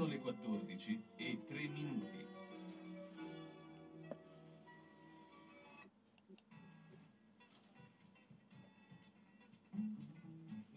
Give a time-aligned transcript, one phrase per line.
[0.00, 2.26] Sono le 14 e 3 minuti.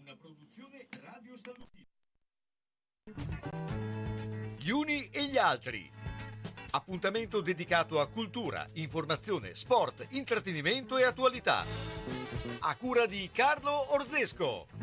[0.01, 1.87] Una produzione Radio Salutino.
[4.57, 5.89] Gli uni e gli altri.
[6.71, 11.63] Appuntamento dedicato a cultura, informazione, sport, intrattenimento e attualità.
[12.59, 14.82] A cura di Carlo Orzesco.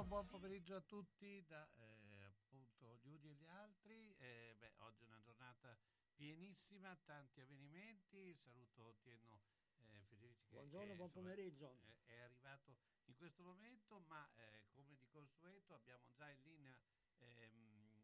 [0.00, 4.14] Buon pomeriggio, buon pomeriggio a tutti da eh, appunto gli uni e gli altri.
[4.16, 5.76] Eh, beh, oggi è una giornata
[6.14, 8.34] pienissima, tanti avvenimenti.
[8.34, 9.42] Saluto Tieno
[9.76, 10.46] eh, Federici.
[10.46, 11.80] Che Buongiorno, è, buon insomma, pomeriggio.
[11.82, 16.78] È, è arrivato in questo momento, ma eh, come di consueto abbiamo già in linea
[17.18, 18.02] ehm,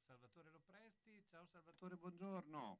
[0.00, 1.24] Salvatore Lopresti.
[1.28, 2.78] Ciao Salvatore, buongiorno.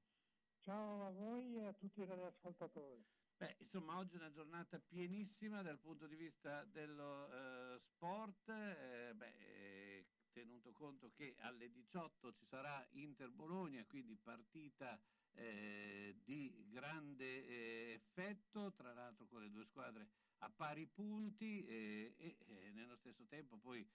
[0.60, 3.02] Ciao a voi e a tutti i radioascoltatori.
[3.36, 7.28] Beh, insomma, oggi è una giornata pienissima dal punto di vista dello
[7.74, 8.48] eh, sport.
[8.48, 15.00] eh, beh, eh, tenuto conto che alle 18 ci sarà Inter-Bologna, quindi partita
[15.32, 22.14] eh, di grande eh, effetto, tra l'altro con le due squadre a pari punti eh,
[22.16, 23.86] e nello stesso tempo poi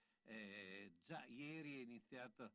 [1.02, 2.52] già ieri è iniziata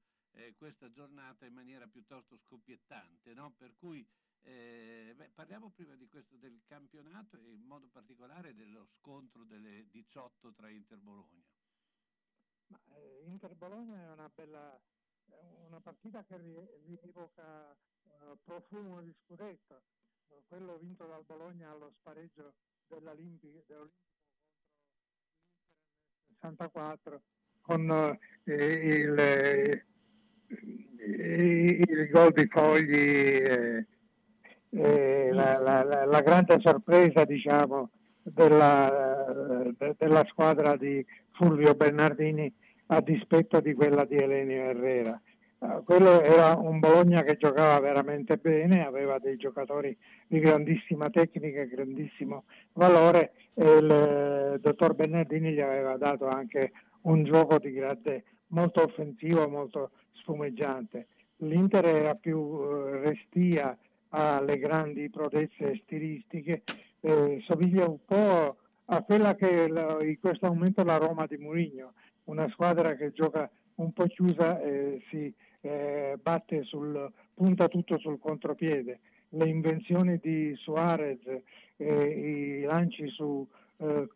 [0.56, 3.54] questa giornata in maniera piuttosto scoppiettante, no?
[3.54, 4.06] per cui
[4.46, 9.88] eh, beh, parliamo prima di questo del campionato e in modo particolare dello scontro delle
[9.90, 11.44] 18 tra Inter Bologna.
[12.68, 14.80] Ma, eh, Inter-Bologna è una bella
[15.28, 19.82] è una partita che ri- rievoca eh, profumo di scudetto,
[20.30, 22.54] eh, quello vinto dal Bologna allo spareggio
[22.88, 23.92] dell'Olimpico, contro l'Inter nel
[26.28, 27.24] 64
[27.62, 27.90] con
[28.44, 29.86] eh, il, eh,
[30.48, 33.88] il, il gol di Fogli eh,
[34.76, 37.90] eh, la, la- la- grande sorpresa diciamo,
[38.22, 42.52] della, de- della squadra di Fulvio Bernardini
[42.88, 45.20] a dispetto di quella di Elenio Herrera.
[45.60, 49.96] Eh, quello era un Bologna che giocava veramente bene, aveva dei giocatori
[50.28, 52.44] di grandissima tecnica e grandissimo
[52.74, 56.72] valore e il eh, dottor Bernardini gli aveva dato anche
[57.02, 61.08] un gioco di grande, molto offensivo, molto spumeggiante.
[61.38, 63.78] L'Inter era più eh, restia
[64.16, 66.64] alle grandi prodezze stilistiche,
[67.02, 71.94] eh, somiglia un po' a quella che la- in questo momento la Roma di Mourinho,
[72.26, 78.20] una squadra che gioca un po' chiusa e si eh, batte sul, punta tutto sul
[78.20, 79.00] contropiede.
[79.30, 81.20] Le invenzioni di Suarez,
[81.78, 83.46] eh, i lanci su
[83.78, 84.08] eh,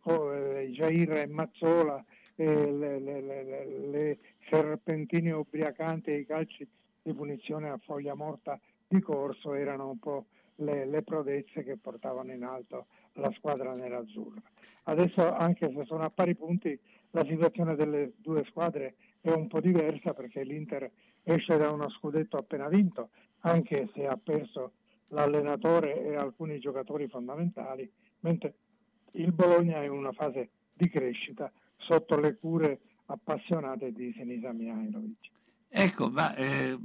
[0.70, 2.04] Jair e Mazzola,
[2.36, 4.18] le- le- le- le
[4.48, 6.66] serpentine ubriacanti e i calci
[7.02, 8.58] di punizione a foglia morta
[8.90, 14.42] di corso erano un po' le, le prodezze che portavano in alto la squadra nerazzurra.
[14.84, 16.76] Adesso, anche se sono a pari punti,
[17.12, 20.90] la situazione delle due squadre è un po' diversa perché l'Inter
[21.22, 24.72] esce da uno scudetto appena vinto, anche se ha perso
[25.08, 27.88] l'allenatore e alcuni giocatori fondamentali,
[28.20, 28.54] mentre
[29.12, 35.30] il Bologna è in una fase di crescita sotto le cure appassionate di Sinisa Mihailovic.
[35.72, 36.76] Ecco, ma eh,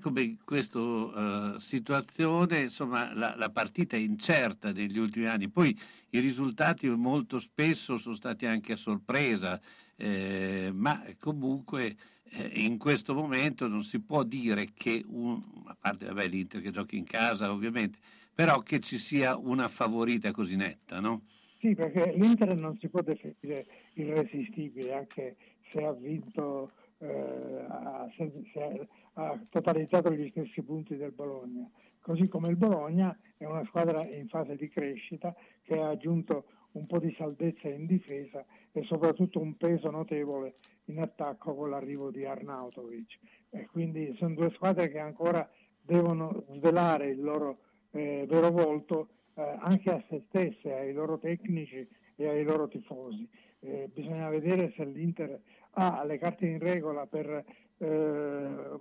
[0.00, 5.76] come questa situazione, insomma, la, la partita è incerta negli ultimi anni, poi
[6.10, 9.60] i risultati molto spesso sono stati anche a sorpresa,
[9.96, 11.96] eh, ma comunque
[12.30, 16.70] eh, in questo momento non si può dire che, un, a parte vabbè, l'Inter che
[16.70, 17.98] gioca in casa ovviamente,
[18.32, 21.22] però che ci sia una favorita così netta, no?
[21.58, 25.36] Sì, perché l'Inter non si può definire irresistibile, anche
[25.70, 28.08] se ha vinto, eh, ha,
[29.14, 31.68] ha totalizzato gli stessi punti del Bologna.
[32.00, 36.86] Così come il Bologna è una squadra in fase di crescita che ha aggiunto un
[36.86, 40.54] po' di salvezza in difesa e soprattutto un peso notevole
[40.84, 43.18] in attacco con l'arrivo di Arnautovic.
[43.50, 45.48] E quindi sono due squadre che ancora
[45.82, 47.58] devono svelare il loro
[47.92, 51.86] eh, vero volto eh, anche a se stesse, ai loro tecnici
[52.16, 53.28] e ai loro tifosi.
[53.60, 55.40] Eh, bisogna vedere se l'Inter
[55.72, 57.44] ha le carte in regola per
[57.78, 58.78] eh,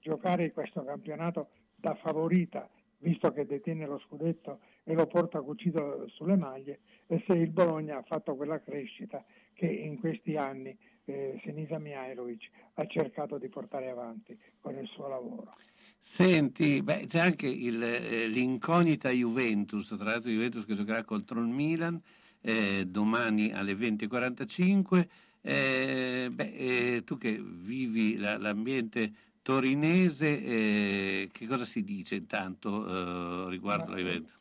[0.00, 2.68] giocare questo campionato da favorita,
[2.98, 7.98] visto che detiene lo scudetto e lo porta cucito sulle maglie, e se il Bologna
[7.98, 13.90] ha fatto quella crescita che in questi anni eh, Senisa Mihailovic ha cercato di portare
[13.90, 15.54] avanti con il suo lavoro.
[16.00, 21.46] Senti, beh, c'è anche il, eh, l'incognita Juventus, tra l'altro Juventus che giocherà contro il
[21.46, 22.00] Milan
[22.42, 25.08] eh, domani alle 20.45.
[25.48, 29.12] Eh, beh, eh, tu che vivi la, l'ambiente
[29.42, 34.38] torinese, eh, che cosa si dice intanto riguardo la Juventus?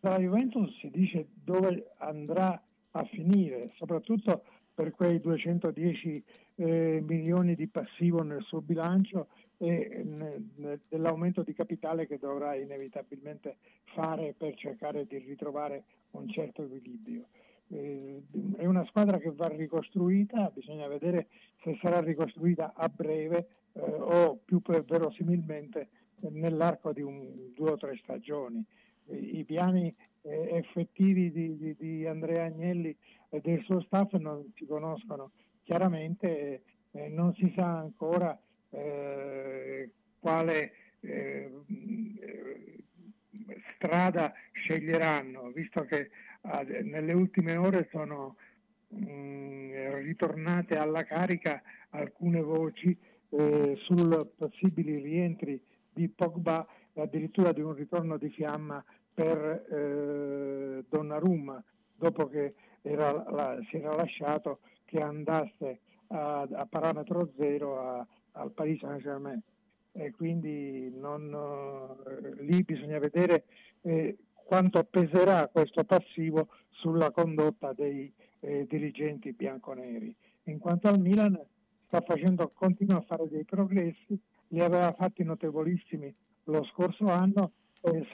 [0.00, 2.62] La Juventus si dice dove andrà
[2.92, 6.22] a finire, soprattutto per quei 210
[6.56, 10.04] eh, milioni di passivo nel suo bilancio e
[10.88, 17.26] dell'aumento di capitale che dovrà inevitabilmente fare per cercare di ritrovare un certo equilibrio.
[17.74, 18.22] Eh,
[18.56, 21.26] è una squadra che va ricostruita, bisogna vedere
[21.62, 25.88] se sarà ricostruita a breve eh, o più verosimilmente
[26.30, 28.64] nell'arco di un, due o tre stagioni.
[29.06, 32.96] I piani eh, effettivi di, di, di, Andrea Agnelli
[33.28, 35.32] e del suo staff non si conoscono
[35.64, 36.62] chiaramente,
[36.92, 38.38] eh, non si sa ancora
[38.70, 41.50] eh, quale eh,
[43.76, 46.10] strada sceglieranno, visto che
[46.82, 48.36] nelle ultime ore sono
[48.88, 52.96] mh, mm, ritornate alla carica alcune voci
[53.30, 55.60] eh, sul possibili rientri
[55.92, 61.62] di Pogba e addirittura di un ritorno di fiamma per eh, Donnarumma,
[61.96, 68.50] dopo che era, la, si era lasciato che andasse a, a parametro zero a, al
[68.52, 69.40] Paris Saint-Germain.
[69.96, 73.44] E quindi non, eh, lì bisogna vedere
[73.82, 80.14] eh, quanto peserà questo passivo sulla condotta dei eh, dirigenti bianconeri.
[80.44, 81.38] In quanto al Milan
[81.86, 84.18] sta facendo, continua a fare dei progressi,
[84.48, 86.14] li aveva fatti notevolissimi
[86.44, 88.06] lo scorso anno eh,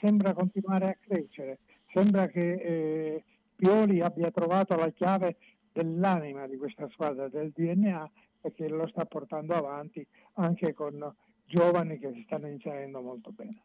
[0.00, 1.58] sembra continuare a crescere,
[1.92, 3.24] sembra che eh,
[3.56, 5.36] Pioli abbia trovato la chiave
[5.72, 8.10] dell'anima di questa squadra, del DNA
[8.42, 13.62] e che lo sta portando avanti anche con giovani che si stanno inserendo molto bene.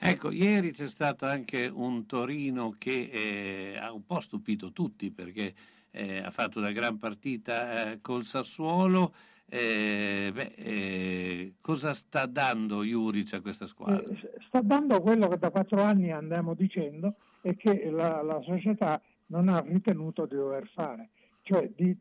[0.00, 5.52] Ecco, ieri c'è stato anche un Torino che eh, ha un po' stupito tutti perché
[5.90, 9.12] eh, ha fatto una gran partita eh, col Sassuolo
[9.50, 14.02] eh, beh, eh, cosa sta dando Juric a questa squadra?
[14.02, 19.00] Eh, sta dando quello che da quattro anni andiamo dicendo e che la, la società
[19.26, 21.08] non ha ritenuto di dover fare,
[21.42, 21.96] cioè di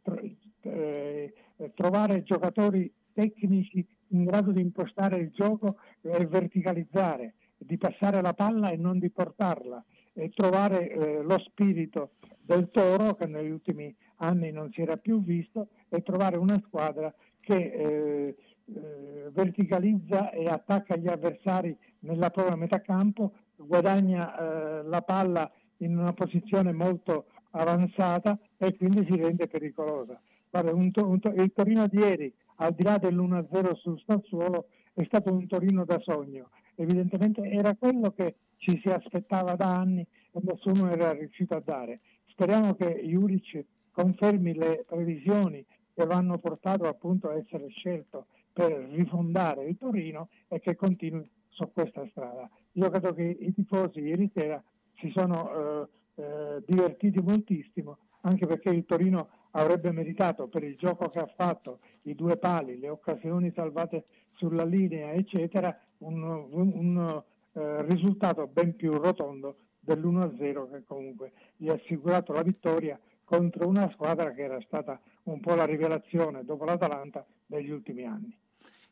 [0.62, 1.34] eh,
[1.74, 8.70] trovare giocatori tecnici in grado di impostare il gioco e verticalizzare, di passare la palla
[8.70, 9.84] e non di portarla,
[10.14, 12.12] e trovare eh, lo spirito
[12.42, 17.14] del Toro che negli ultimi anni non si era più visto e trovare una squadra
[17.40, 25.02] che eh, eh, verticalizza e attacca gli avversari nella propria metà campo, guadagna eh, la
[25.02, 30.20] palla in una posizione molto avanzata e quindi si rende pericolosa.
[30.50, 34.68] Guarda, un to- un to- il Torino di ieri, al di là dell'1-0 sul Sassuolo,
[34.94, 36.50] è stato un Torino da sogno.
[36.80, 42.02] Evidentemente era quello che ci si aspettava da anni e nessuno era riuscito a dare.
[42.28, 48.72] Speriamo che Juric confermi le previsioni che lo hanno portato appunto a essere scelto per
[48.92, 52.48] rifondare il Torino e che continui su questa strada.
[52.74, 54.64] Io credo che i tifosi ieri sera
[55.00, 55.88] si sono eh,
[56.22, 61.80] eh, divertiti moltissimo, anche perché il Torino avrebbe meritato per il gioco che ha fatto,
[62.04, 64.06] i due pali, le occasioni salvate
[64.36, 67.24] sulla linea, eccetera, un, un,
[67.54, 73.90] eh, risultato ben più rotondo dell'1-0 che comunque gli ha assicurato la vittoria contro una
[73.92, 78.38] squadra che era stata un po' la rivelazione dopo l'Atalanta degli ultimi anni.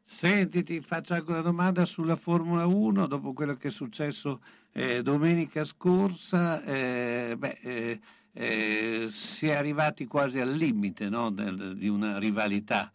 [0.08, 4.40] Senti, ti faccio anche una domanda sulla Formula 1, dopo quello che è successo
[4.72, 8.00] eh, domenica scorsa, eh, beh, eh,
[8.32, 12.92] eh si è arrivati quasi al limite no, del, di una rivalità.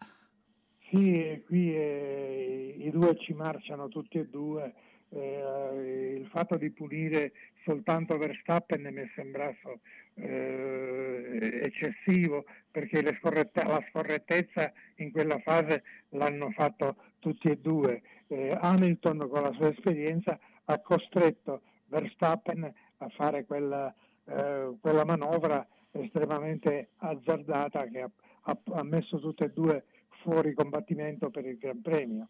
[0.90, 4.74] Sì, qui eh, i due ci marciano tutti e due,
[5.10, 7.32] eh, il fatto di punire
[7.64, 9.80] soltanto Verstappen mi è sembrato
[10.14, 18.02] eh, eccessivo perché scorrette- la scorrettezza in quella fase l'hanno fatto tutti e due.
[18.26, 22.64] Eh, Hamilton con la sua esperienza ha costretto Verstappen
[22.98, 23.94] a fare quella,
[24.24, 28.10] eh, quella manovra estremamente azzardata che ha,
[28.42, 29.84] ha, ha, messo tutte e due
[30.22, 32.28] fuori combattimento per il Gran Premio,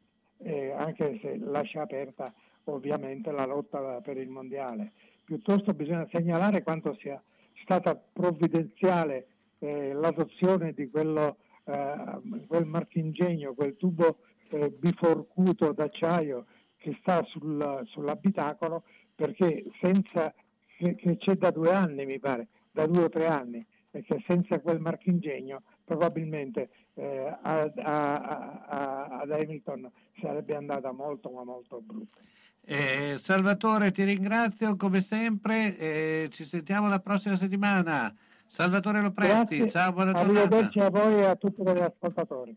[0.76, 2.32] anche se lascia aperta
[2.64, 4.92] ovviamente la lotta per il mondiale.
[5.24, 7.22] Piuttosto bisogna segnalare quanto sia
[7.62, 9.26] stata provvidenziale
[9.58, 14.18] eh, l'adozione di quello, eh, quel marchingegno, quel tubo
[14.48, 18.82] eh, biforcuto d'acciaio che sta sul, sull'abitacolo
[19.14, 20.34] perché senza,
[20.76, 24.22] che, che c'è da due anni mi pare, da due o tre anni, e che
[24.26, 26.70] senza quel marchingegno probabilmente
[27.00, 29.90] eh, a, a, a, ad Hamilton
[30.20, 32.20] sarebbe andata molto ma molto brutta.
[32.62, 38.14] Eh, Salvatore, ti ringrazio come sempre, eh, ci sentiamo la prossima settimana.
[38.46, 39.68] Salvatore Lopresti, Grazie.
[39.68, 40.40] ciao, buona giornata.
[40.40, 42.56] Arrivederci a voi e a tutti gli ascoltatori.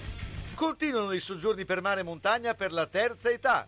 [0.61, 3.67] Continuano i soggiorni per mare e montagna per la terza età.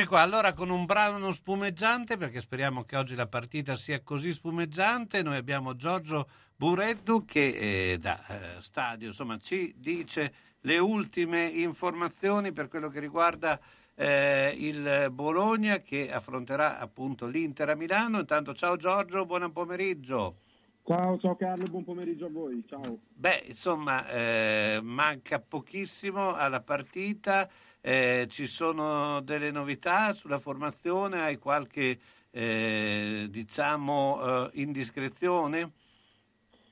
[0.00, 4.32] Eccoci qua, allora con un brano spumeggiante, perché speriamo che oggi la partita sia così
[4.32, 6.26] spumeggiante, noi abbiamo Giorgio
[6.56, 12.98] Bureddu che eh, da eh, Stadio insomma, ci dice le ultime informazioni per quello che
[12.98, 13.60] riguarda
[13.94, 18.20] eh, il Bologna che affronterà appunto l'Inter a Milano.
[18.20, 20.36] Intanto ciao Giorgio, buon pomeriggio.
[20.82, 22.64] Ciao, ciao Carlo, buon pomeriggio a voi.
[22.66, 23.00] Ciao.
[23.06, 27.46] Beh, insomma, eh, manca pochissimo alla partita,
[27.80, 31.98] eh, ci sono delle novità sulla formazione, hai qualche
[32.30, 35.72] eh, diciamo eh, indiscrezione?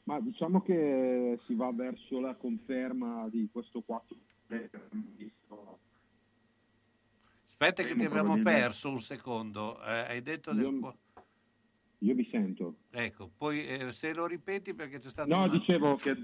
[0.05, 4.17] Ma diciamo che si va verso la conferma di questo 4
[7.45, 10.65] Aspetta che ti abbiamo perso un secondo, eh, hai detto del...
[10.65, 10.97] Io-
[12.03, 12.77] Io vi sento.
[12.91, 15.29] Ecco, poi eh, se lo ripeti perché c'è stato...
[15.29, 16.17] No, una- dicevo che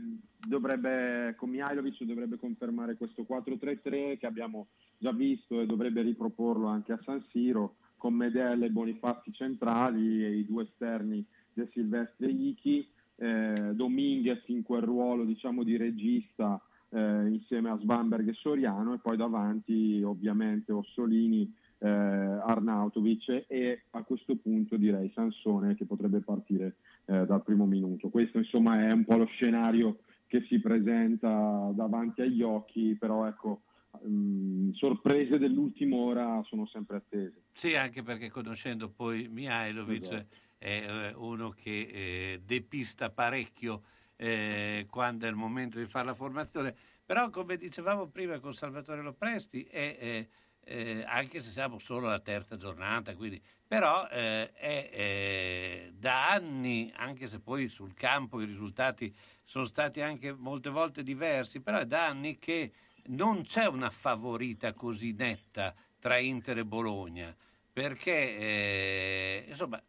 [0.46, 6.92] dovrebbe, con Mihailovic dovrebbe confermare questo 4-3-3 che abbiamo già visto e dovrebbe riproporlo anche
[6.92, 12.30] a San Siro con Medel e Bonifazzi centrali e i due esterni De Silvestri e
[12.30, 18.94] Ichi, eh, Dominguez in quel ruolo diciamo di regista eh, insieme a Svanberg e Soriano
[18.94, 21.52] e poi davanti ovviamente Ossolini,
[21.84, 28.08] eh, Arnautovic e a questo punto direi Sansone che potrebbe partire eh, dal primo minuto.
[28.08, 33.62] Questo insomma è un po' lo scenario che si presenta davanti agli occhi, però ecco,
[34.06, 37.42] mm, sorprese dell'ultima ora sono sempre attese.
[37.52, 40.36] Sì, anche perché conoscendo poi Mihailovic Esatto.
[40.56, 43.82] è eh, uno che eh, depista parecchio
[44.16, 46.74] eh, quando è il momento di fare la formazione.
[47.04, 50.26] Però, come dicevamo prima con Salvatore Lopresti, è,
[50.64, 56.92] eh, anche se siamo solo alla terza giornata, quindi, però eh, è eh, da anni,
[56.97, 61.87] anche se poi sul campo i risultati sono stati anche molte volte diversi, però è
[61.87, 62.73] da anni che
[63.06, 67.35] non c'è una favorita così netta tra Inter e Bologna,
[67.73, 69.83] perché eh, insomma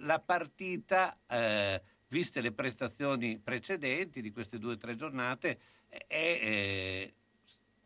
[0.00, 5.58] la partita, eh, viste le prestazioni precedenti di queste due o tre giornate,
[5.88, 7.12] è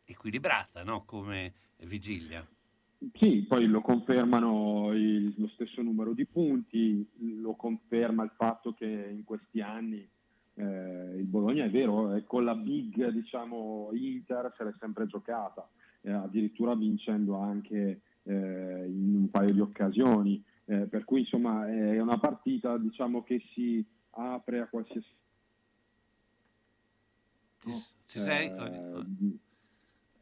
[0.05, 1.05] equilibrata no?
[1.05, 1.55] come
[1.87, 2.47] vigilia.
[3.15, 7.07] Sì, poi lo confermano il- lo stesso numero di punti,
[7.41, 10.07] lo conferma il fatto che in questi anni
[10.55, 15.67] eh, il Bologna è vero, è con la big diciamo, Inter se l'è sempre giocata,
[16.03, 20.43] eh, addirittura vincendo anche eh, in un paio di occasioni.
[20.67, 25.09] Eh, per cui insomma è una partita diciamo, che si apre a qualsiasi
[27.61, 27.71] Ci,
[28.05, 28.53] ci sei?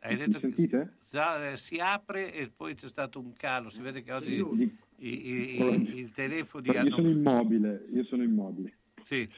[0.00, 0.94] Hai mi detto che sentite?
[1.10, 4.78] già, eh, si apre e poi c'è stato un calo, si vede che oggi Di-
[4.98, 7.08] i, i- i- i telefoni io sono hanno...
[7.10, 8.76] immobile, io sono immobile.
[9.02, 9.28] Sì.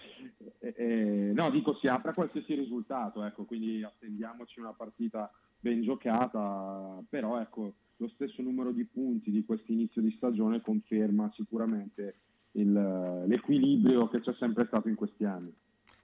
[0.59, 5.83] Eh, eh, no, dico si apre a qualsiasi risultato, ecco, quindi attendiamoci una partita ben
[5.83, 12.16] giocata, però ecco, lo stesso numero di punti di questo inizio di stagione conferma sicuramente
[12.53, 15.55] il- l'equilibrio che c'è sempre stato in questi anni.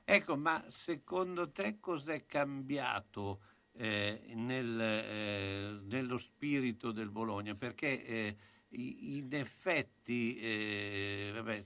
[0.05, 3.41] Ecco, ma secondo te cos'è cambiato
[3.77, 7.55] eh, nel, eh, nello spirito del Bologna?
[7.55, 8.37] Perché eh,
[8.71, 11.63] in effetti eh, vabbè,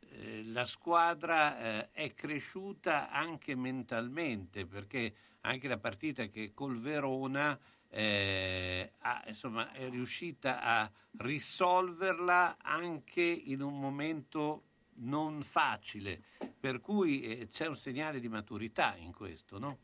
[0.00, 7.58] eh, la squadra eh, è cresciuta anche mentalmente, perché anche la partita che col Verona
[7.94, 14.62] ha- insomma, è riuscita a risolverla anche in un momento
[14.94, 16.22] non facile,
[16.58, 19.78] per cui c'è un segnale di maturità in questo, no?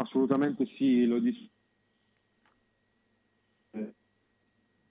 [0.00, 1.48] Assolutamente sì, lo dico.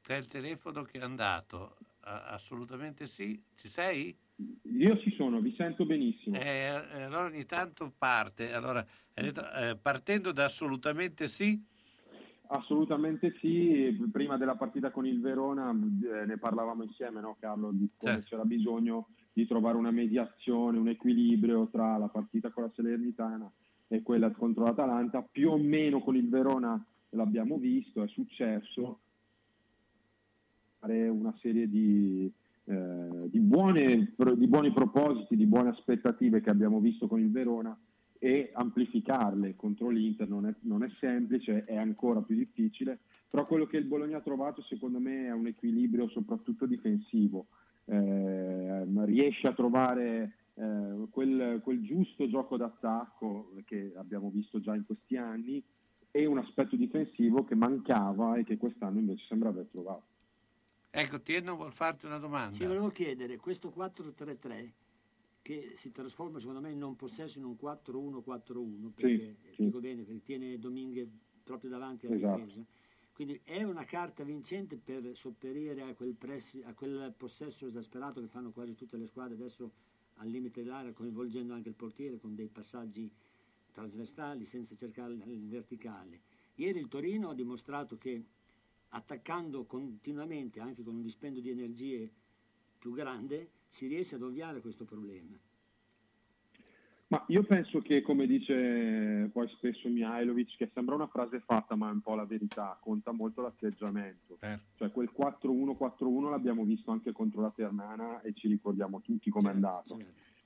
[0.02, 4.16] C'è il telefono che è andato, assolutamente sì, ci sei?
[4.62, 6.38] Io ci sono, vi sento benissimo.
[6.38, 11.62] Eh, eh, allora ogni tanto parte, allora, eh, partendo da assolutamente sì,
[12.52, 17.92] Assolutamente sì, prima della partita con il Verona eh, ne parlavamo insieme, no Carlo, di
[17.96, 18.28] come Certo.
[18.30, 23.52] c'era bisogno di trovare una mediazione, un equilibrio tra la partita con la Salernitana
[23.90, 29.00] e quella contro l'Atalanta, più o meno con il Verona l'abbiamo visto, è successo,
[30.82, 32.32] una serie di,
[32.66, 37.78] eh, di, buone- di buoni propositi, di buone aspettative che abbiamo visto con il Verona
[38.18, 39.56] e amplificarle.
[39.58, 43.00] Contro l'Inter non è, non è semplice, è ancora più difficile,
[43.30, 47.48] però quello che il Bologna ha trovato secondo me è un equilibrio soprattutto difensivo,
[47.92, 54.86] Eh, riesce a trovare eh, quel, quel giusto gioco d'attacco che abbiamo visto già in
[54.86, 55.64] questi anni
[56.12, 60.04] e un aspetto difensivo che mancava e che quest'anno invece sembra aver trovato.
[60.90, 62.56] ecco, Tieno vuol farti una domanda.
[62.56, 64.72] Sì, volevo chiedere, questo 4-3-3
[65.42, 69.64] che si trasforma secondo me in non possesso in un 4-1-4-1, perché sì.
[69.64, 71.08] dico bene, perché tiene Dominguez
[71.44, 72.38] proprio davanti alla Esatto.
[72.38, 72.66] difesa.
[73.14, 78.28] Quindi è una carta vincente per sopperire a quel, pressi- a quel possesso esasperato che
[78.28, 79.72] fanno quasi tutte le squadre adesso
[80.20, 83.10] al limite dell'area, coinvolgendo anche il portiere con dei passaggi
[83.72, 86.22] trasversali senza cercare il verticale.
[86.56, 88.24] Ieri il Torino ha dimostrato che
[88.90, 92.12] attaccando continuamente, anche con un dispendio di energie
[92.78, 95.38] più grande, si riesce ad ovviare questo problema.
[97.10, 101.90] Ma io penso che, come dice poi spesso Mihailovic, che sembra una frase fatta, ma
[101.90, 104.38] è un po' la verità, conta molto l'atteggiamento.
[104.40, 104.66] Certo.
[104.76, 109.54] Cioè quel 4-1-4-1 l'abbiamo visto anche contro la Ternana e ci ricordiamo tutti com'è
[109.88, 109.98] Certo.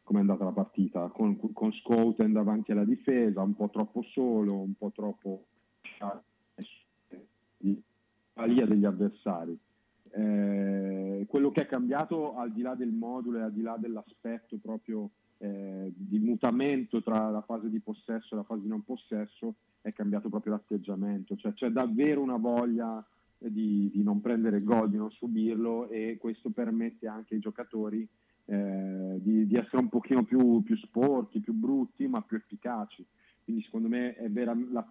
[0.04, 4.74] com'è andata la partita, con, con Scouten davanti alla difesa, un po' troppo solo, un
[4.78, 5.44] po' troppo
[7.58, 7.82] di
[8.32, 9.58] palia degli avversari.
[10.12, 14.58] Eh, quello che è cambiato al di là del modulo e al di là dell'aspetto
[14.62, 15.10] proprio
[15.44, 19.92] eh, di mutamento tra la fase di possesso e la fase di non possesso è
[19.92, 23.06] cambiato proprio l'atteggiamento, cioè c'è davvero una voglia
[23.38, 28.08] di, di non prendere gol, di non subirlo e questo permette anche ai giocatori
[28.46, 33.06] eh, di, di essere un pochino più, più sporchi, più brutti ma più efficaci.
[33.44, 34.86] Quindi secondo me è vera la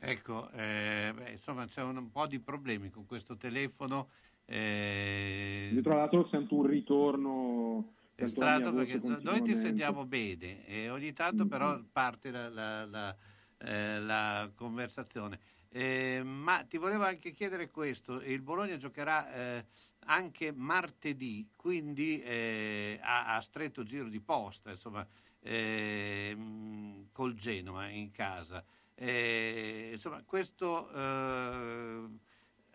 [0.00, 4.08] Ecco, eh, beh, insomma c'è un, un po' di problemi con questo telefono.
[4.44, 10.66] eh, Io tra l'altro sento un ritorno È strano perché no- noi ti sentiamo bene
[10.66, 13.16] e ogni tanto però parte la, la- la-
[13.58, 15.38] eh, la conversazione.
[15.68, 19.66] Eh, ma ti volevo anche chiedere questo, il Bologna giocherà eh,
[20.06, 25.06] anche martedì, quindi eh, a, a stretto giro di posta, insomma,
[25.38, 28.64] eh, mh, col Genoa in casa.
[28.94, 32.08] Eh, insomma, questo eh,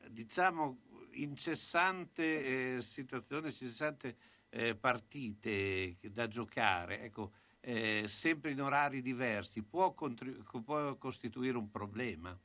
[0.08, 0.79] diciamo
[1.15, 4.15] incessante situazione, incessante
[4.53, 11.71] eh, partite da giocare, ecco, eh, sempre in orari diversi, può, contri- può costituire un
[11.71, 12.37] problema?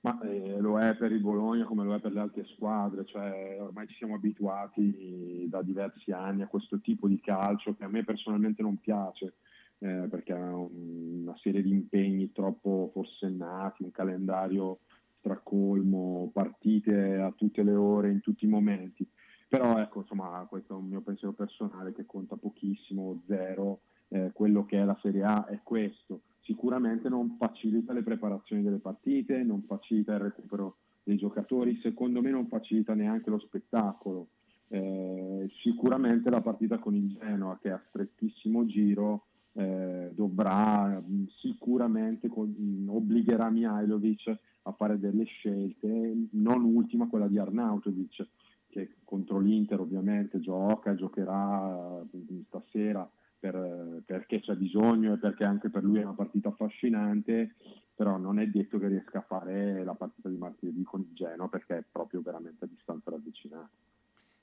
[0.00, 3.56] Ma eh, lo è per il Bologna come lo è per le altre squadre, cioè
[3.58, 8.04] ormai ci siamo abituati da diversi anni a questo tipo di calcio che a me
[8.04, 9.36] personalmente non piace,
[9.78, 14.80] eh, perché ha un- una serie di impegni troppo forsennati, un calendario
[15.18, 19.08] stracolmo, partite a tutte le ore, in tutti i momenti.
[19.48, 24.64] Però ecco, insomma, questo è un mio pensiero personale che conta pochissimo, zero, eh, quello
[24.64, 26.22] che è la Serie A è questo.
[26.40, 32.30] Sicuramente non facilita le preparazioni delle partite, non facilita il recupero dei giocatori, secondo me
[32.30, 34.28] non facilita neanche lo spettacolo.
[34.68, 41.28] Eh, sicuramente la partita con il Genoa che è a strettissimo giro eh, dovrà mh,
[41.38, 48.26] sicuramente con- mh, obbligherà Mihailovic a fare delle scelte, non ultima quella di Arnautovic
[48.74, 53.08] che contro l'Inter ovviamente gioca, giocherà eh, stasera
[53.38, 57.54] per- perché c'è bisogno e perché anche per lui è una partita affascinante,
[57.94, 61.48] però non è detto che riesca a fare la partita di martedì con il Genoa
[61.48, 63.70] perché è proprio veramente a distanza ravvicinata.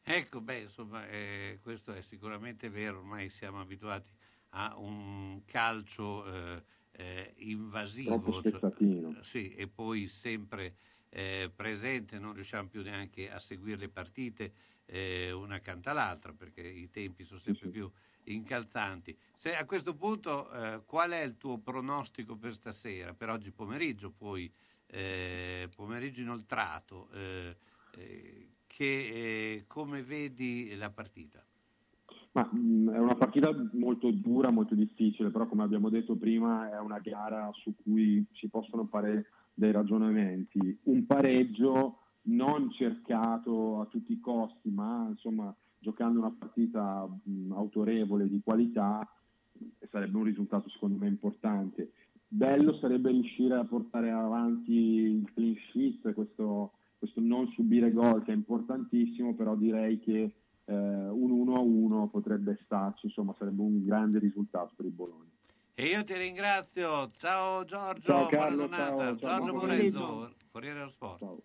[0.03, 4.11] Ecco, beh, insomma, eh, questo è sicuramente vero, ormai siamo abituati
[4.49, 8.59] a un calcio eh, eh, invasivo, cioè,
[9.21, 10.75] sì, e poi sempre
[11.11, 14.53] eh, presente, non riusciamo più neanche a seguire le partite
[14.85, 17.89] eh, una accanto all'altra perché i tempi sono sempre più
[18.23, 19.17] incalzanti.
[19.35, 24.11] Se a questo punto eh, qual è il tuo pronostico per stasera, per oggi pomeriggio,
[24.11, 24.51] poi
[24.87, 27.55] eh, pomeriggio inoltrato, eh,
[27.97, 31.43] eh, che come vedi la partita?
[32.33, 36.79] Ma mh, è una partita molto dura, molto difficile, però come abbiamo detto prima è
[36.79, 39.25] una gara su cui si possono fare
[39.61, 40.79] dei ragionamenti.
[40.85, 48.27] Un pareggio non cercato a tutti i costi, ma insomma giocando una partita mh, autorevole
[48.27, 49.07] di qualità
[49.89, 51.91] sarebbe un risultato secondo me importante.
[52.27, 58.31] Bello sarebbe riuscire a portare avanti il clean sheet, questo, questo non subire gol che
[58.31, 60.33] è importantissimo, però direi che
[60.65, 65.29] eh, un 1 a 1 potrebbe starci, insomma sarebbe un grande risultato per il Bologna.
[65.73, 69.03] E io ti ringrazio, ciao Giorgio, Ciao, Carlo, buona giornata.
[69.03, 70.33] ciao, ciao, Giorgio Morezzo.
[70.51, 71.19] Corriere dello Sport.
[71.19, 71.37] Ciao.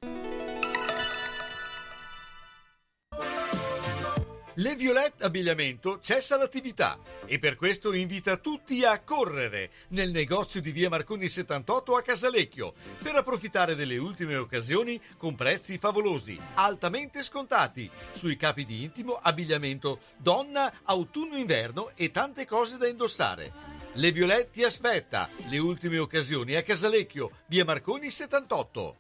[4.59, 10.71] Le Violette Abbigliamento cessa l'attività e per questo invita tutti a correre nel negozio di
[10.71, 17.89] via Marconi 78 a Casalecchio per approfittare delle ultime occasioni con prezzi favolosi, altamente scontati
[18.13, 23.76] sui capi di intimo, abbigliamento, donna, autunno-inverno e tante cose da indossare.
[23.99, 28.97] Le Violette ti aspetta, le ultime occasioni a Casalecchio, via Marconi 78.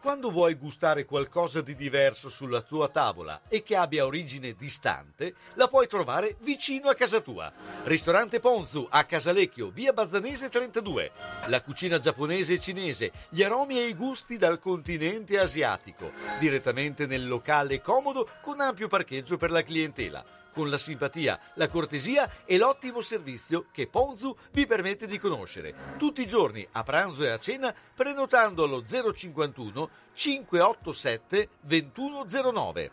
[0.00, 5.68] Quando vuoi gustare qualcosa di diverso sulla tua tavola e che abbia origine distante, la
[5.68, 7.52] puoi trovare vicino a casa tua.
[7.84, 11.10] Ristorante Ponzu a Casalecchio, via Bazzanese 32.
[11.48, 16.10] La cucina giapponese e cinese, gli aromi e i gusti dal continente asiatico.
[16.38, 20.24] Direttamente nel locale comodo con ampio parcheggio per la clientela
[20.56, 25.74] con la simpatia, la cortesia e l'ottimo servizio che Ponzu vi permette di conoscere.
[25.98, 32.90] Tutti i giorni, a pranzo e a cena, prenotando allo 051 587 2109.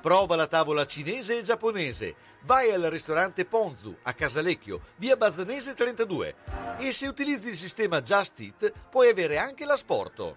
[0.00, 2.14] Prova la tavola cinese e giapponese.
[2.42, 6.34] Vai al ristorante Ponzu a Casalecchio, via Bazzanese 32.
[6.78, 10.36] E se utilizzi il sistema Just Eat, puoi avere anche l'asporto.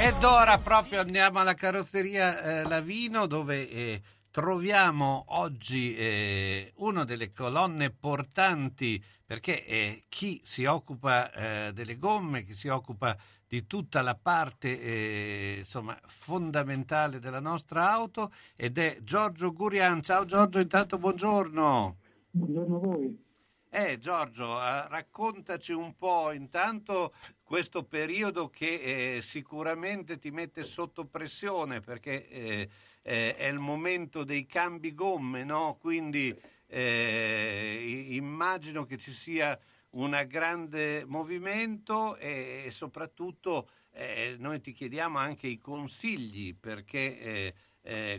[0.00, 7.32] Ed ora proprio andiamo alla carrozzeria eh, Lavino dove eh, troviamo oggi eh, una delle
[7.32, 14.00] colonne portanti perché eh, chi si occupa eh, delle gomme, chi si occupa di tutta
[14.02, 20.00] la parte eh, insomma, fondamentale della nostra auto ed è Giorgio Gurian.
[20.00, 21.96] Ciao Giorgio, intanto buongiorno.
[22.30, 23.27] Buongiorno a voi.
[23.70, 31.04] Eh Giorgio, eh, raccontaci un po' intanto questo periodo che eh, sicuramente ti mette sotto
[31.04, 32.68] pressione perché eh,
[33.02, 35.76] eh, è il momento dei cambi gomme, no?
[35.78, 36.34] Quindi
[36.66, 39.58] eh, immagino che ci sia
[39.90, 47.52] un grande movimento e, e soprattutto eh, noi ti chiediamo anche i consigli perché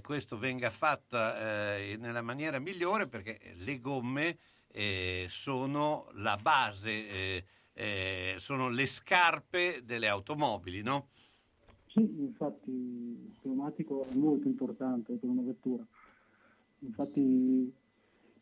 [0.02, 4.38] questo venga fatto nella maniera migliore perché le gomme
[4.72, 11.10] eh, sono la base, eh, eh, sono le scarpe delle automobili, no?
[11.88, 15.84] Sì, infatti il pneumatico è molto importante per una vettura.
[16.80, 17.74] Infatti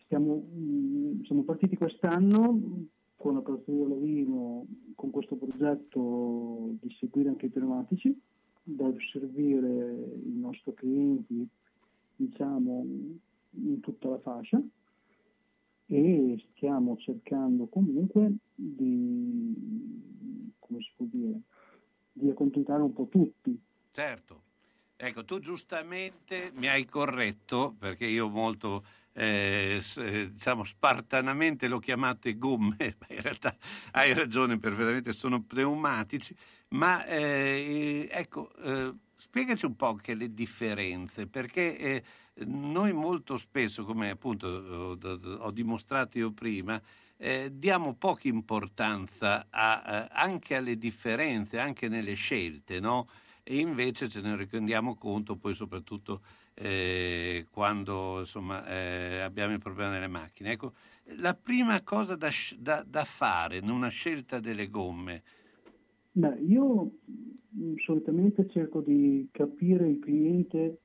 [0.04, 7.48] stiamo, mh, siamo partiti quest'anno con la carrozzeria Lavino con questo progetto di seguire anche
[7.48, 8.20] i pneumatici,
[8.64, 11.48] da servire i nostri clienti
[12.16, 12.86] diciamo
[13.52, 14.62] in tutta la fascia
[15.88, 19.54] e stiamo cercando comunque di,
[20.60, 21.40] come si può dire,
[22.12, 23.58] di accontentare un po' tutti.
[23.92, 24.44] Certo.
[25.00, 32.38] Ecco, tu giustamente mi hai corretto perché io molto eh, eh, diciamo spartanamente l'ho chiamate
[32.38, 33.56] gomme, ma in realtà
[33.92, 36.36] hai ragione perfettamente, sono pneumatici,
[36.70, 42.04] ma eh, ecco, eh, spiegaci un po' anche le differenze, perché eh,
[42.46, 46.82] noi molto spesso, come appunto ho, dimostrato io prima,
[47.18, 53.08] eh, diamo poca importanza a- eh, anche alle differenze, anche nelle scelte, no?
[53.44, 56.22] E invece ce ne rendiamo conto poi soprattutto
[56.54, 60.52] eh, quando insomma, eh, abbiamo il problema delle macchine.
[60.52, 60.74] Ecco,
[61.18, 65.24] la prima cosa da, da- da fare in una scelta delle gomme,
[66.12, 70.80] Beh, io mh, solitamente cerco di capire il cliente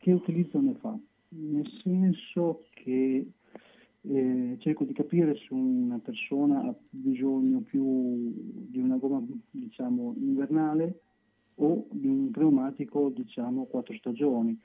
[0.00, 0.98] che utilizzo ne fa?
[1.28, 3.26] Nel senso che
[4.00, 11.02] eh, cerco di capire se una persona ha bisogno più di una gomma diciamo invernale
[11.56, 14.58] o di un pneumatico diciamo quattro stagioni,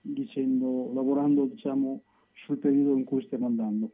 [0.00, 3.92] dicendo, lavorando diciamo sul periodo in cui stiamo andando.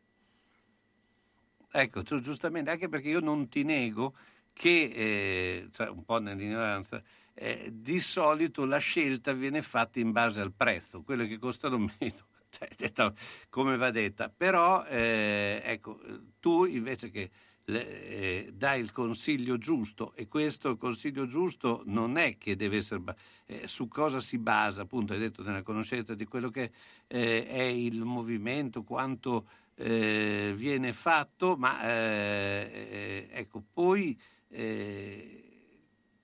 [1.71, 4.15] Ecco, giustamente, anche perché io non ti nego
[4.55, 7.03] che, eh, cioè un po' nell'ignoranza,
[7.43, 12.27] eh, di solito la scelta viene fatta in base al prezzo, quelle che costano meno,
[12.51, 13.13] cioè,
[13.49, 14.29] come va detta.
[14.29, 15.99] Però, eh, ecco,
[16.39, 17.31] tu invece che
[17.65, 23.03] eh, dai il consiglio giusto e questo consiglio giusto non è che deve essere
[23.47, 26.71] eh, su cosa si basa, appunto, hai detto nella conoscenza di quello che
[27.07, 35.50] eh, è il movimento, quanto eh, viene fatto, ma eh, eh, ecco, poi eh,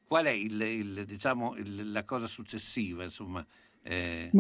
[0.06, 3.04] qual è il, il, diciamo, il, la cosa successiva?
[3.04, 3.44] Insomma,
[3.82, 4.30] eh,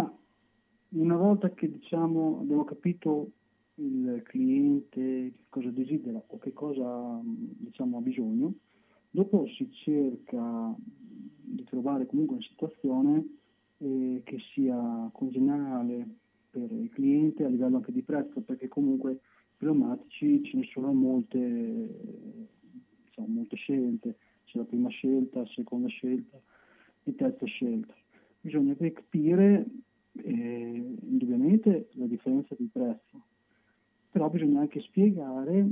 [0.90, 3.32] una volta che diciamo, abbiamo capito
[3.74, 8.54] il cliente cosa desidera o che cosa diciamo, ha bisogno,
[9.10, 13.26] dopo si cerca di trovare comunque una situazione
[13.78, 16.06] eh, che sia congeniale
[16.50, 19.20] per il cliente a livello anche di prezzo, perché comunque
[19.58, 21.38] pneumatici ce ne sono molte,
[23.04, 26.40] diciamo, molte scelte, c'è la prima scelta, la seconda scelta
[27.04, 27.94] e terza scelta.
[28.40, 29.66] Bisogna capire
[30.12, 33.24] eh, indubbiamente la differenza di prezzo,
[34.10, 35.68] però bisogna anche spiegare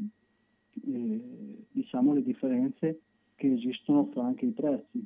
[0.87, 3.01] eh, diciamo, le differenze
[3.37, 5.05] che esistono fra anche i prezzi.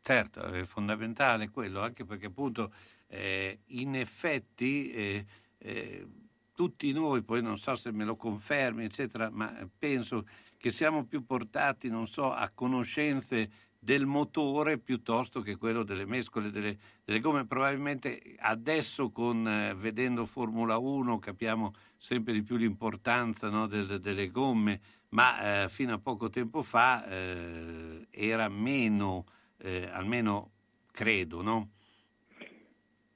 [0.00, 2.72] Certo, è fondamentale quello, anche perché appunto
[3.06, 5.24] eh, in effetti eh,
[5.58, 6.06] eh,
[6.54, 10.26] tutti noi, poi non so se me lo confermi, eccetera, ma penso
[10.64, 16.50] che siamo più portati, non so, a conoscenze del motore piuttosto che quello delle mescole,
[16.50, 17.44] delle, delle gomme.
[17.44, 24.30] Probabilmente adesso con, eh, vedendo Formula 1 capiamo sempre di più l'importanza no, del, delle
[24.30, 29.26] gomme, ma eh, fino a poco tempo fa eh, era meno,
[29.58, 30.52] eh, almeno
[30.92, 31.68] credo, no?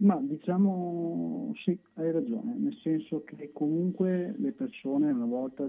[0.00, 5.66] Ma diciamo sì, hai ragione, nel senso che comunque le persone una volta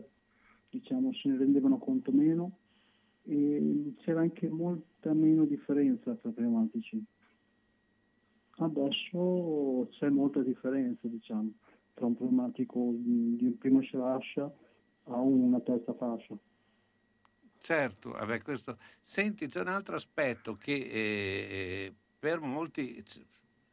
[0.69, 2.57] diciamo, se ne rendevano conto meno
[3.23, 7.03] e c'era anche molta meno differenza tra pneumatici.
[8.57, 11.51] Adesso c'è molta differenza diciamo,
[11.93, 14.51] tra un pneumatico di, primo fascia
[15.05, 16.37] a una terza fascia.
[17.61, 18.77] Certo, vabbè, questo...
[19.01, 23.03] Senti, c'è un altro aspetto che eh, per molti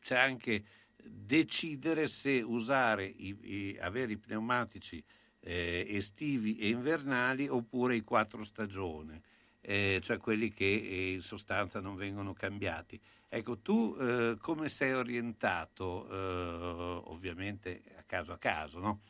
[0.00, 0.64] c'è anche
[1.02, 5.02] decidere se usare, i, i, avere i pneumatici
[5.40, 9.20] eh, estivi e invernali oppure i quattro stagioni,
[9.60, 13.00] eh, cioè quelli che eh, in sostanza non vengono cambiati.
[13.28, 19.00] Ecco, tu eh, come sei orientato, eh, ovviamente a caso a caso, no?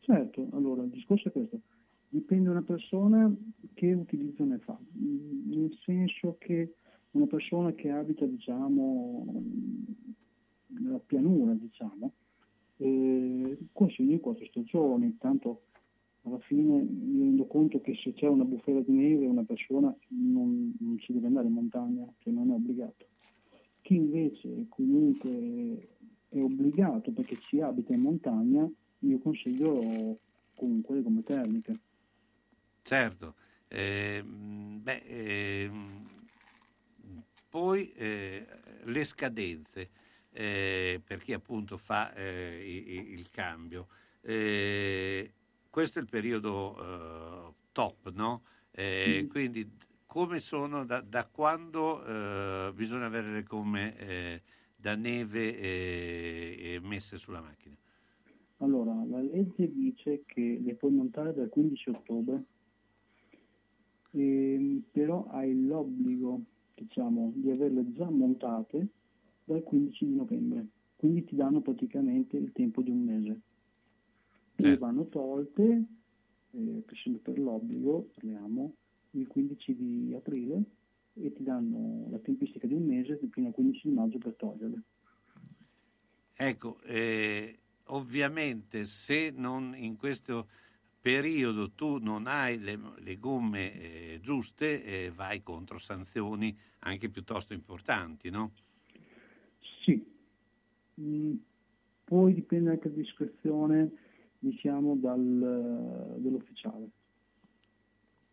[0.00, 1.60] Certo, allora il discorso è questo,
[2.08, 3.32] dipende da una persona
[3.74, 6.74] che utilizzo ne fa, nel senso che
[7.12, 9.42] una persona che abita diciamo
[10.66, 12.12] nella pianura diciamo
[12.78, 13.58] eh,
[13.98, 15.16] in quattro stagioni.
[15.18, 15.62] Tanto
[16.22, 20.74] alla fine mi rendo conto che se c'è una bufera di neve una persona non,
[20.80, 23.06] non ci deve andare in montagna che non è obbligato.
[23.82, 25.88] Chi invece comunque
[26.28, 28.68] è obbligato perché ci abita in montagna
[29.00, 30.18] io consiglio
[30.54, 31.78] comunque le gomme termiche
[32.86, 33.34] Certo,
[33.66, 35.70] eh, beh, eh,
[37.50, 38.46] poi eh,
[38.84, 39.90] le scadenze
[40.36, 42.62] eh, per chi appunto fa eh,
[43.08, 43.86] il, cambio.
[44.20, 45.32] Eh,
[45.70, 48.42] questo è il periodo top, no?
[48.78, 49.28] Mm.
[49.28, 49.70] Quindi
[50.04, 54.42] come sono, da, da quando bisogna avere le gomme
[54.76, 57.74] da neve messe sulla macchina?
[58.58, 62.44] Allora, la legge dice che le puoi montare dal 15 ottobre,
[64.12, 66.40] ehm, però hai l'obbligo
[66.74, 68.88] diciamo, di averle già montate
[69.46, 73.40] dal 15 di novembre, quindi ti danno praticamente il tempo di un mese.
[74.56, 74.76] E Sì.
[74.76, 75.84] vanno tolte,
[76.50, 78.74] eh, sempre per l'obbligo, parliamo,
[79.12, 80.62] il 15 di aprile
[81.14, 84.82] e ti danno la tempistica di un mese fino al 15 di maggio per toglierle.
[86.38, 90.48] Ecco, eh, ovviamente se non in questo
[91.00, 97.54] periodo tu non hai le, le gomme eh, giuste, eh, vai contro sanzioni anche piuttosto
[97.54, 98.52] importanti, no?
[101.00, 101.34] Mm,
[102.04, 103.90] poi dipende anche la discrezione
[104.38, 106.88] diciamo dal, dell'ufficiale.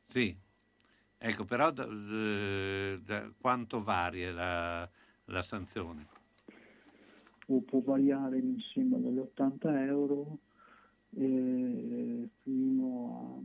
[0.08, 0.36] Sì,
[1.18, 4.90] ecco, però da, da- quanto varia la,
[5.26, 6.08] la sanzione?
[7.46, 10.40] dopo può variare mi sembra dagli 80 euro
[11.16, 13.42] eh, fino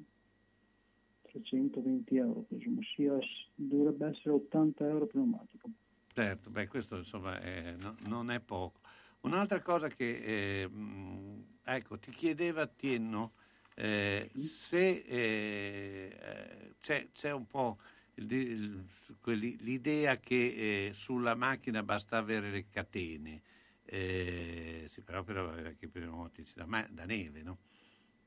[1.25, 3.19] a 320 euro, presumo sia,
[3.55, 5.71] dovrebbe essere 80 euro pneumatico.
[6.13, 8.81] Certo, beh, questo insomma è- no- non è poco.
[9.21, 13.35] Un'altra cosa che, eh, mh, ecco, ti chiedeva Tienno
[13.75, 17.79] eh, se eh, eh, c'è, c'è un po'
[18.15, 18.87] il- il-
[19.21, 23.43] quelli- l'idea che eh, sulla macchina basta avere le catene,
[23.83, 27.59] eh, sì, però per avere anche i pneumatici da, ma- da neve, no?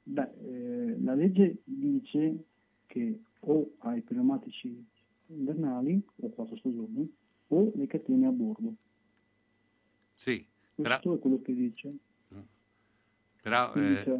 [0.05, 2.45] Beh, eh, la legge dice
[2.85, 4.69] che o hai pneumatici
[5.27, 7.11] invernali o quattro stagioni
[7.47, 8.75] o le catene a bordo.
[10.15, 11.93] Sì, però, Questo è quello che dice.
[13.41, 14.13] però, eh,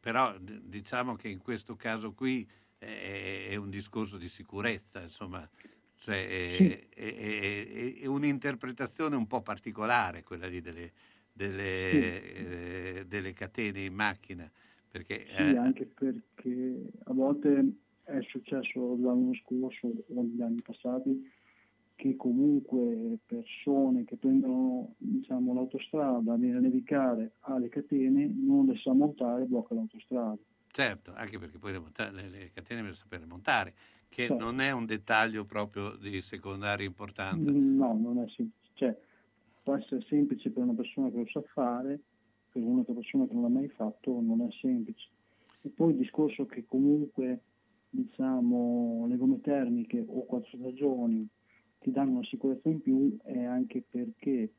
[0.00, 5.48] però diciamo che in questo caso qui è, è un discorso di sicurezza, insomma,
[5.96, 10.92] cioè è, è- è- è un'interpretazione un po' particolare quella lì delle,
[11.32, 12.56] delle, Sì.
[13.00, 14.50] eh, delle catene in macchina,
[14.88, 17.74] perché Sì, eh, anche perché a volte
[18.04, 21.22] è successo l'anno scorso o negli anni passati
[21.96, 29.42] che comunque persone che prendono diciamo, l'autostrada a nevicare alle catene non le sa montare
[29.42, 30.36] e blocca l'autostrada.
[30.70, 33.74] certo, anche perché poi le, monta- le- le catene bisogna sapere montare,
[34.08, 34.44] che Certo.
[34.44, 37.50] non è un dettaglio proprio di secondaria importanza.
[37.50, 38.70] No, non è semplice.
[38.74, 38.98] Cioè,
[39.62, 41.98] può essere semplice per una persona che lo sa fare,
[42.52, 45.08] per un'altra persona che non l'ha mai fatto non è semplice.
[45.62, 47.40] E poi il discorso che comunque
[47.88, 51.26] diciamo, le gomme termiche o quattro stagioni
[51.86, 54.50] ti danno una sicurezza in più è anche perché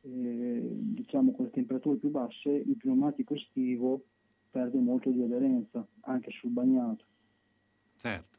[0.00, 4.02] eh, diciamo con le temperature più basse il pneumatico estivo
[4.50, 7.04] perde molto di aderenza anche sul bagnato.
[7.94, 8.36] Certo,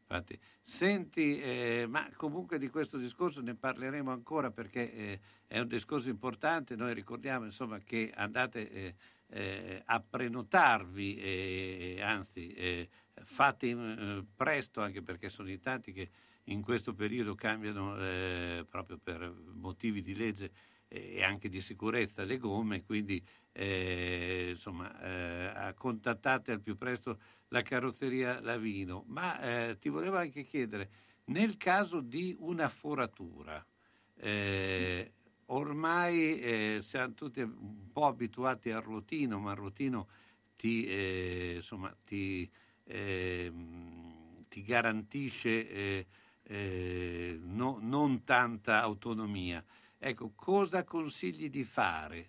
[0.00, 0.38] infatti.
[0.58, 6.08] Senti, eh, ma comunque di questo discorso ne parleremo ancora perché eh, è un discorso
[6.08, 6.76] importante.
[6.76, 8.94] Noi ricordiamo insomma che andate eh,
[9.28, 12.88] eh, a prenotarvi, eh, anzi eh,
[13.22, 16.08] fate presto anche perché sono in tanti che
[16.48, 20.52] in questo periodo cambiano eh, proprio per motivi di legge
[20.88, 27.18] eh, e anche di sicurezza le gomme, quindi eh, insomma eh, contattate al più presto
[27.48, 29.04] la carrozzeria Lavino.
[29.08, 30.90] Ma eh, ti volevo anche chiedere,
[31.26, 33.64] nel caso di una foratura,
[34.18, 35.12] eh,
[35.46, 40.08] ormai eh, siamo tutti un po' abituati al ruotino, ma il ruotino
[40.56, 42.48] ti, eh, insomma, ti,
[42.84, 46.06] ehm, ti garantisce
[46.48, 49.64] eh, no- non tanta autonomia.
[49.98, 52.28] Ecco, cosa consigli di fare?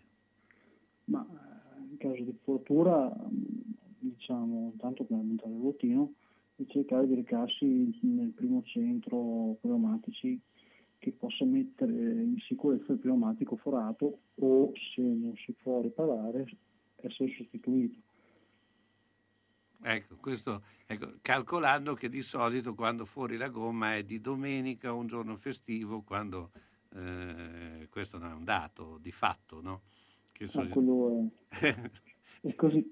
[1.05, 3.11] Ma eh, in caso di fortuna,
[3.99, 6.13] diciamo, tanto per montare il ruotino,
[6.55, 10.39] di cercare di recarsi nel primo centro pneumatici
[10.97, 16.47] che possa mettere in sicurezza il pneumatico forato o se non si può riparare
[16.95, 17.99] essere sostituito.
[19.81, 24.97] Ecco, questo, ecco, calcolando che di solito quando fuori la gomma è di domenica o
[24.97, 26.51] un giorno festivo, quando
[26.95, 29.81] eh, questo non è un dato di fatto, no?
[30.31, 31.75] Che soli- quello è,
[32.41, 32.89] è così.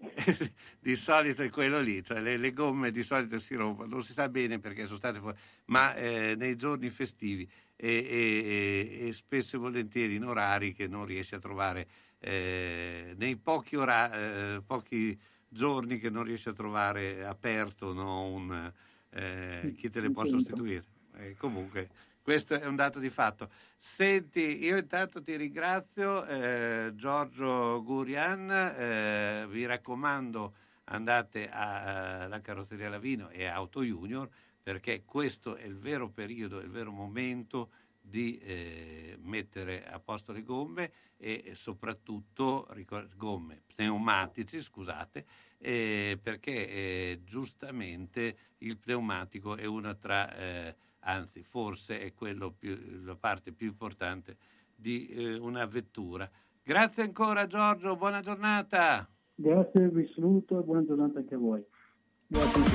[0.79, 4.13] di solito è quello lì, cioè le, le gomme di solito si rompono, non si
[4.13, 9.55] sa bene perché sono state fuori, ma eh, nei giorni festivi e, e- e- spesso
[9.55, 11.87] e volentieri in orari che non riesci a trovare,
[12.19, 18.71] eh, nei pochi, ora- eh, pochi giorni che non riesci a trovare aperto no, un,
[19.09, 20.83] eh, chi te le può sostituire.
[21.17, 21.89] Eh, comunque
[22.21, 23.49] questo è un dato di fatto.
[23.77, 33.29] Senti, io intanto ti ringrazio, eh, Giorgio Gurian, eh, vi raccomando andate alla carrozzeria Lavino
[33.29, 34.27] e a Auto Junior
[34.61, 37.69] perché questo è il vero periodo, il vero momento
[38.07, 42.67] di eh, mettere a posto le gomme e soprattutto
[43.15, 45.25] gomme pneumatici, scusate,
[45.57, 52.13] eh, perché eh, giustamente il pneumatico è una tra, eh, anzi forse è
[52.57, 54.37] più, la parte più importante
[54.75, 56.29] di eh, una vettura.
[56.63, 59.07] Grazie ancora Giorgio, buona giornata.
[59.35, 61.63] Grazie, vi saluto e buona giornata anche a voi.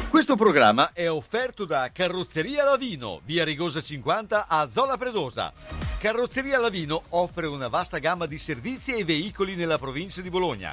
[0.09, 5.53] Questo programma è offerto da Carrozzeria Lavino, via Rigosa 50 a Zola Predosa.
[5.99, 10.73] Carrozzeria Lavino offre una vasta gamma di servizi e veicoli nella provincia di Bologna.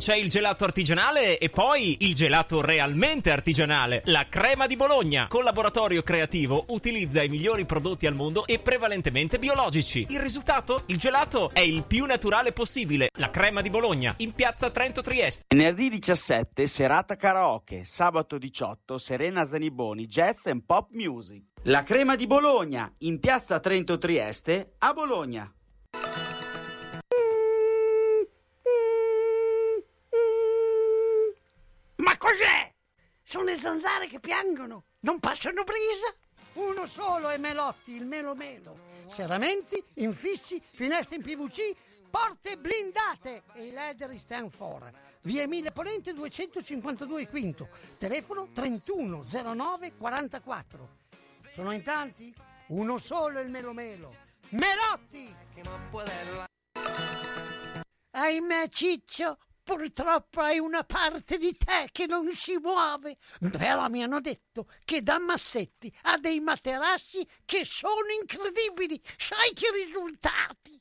[0.00, 5.26] C'è il gelato artigianale e poi il gelato realmente artigianale, la crema di Bologna.
[5.28, 10.06] Collaboratorio creativo utilizza i migliori prodotti al mondo e prevalentemente biologici.
[10.08, 10.84] Il risultato?
[10.86, 13.10] Il gelato è il più naturale possibile.
[13.18, 15.44] La crema di Bologna, in piazza Trento Trieste.
[15.46, 21.49] Venerdì 17 serata karaoke, sabato 18 Serena Zaniboni Jazz and Pop Music.
[21.64, 25.52] La crema di Bologna, in piazza Trento Trieste, a Bologna.
[31.96, 32.72] Ma cos'è?
[33.22, 36.14] Sono le zanzare che piangono, non passano brisa.
[36.54, 38.78] Uno solo è Melotti, il Melo Melo.
[39.06, 41.74] Serramenti, infissi, finestre in PVC,
[42.08, 44.90] porte blindate e i leder stand for.
[45.24, 50.99] Via Emile Ponente 252 Quinto, telefono 3109 44.
[51.52, 52.32] Sono in tanti?
[52.68, 54.14] Uno solo è il Melo Melo.
[54.50, 55.34] Melotti!
[58.12, 63.16] Ahimè Ciccio, purtroppo hai una parte di te che non si muove.
[63.50, 69.00] Però mi hanno detto che da Massetti ha dei materassi che sono incredibili.
[69.16, 70.80] Sai che risultati?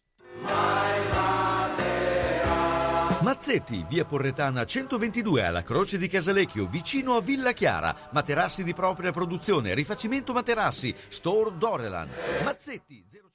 [3.21, 7.93] Mazzetti, via Porretana 122 alla Croce di Casalecchio, vicino a Villa Chiara.
[8.11, 12.09] Materassi di propria produzione, rifacimento materassi, Store Dorelan.
[12.43, 13.28] Mazzetti 051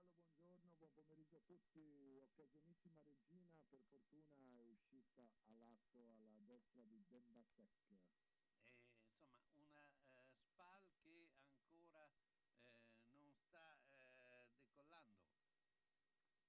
[0.00, 2.20] Carlo, buongiorno, buon pomeriggio a tutti.
[2.22, 7.90] Occasionissima regina, per fortuna è uscita a lato alla destra di Dembasek.
[7.90, 13.76] Eh, insomma, una eh, SPAL che ancora eh, non sta
[14.20, 15.26] eh, decollando.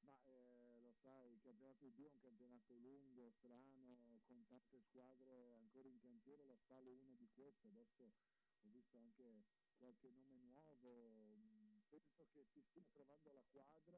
[0.01, 4.79] Ma eh, lo sai, il campionato di B è un campionato lungo, strano, con tante
[4.79, 7.67] squadre ancora in cantiere, la Spal è una di queste.
[7.67, 8.13] Adesso
[8.61, 9.43] ho visto anche
[9.75, 11.38] qualche nome nuovo,
[11.89, 13.97] penso che si stia trovando la quadra,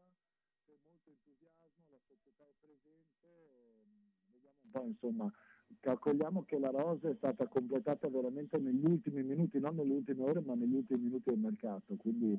[0.64, 5.32] c'è molto entusiasmo, la società è presente, ehm, vediamo un po', insomma,
[5.80, 10.42] calcoliamo che la rosa è stata completata veramente negli ultimi minuti, non nelle ultime ore,
[10.42, 12.38] ma negli ultimi minuti del mercato, quindi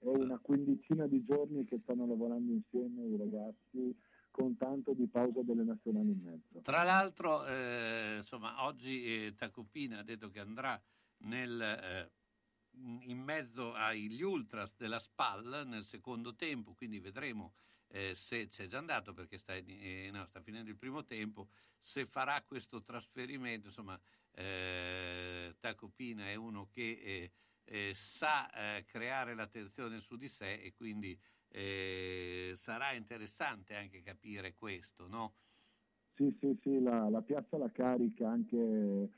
[0.00, 3.96] è una quindicina di giorni che stanno lavorando insieme i ragazzi
[4.30, 6.60] con tanto di pausa delle nazionali in mezzo.
[6.62, 10.80] Tra l'altro, eh, insomma, oggi eh, Tacopina ha detto che andrà
[11.24, 12.10] nel, eh,
[13.02, 17.54] in mezzo agli ultras della SPAL nel secondo tempo, quindi vedremo
[17.88, 21.48] eh, se c'è già andato perché sta, eh, no, sta finendo il primo tempo,
[21.78, 23.68] se farà questo trasferimento.
[23.68, 23.98] Insomma,
[24.32, 27.32] eh, Tacopina è uno che eh,
[27.64, 31.18] eh, sa eh, creare l'attenzione su di sé e quindi
[31.50, 35.32] sarà interessante anche capire questo, no?
[36.14, 39.08] Sì, sì, sì, la, la piazza la carica anche,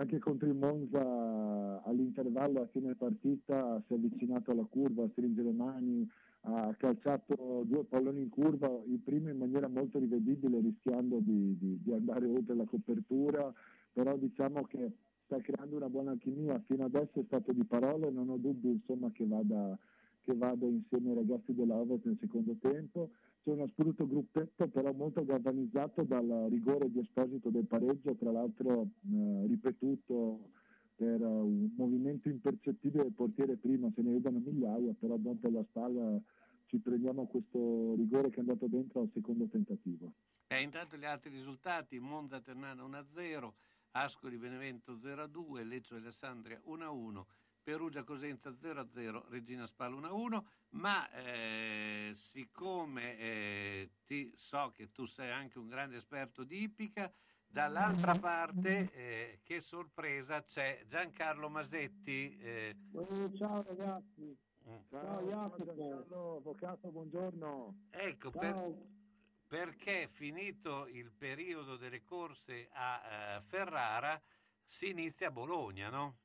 [0.00, 5.52] anche contro il Monza all'intervallo a fine partita si è avvicinato alla curva, stringe le
[5.52, 6.10] mani,
[6.42, 11.78] ha calciato due palloni in curva, il primo in maniera molto rivedibile rischiando di, di-
[11.82, 13.52] di andare oltre la copertura,
[13.92, 14.90] però diciamo che
[15.26, 19.10] sta creando una buona alchimia, fino adesso è stato di parole, non ho dubbi insomma,
[19.12, 19.78] che, vada,
[20.22, 23.10] che vada insieme ai ragazzi della Ovest nel secondo tempo.
[23.42, 28.82] C'è uno sprutto gruppetto però molto galvanizzato dal rigore di Esposito del pareggio, tra l'altro
[28.82, 30.50] eh, ripetuto
[30.94, 35.64] per eh, un movimento impercettibile del portiere prima, se ne vedono migliaia, però dopo la
[35.70, 36.20] spalla
[36.66, 40.12] ci prendiamo questo rigore che è andato dentro al secondo tentativo.
[40.48, 43.50] Eh, intanto gli altri risultati, Monza Ternana 1-0,
[43.92, 47.24] Ascoli Benevento 0-2, Lecce Alessandria 1-1,
[47.62, 55.30] Perugia Cosenza 0-0, Regina Spal 1-1, ma eh, siccome eh, ti so che tu sei
[55.30, 57.12] anche un grande esperto di ippica,
[57.46, 62.36] dall'altra parte eh, che sorpresa c'è Giancarlo Masetti.
[62.38, 64.36] eh, Eh, ciao ragazzi.
[64.62, 65.64] Ciao, Ciao, Jacopo.
[65.64, 67.86] Giancarlo, avvocato, buongiorno.
[67.90, 68.88] Ecco, per-
[69.46, 74.20] perché finito il periodo delle corse a eh, Ferrara
[74.64, 76.18] si inizia a Bologna, no?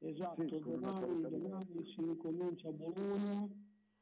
[0.00, 3.48] Esatto, Sì, domani, domani si incomincia a Bologna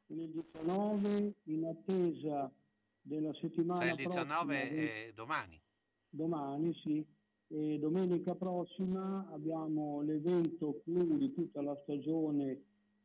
[0.07, 2.53] con il 19 in attesa
[3.01, 5.61] della settimana Cioè il 19 prossima, è domani.
[6.11, 7.05] domani sì,
[7.49, 12.63] e domenica prossima abbiamo l'evento clou di tutta la stagione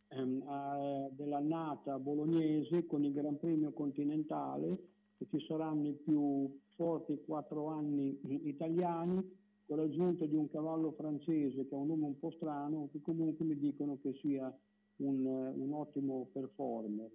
[0.09, 7.21] ehm, a- dell'annata bolognese con il Gran Premio Continentale e ci saranno i più forti
[7.25, 9.39] quattro anni italiani
[9.71, 13.45] con l'aggiunta di un cavallo francese che ha un nome un po' strano, che comunque
[13.45, 14.53] mi dicono che sia
[14.97, 17.09] un, eh, un ottimo performer.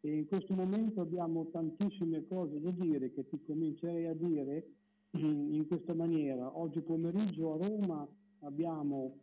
[0.00, 4.66] E in questo momento abbiamo tantissime cose da dire che ti comincerei a dire
[5.14, 6.58] in questa maniera.
[6.58, 8.08] Oggi pomeriggio a Roma
[8.40, 9.20] abbiamo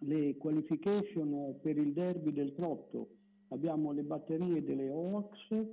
[0.00, 3.08] le qualification per il derby del trotto,
[3.48, 5.66] abbiamo le batterie delle OAX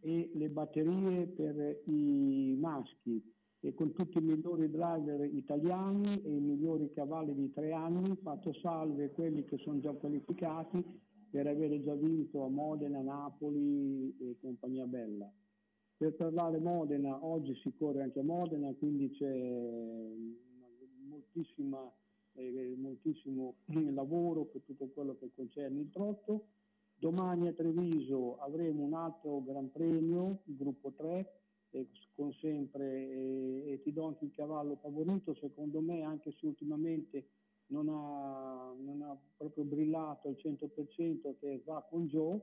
[0.00, 3.32] e le batterie per i maschi
[3.72, 9.10] con tutti i migliori driver italiani e i migliori cavalli di tre anni, fatto salve
[9.12, 10.84] quelli che sono già qualificati
[11.30, 15.32] per avere già vinto a Modena, Napoli e compagnia bella.
[15.96, 19.32] Per parlare Modena, oggi si corre anche a Modena, quindi c'è
[21.08, 21.90] moltissima,
[22.34, 23.54] eh, moltissimo
[23.94, 26.48] lavoro per tutto quello che concerne il trotto.
[26.96, 31.43] Domani a Treviso avremo un altro Gran Premio, il gruppo 3,
[31.74, 36.46] eh, con sempre, eh, e ti do anche il cavallo favorito, secondo me anche se
[36.46, 37.28] ultimamente
[37.66, 42.40] non ha, non ha proprio brillato al 100% che va con Joe,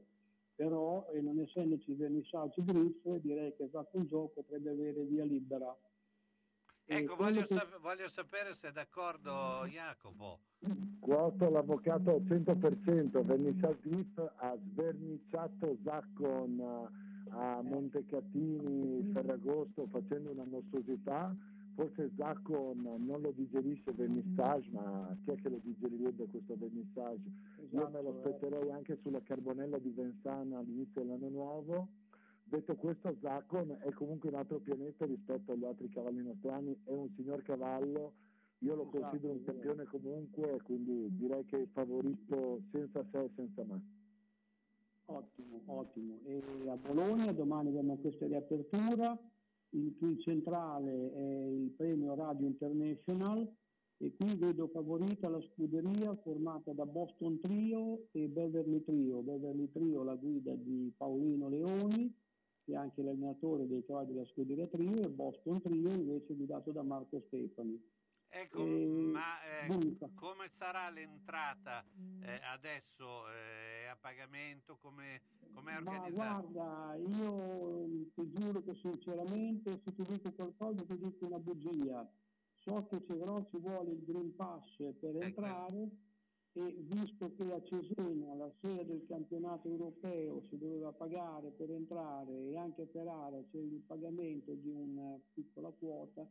[0.56, 5.76] però eh, non essendoci vernissaggi griff direi che va con Joe potrebbe avere via libera.
[6.86, 10.40] Ecco, voglio, che- sap- voglio sapere se è d'accordo Jacopo.
[11.00, 20.46] Quoto l'avvocato al 100%, vernissage grip ha sverniciato Zaccon eh, a Montecatini, Ferragosto facendo una
[20.46, 21.36] mostruosità,
[21.76, 27.32] forse Zaccon non lo digerisce vernissage, ma chi è che lo digerirebbe questo vernissage?
[27.72, 28.32] Io me lo Esatto, eh.
[28.34, 31.88] aspetterei anche sulla carbonella di Vensana all'inizio dell'anno nuovo.
[32.44, 37.10] Detto questo, Zaccon è comunque un altro pianeta rispetto agli altri cavalli nostrani, è un
[37.16, 38.14] signor cavallo,
[38.60, 43.24] io lo Esatto, considero un campione comunque, quindi direi che è il favorito senza se
[43.24, 44.01] e senza me.
[45.12, 46.20] Ottimo, ottimo.
[46.24, 49.20] E a Bologna domani abbiamo questa riapertura,
[49.72, 53.46] il cui centrale è il premio Radio International
[53.98, 59.22] e qui vedo favorita la scuderia formata da Boston Trio e Beverly Trio.
[59.22, 62.12] Beverly Trio la guida di Paolino Leoni,
[62.64, 66.84] che è anche l'allenatore dei cavalli della scuderia Trio, e Boston Trio invece guidato da
[66.84, 67.80] Marco Stefani.
[68.34, 69.68] Ecco, E ma eh,
[70.16, 71.84] come sarà l'entrata
[72.22, 73.30] eh, adesso?
[73.30, 74.78] eh, a pagamento?
[74.78, 75.22] Come
[75.54, 76.48] come è Ma organizzato?
[76.48, 82.10] guarda, io ti giuro che sinceramente se ti dico qualcosa ti dico una bugia.
[82.64, 85.90] So che però ci vuole il Green Pass per entrare
[86.54, 92.32] e visto che a Cesena la sera del campionato europeo si doveva pagare per entrare
[92.32, 96.30] e anche per area c'è il pagamento di una piccola quota,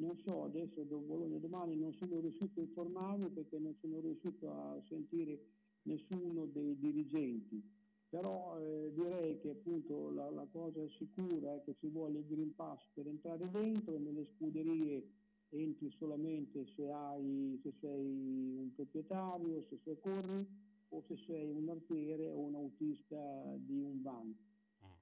[0.00, 4.50] non so, adesso do Bologna domani non sono riuscito a informarmi perché non sono riuscito
[4.50, 5.40] a sentire
[5.82, 7.76] nessuno dei dirigenti
[8.08, 12.54] però eh, direi che appunto la, la cosa sicura è che ci vuole il Green
[12.54, 15.06] Pass per entrare dentro e nelle scuderie
[15.50, 20.46] entri solamente se, hai, se sei un proprietario, se sei corri
[20.88, 23.18] o se sei un artiere o un autista
[23.58, 24.34] di un van.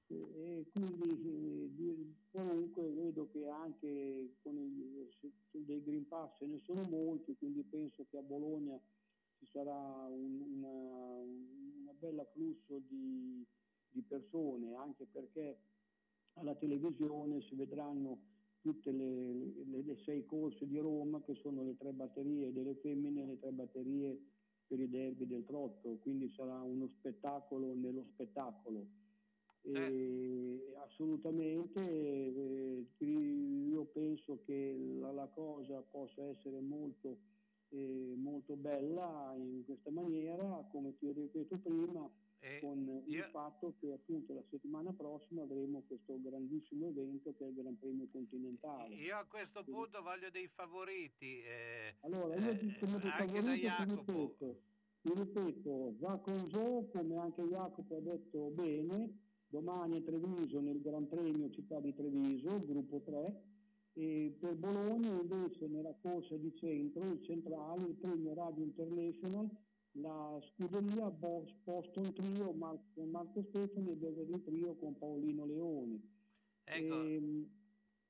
[0.09, 5.09] E, quindi eh, comunque vedo che anche con il,
[5.51, 8.79] dei Green Pass ce ne sono molti, quindi penso che a Bologna
[9.39, 13.45] ci sarà un una, una bella flusso di,
[13.91, 15.59] di persone, anche perché
[16.35, 19.35] alla televisione si vedranno tutte le,
[19.65, 23.39] le- le sei corse di Roma, che sono le tre batterie delle femmine e le
[23.39, 24.21] tre batterie
[24.67, 29.06] per i derby del trotto, quindi sarà uno spettacolo nello spettacolo.
[30.85, 37.19] Assolutamente eh, ti- io penso che la, la cosa possa essere molto,
[37.71, 42.09] eh, molto bella in questa maniera, come ti ripeto prima,
[42.61, 47.55] con il fatto che appunto la settimana prossima avremo questo grandissimo evento che è il
[47.55, 48.95] Gran Premio Continentale.
[48.95, 51.43] Io a questo punto voglio dei favoriti.
[51.43, 54.13] eh, Allora, io ti come dei anche da Jacopo.
[54.13, 54.61] ripeto,
[55.03, 61.07] ripeto, va con Zo, come anche Jacopo ha detto bene, domani a Treviso nel Gran
[61.09, 63.43] Premio Città di Treviso, gruppo 3,
[63.95, 69.49] e per Bologna invece nella corsa di centro, il centrale, il premio Radio International,
[69.93, 76.15] la scuderia Bos- Boston Trio, Mar- con Marco Stefani e Beverly Trio con Paolino Leoni.
[76.65, 76.95] Ecco.
[76.95, 77.49] Ehm,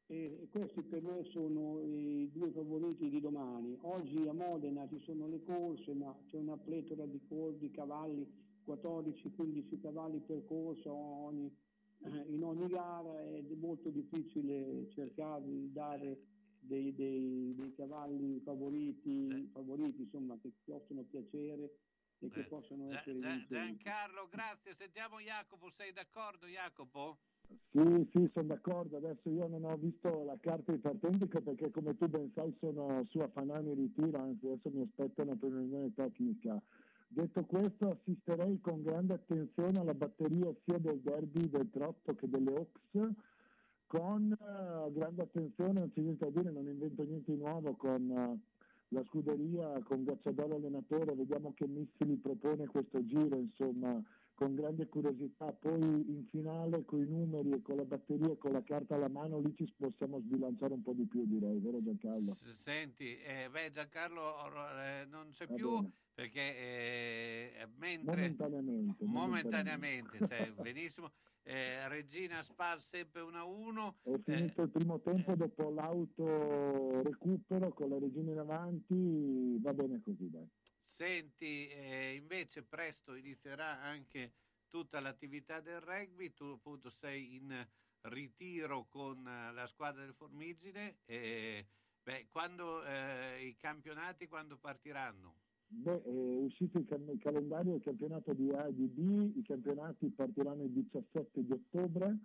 [0.08, 3.76] e, e questi per me sono i due favoriti di domani.
[3.82, 8.26] Oggi a Modena ci sono le corse, ma c'è una pletora di, cor- di cavalli,
[8.66, 11.54] 14-15 cavalli per corsa ogni-
[12.02, 16.18] eh, in ogni gara ed è molto difficile cercare di dare
[16.58, 21.78] dei, dei- dei cavalli favoriti, favoriti insomma, che possono piacere
[22.18, 23.54] e che possono essere Gia- vincenti.
[23.54, 24.74] Giancarlo, grazie.
[24.74, 27.18] Sentiamo Jacopo, sei d'accordo Jacopo?
[27.70, 28.96] Sì, sì, sono d'accordo.
[28.96, 33.04] Adesso io non ho visto la carta di partenza perché come tu ben sai sono
[33.10, 36.60] su a Fanani ritiro, anzi adesso mi aspettano per una riunione tecnica.
[37.08, 42.50] Detto questo assisterei con grande attenzione alla batteria sia del derby del Trotto che delle
[42.50, 43.14] Oaks,
[43.86, 48.10] con eh, grande attenzione, non c'è niente da dire, non invento niente di nuovo con
[48.10, 48.38] eh,
[48.88, 54.02] la scuderia, con Gacciadoro allenatore, vediamo che missili propone questo giro, insomma,
[54.36, 55.50] con grande curiosità.
[55.52, 59.08] Poi in finale con i numeri e con la batteria e con la carta alla
[59.08, 62.32] mano lì ci possiamo sbilanciare un po' di più, direi, vero Giancarlo?
[62.52, 64.46] Senti, eh, beh Giancarlo
[64.78, 65.90] eh, non c'è Va più bene.
[66.14, 66.56] perché
[67.60, 69.04] eh, mentre Momentaneamente.
[69.04, 71.10] momentaneamente, cioè, benissimo.
[71.48, 73.94] Eh, Regina Spar sempre 1-1.
[74.02, 80.00] È finito il primo tempo dopo l'auto recupero con la regina in avanti, va bene
[80.02, 80.46] così dai.
[80.96, 84.32] Senti, eh, invece presto inizierà anche
[84.70, 87.68] tutta l'attività del rugby, tu appunto sei in
[88.08, 91.66] ritiro con eh, la squadra del Formigine, e,
[92.02, 95.34] beh, quando eh, i campionati quando partiranno?
[95.66, 99.42] Beh, è uscito il, cal- il calendario del campionato di A e di B, i
[99.42, 102.16] campionati partiranno il 17 di ottobre.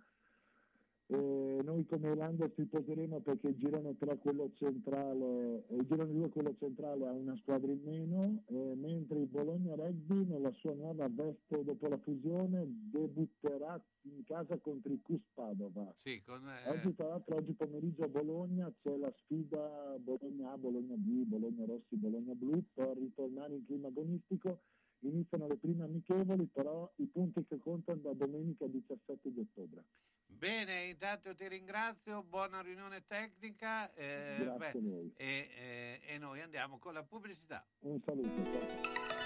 [1.12, 6.28] Eh, noi come Irlanda ci poseremo perché il girone 3, quello centrale, il girone 2,
[6.30, 11.06] quello centrale, ha una squadra in meno, eh, mentre il Bologna Rugby nella sua nuova
[11.10, 15.92] veste dopo la fusione debutterà in casa contro il Cus Padova.
[15.98, 20.56] Sì, con, eh, Oggi, tra l'altro, oggi pomeriggio a Bologna c'è la sfida Bologna A,
[20.56, 24.60] Bologna B, Bologna Rossi, Bologna Blu per ritornare in clima agonistico.
[25.00, 29.84] Iniziano le prime amichevoli, però i punti che contano da domenica 17 di ottobre.
[30.32, 35.12] Bene, intanto ti ringrazio, buona riunione tecnica eh, beh, a voi.
[35.16, 37.64] e, eh, e noi andiamo con la pubblicità.
[37.80, 39.20] Un saluto.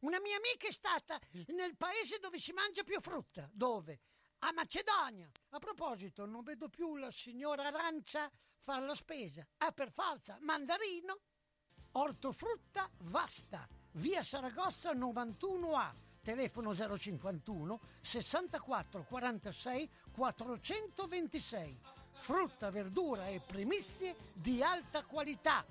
[0.00, 1.18] Una mia amica è stata
[1.48, 3.48] nel paese dove si mangia più frutta.
[3.52, 4.00] Dove?
[4.40, 5.30] A Macedonia.
[5.50, 8.30] A proposito, non vedo più la signora Arancia
[8.62, 9.46] fare la spesa.
[9.58, 11.18] Ah, per forza, mandarino.
[11.92, 13.66] Ortofrutta Vasta.
[13.92, 16.05] Via Saragozza 91A.
[16.26, 21.78] Telefono 051 64 46 426.
[22.18, 25.64] frutta, verdura e primizie di alta qualità.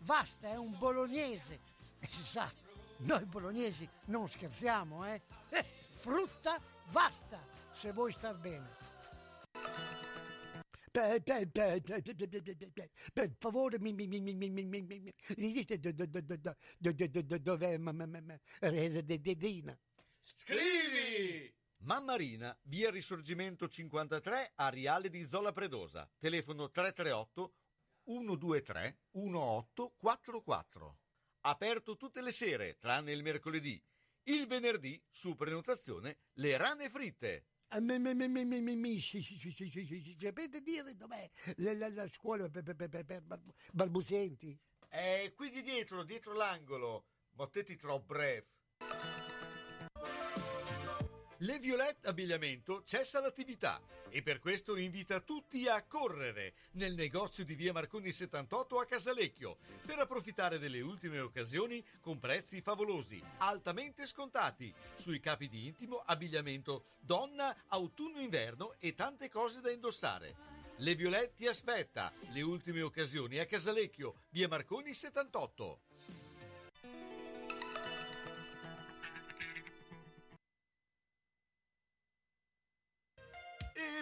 [0.00, 1.58] Vasta è un bolognese
[2.00, 2.52] e si sa,
[2.98, 5.22] noi bolognesi non scherziamo, eh?
[5.48, 5.64] eh
[5.96, 7.40] frutta basta
[7.72, 8.82] se vuoi star bene.
[13.14, 16.20] Per, favore mi, mi, mi, mi, mi, mi, mi, mi, mi dite do- do- do-
[16.20, 17.92] do- do- do- do- do- do- dov'è ma-
[20.26, 21.54] Scrivi!
[21.82, 24.70] Mammarina, via Risorgimento 53 a
[25.00, 26.10] di Zola Predosa.
[26.18, 27.54] Telefono 338
[28.06, 30.98] 123 1844.
[31.42, 33.78] Aperto tutte le sere, tranne il mercoledì.
[34.22, 37.44] Il venerdì, su prenotazione, le rane fritte.
[40.18, 44.58] Sapete dire dov'è la, scuola per, balbuzienti?
[44.88, 47.08] È qui di dietro, dietro l'angolo.
[47.32, 48.46] Mottetti troppo bref.
[51.38, 57.54] Le Violette Abbigliamento cessa l'attività e per questo invita tutti a correre nel negozio di
[57.54, 64.72] via Marconi 78 a Casalecchio per approfittare delle ultime occasioni con prezzi favolosi, altamente scontati
[64.94, 70.36] sui capi di intimo, abbigliamento donna, autunno-inverno e tante cose da indossare.
[70.76, 75.93] Le Violette ti aspetta, le ultime occasioni a Casalecchio, via Marconi 78.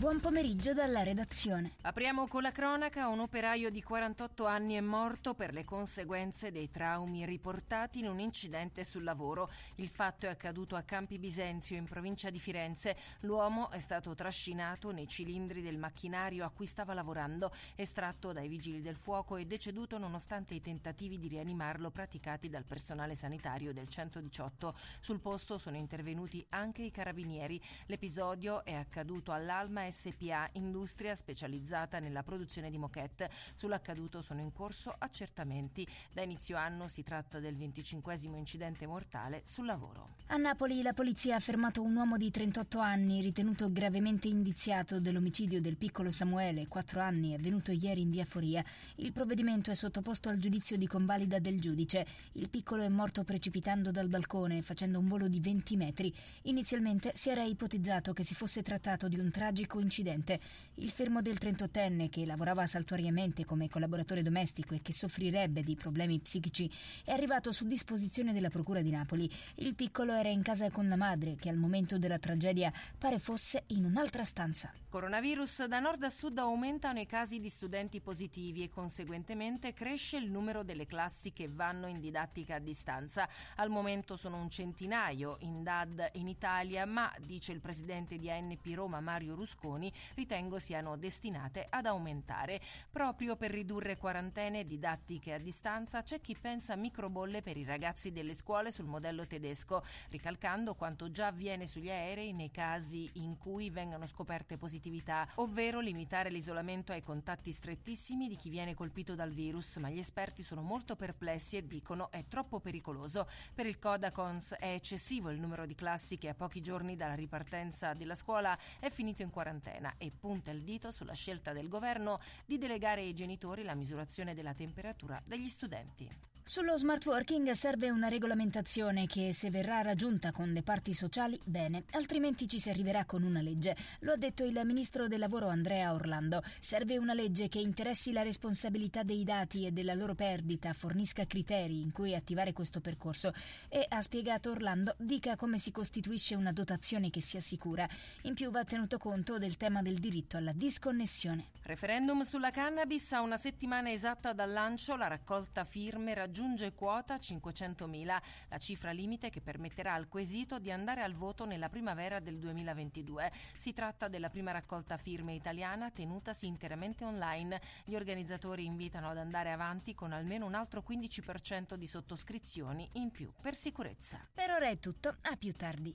[0.00, 1.72] Buon pomeriggio dalla redazione.
[1.82, 3.08] Apriamo con la cronaca.
[3.08, 8.18] Un operaio di 48 anni è morto per le conseguenze dei traumi riportati in un
[8.18, 9.50] incidente sul lavoro.
[9.74, 12.96] Il fatto è accaduto a Campi Bisenzio, in provincia di Firenze.
[13.20, 18.80] L'uomo è stato trascinato nei cilindri del macchinario a cui stava lavorando, estratto dai vigili
[18.80, 24.74] del fuoco e deceduto nonostante i tentativi di rianimarlo praticati dal personale sanitario del 118.
[25.00, 27.60] Sul posto sono intervenuti anche i carabinieri.
[27.84, 33.30] L'episodio è accaduto all'Alma SPA, industria specializzata nella produzione di moquette.
[33.54, 35.86] Sull'accaduto sono in corso accertamenti.
[36.12, 40.08] Da inizio anno si tratta del 25 incidente mortale sul lavoro.
[40.28, 45.60] A Napoli la polizia ha fermato un uomo di 38 anni ritenuto gravemente indiziato dell'omicidio
[45.60, 48.64] del piccolo Samuele, 4 anni, avvenuto ieri in via Foria.
[48.96, 52.06] Il provvedimento è sottoposto al giudizio di convalida del giudice.
[52.32, 56.14] Il piccolo è morto precipitando dal balcone facendo un volo di 20 metri.
[56.42, 60.38] Inizialmente si era ipotizzato che si fosse trattato di un tragico incidente.
[60.74, 66.18] Il fermo del 38enne, che lavorava saltuariamente come collaboratore domestico e che soffrirebbe di problemi
[66.18, 66.70] psichici,
[67.04, 69.30] è arrivato su disposizione della Procura di Napoli.
[69.56, 73.64] Il piccolo era in casa con la madre, che al momento della tragedia pare fosse
[73.68, 74.72] in un'altra stanza.
[74.88, 80.30] Coronavirus da nord a sud aumentano i casi di studenti positivi e conseguentemente cresce il
[80.30, 83.28] numero delle classi che vanno in didattica a distanza.
[83.56, 88.66] Al momento sono un centinaio in DAD in Italia, ma, dice il presidente di ANP
[88.74, 89.68] Roma Mario Rusconi,
[90.14, 92.60] ritengo siano destinate ad aumentare.
[92.90, 98.10] Proprio per ridurre quarantene didattiche a distanza c'è chi pensa a microbolle per i ragazzi
[98.10, 103.70] delle scuole sul modello tedesco, ricalcando quanto già avviene sugli aerei nei casi in cui
[103.70, 109.76] vengano scoperte positività, ovvero limitare l'isolamento ai contatti strettissimi di chi viene colpito dal virus,
[109.76, 113.28] ma gli esperti sono molto perplessi e dicono è troppo pericoloso.
[113.54, 117.92] Per il Codacons è eccessivo il numero di classi che a pochi giorni dalla ripartenza
[117.92, 119.58] della scuola è finito in quarantena
[119.98, 124.54] e punta il dito sulla scelta del governo di delegare ai genitori la misurazione della
[124.54, 126.08] temperatura degli studenti.
[126.50, 131.84] Sullo smart working serve una regolamentazione che, se verrà raggiunta con le parti sociali, bene,
[131.92, 133.76] altrimenti ci si arriverà con una legge.
[134.00, 136.42] Lo ha detto il ministro del lavoro Andrea Orlando.
[136.58, 141.82] Serve una legge che interessi la responsabilità dei dati e della loro perdita, fornisca criteri
[141.82, 143.32] in cui attivare questo percorso
[143.68, 147.88] e, ha spiegato Orlando, dica come si costituisce una dotazione che sia sicura.
[148.22, 151.50] In più va tenuto conto del tema del diritto alla disconnessione.
[151.62, 158.04] Referendum sulla cannabis a una settimana esatta dal lancio, la raccolta firme raggiunge quota 500.000,
[158.48, 163.30] la cifra limite che permetterà al quesito di andare al voto nella primavera del 2022.
[163.54, 167.60] Si tratta della prima raccolta firme italiana tenutasi interamente online.
[167.84, 173.30] Gli organizzatori invitano ad andare avanti con almeno un altro 15% di sottoscrizioni in più
[173.40, 174.18] per sicurezza.
[174.32, 175.94] Per ora è tutto, a più tardi.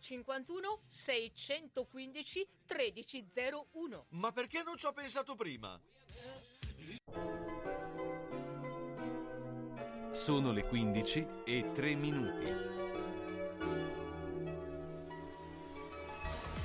[0.00, 4.06] 051 615 1301.
[4.10, 5.80] Ma perché non ci ho pensato prima?
[10.10, 12.86] Sono le 15 e 3 minuti.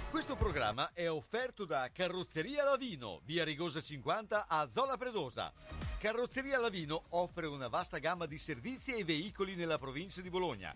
[0.10, 5.52] Questo programma è offerto da Carrozzeria Lavino, via Rigosa 50 a Zola Predosa.
[6.00, 10.76] Carrozzeria Lavino offre una vasta gamma di servizi e veicoli nella provincia di Bologna.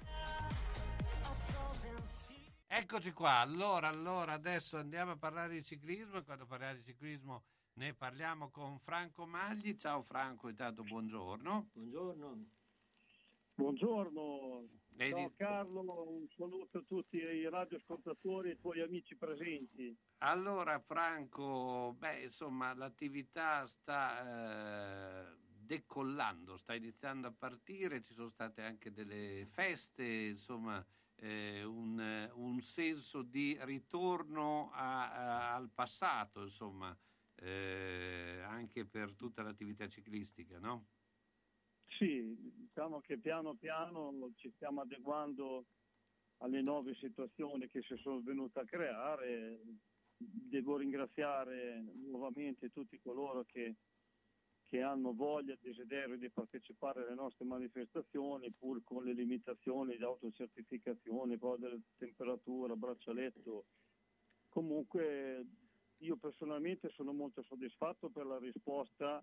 [2.67, 7.43] Eccoci qua, allora, allora adesso andiamo a parlare di ciclismo e quando parliamo di ciclismo
[7.73, 9.77] ne parliamo con Franco Magli.
[9.77, 11.69] Ciao Franco, intanto buongiorno.
[11.73, 12.45] Buongiorno.
[13.55, 14.67] Buongiorno,
[14.97, 19.95] ciao Carlo, un saluto a tutti i radioascoltatori e i tuoi amici presenti.
[20.19, 25.35] Allora Franco, beh insomma l'attività sta eh,
[25.71, 32.59] decollando, sta iniziando a partire, ci sono state anche delle feste, insomma eh, un, un
[32.61, 36.97] senso di ritorno a- a- al passato, insomma,
[37.35, 40.89] eh, anche per tutta l'attività ciclistica, no?
[41.97, 45.67] Sì, diciamo che piano piano ci stiamo adeguando
[46.37, 49.61] alle nuove situazioni che si sono venute a creare.
[50.17, 53.75] Devo ringraziare nuovamente tutti coloro che,
[54.71, 60.03] che hanno voglia e desiderio di partecipare alle nostre manifestazioni, pur con le limitazioni di
[60.03, 63.65] autocertificazione, poi della temperatura, braccialetto.
[64.47, 65.45] Comunque
[65.97, 69.21] io personalmente sono molto soddisfatto per la risposta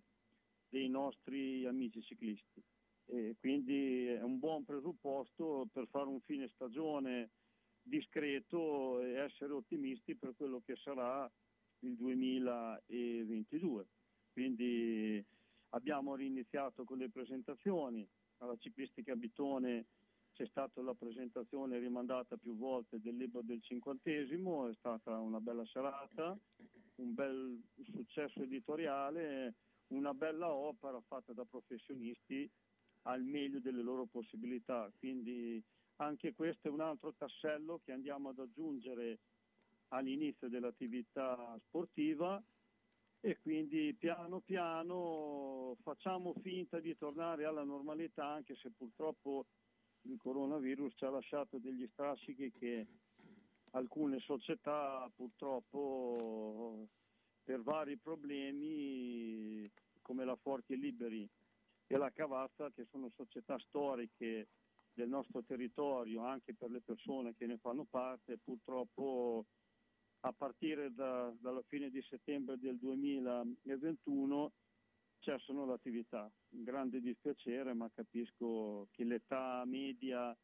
[0.68, 2.62] dei nostri amici ciclisti.
[3.06, 7.30] E quindi è un buon presupposto per fare un fine stagione
[7.80, 11.26] discreto e essere ottimisti per quello che sarà
[11.78, 13.86] il 2022.
[14.30, 15.24] Quindi
[15.70, 18.06] abbiamo riniziato con le presentazioni,
[18.38, 19.86] alla ciclistica Bitone
[20.32, 25.66] c'è stata la presentazione rimandata più volte del libro del cinquantesimo, è stata una bella
[25.66, 26.38] serata,
[26.96, 27.60] un bel
[27.92, 29.54] successo editoriale,
[29.88, 32.48] una bella opera fatta da professionisti
[33.02, 34.90] al meglio delle loro possibilità.
[34.96, 35.60] Quindi
[35.96, 39.18] anche questo è un altro tassello che andiamo ad aggiungere
[39.88, 42.40] all'inizio dell'attività sportiva
[43.20, 49.46] e quindi piano piano facciamo finta di tornare alla normalità anche se purtroppo
[50.02, 52.86] il coronavirus ci ha lasciato degli strascichi che
[53.72, 56.86] alcune società purtroppo
[57.42, 59.68] per vari problemi
[60.02, 61.28] come la Forti Liberi
[61.86, 64.48] e la Cavazza che sono società storiche
[64.94, 69.44] del nostro territorio anche per le persone che ne fanno parte purtroppo
[70.20, 74.52] a partire da- dalla fine di settembre del 2021
[75.20, 76.30] cessano l'attività.
[76.50, 80.36] Un grande dispiacere, ma capisco che l'età media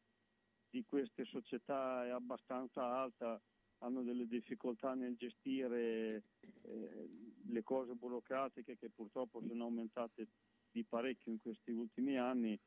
[0.69, 3.41] di queste società è abbastanza alta,
[3.79, 6.23] hanno delle difficoltà nel gestire
[6.63, 7.09] eh,
[7.47, 10.27] le cose burocratiche che purtroppo sono aumentate
[10.71, 12.59] di parecchio in questi ultimi anni,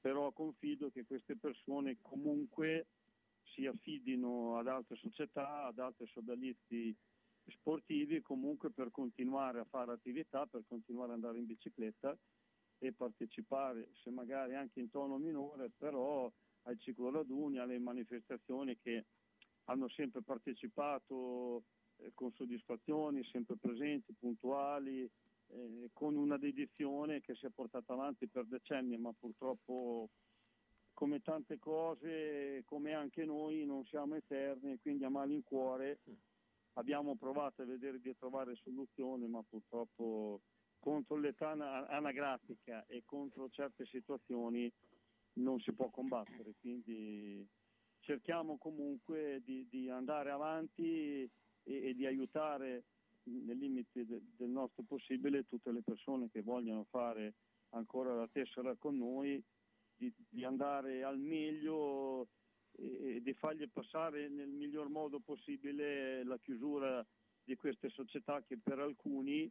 [0.00, 2.86] però confido che queste persone comunque
[3.52, 6.94] si affidino ad altre società, ad altri sodalizi
[7.46, 12.16] sportivi comunque per continuare a fare attività, per continuare ad andare in bicicletta
[12.78, 16.30] e partecipare, se magari anche in tono minore, però
[16.62, 19.06] ai cicloraduni, alle manifestazioni che
[19.64, 21.64] hanno sempre partecipato
[21.96, 25.08] eh, con soddisfazione, sempre presenti, puntuali,
[25.48, 30.10] eh, con una dedizione che si è portata avanti per decenni, ma purtroppo
[31.02, 35.98] come tante cose, come anche noi, non siamo eterni e quindi a malincuore
[36.74, 40.42] abbiamo provato a vedere di trovare soluzioni, ma purtroppo
[40.78, 44.72] contro l'età ana- anagrafica e contro certe situazioni
[45.40, 46.54] non si può combattere.
[46.60, 47.44] Quindi
[47.98, 51.30] cerchiamo comunque di, di andare avanti e,
[51.64, 52.84] e di aiutare
[53.24, 57.34] nei limiti de- del nostro possibile tutte le persone che vogliono fare
[57.70, 59.42] ancora la tessera con noi,
[60.02, 62.28] di, di andare al meglio
[62.72, 67.06] e, e di fargli passare nel miglior modo possibile la chiusura
[67.44, 69.50] di queste società che per alcuni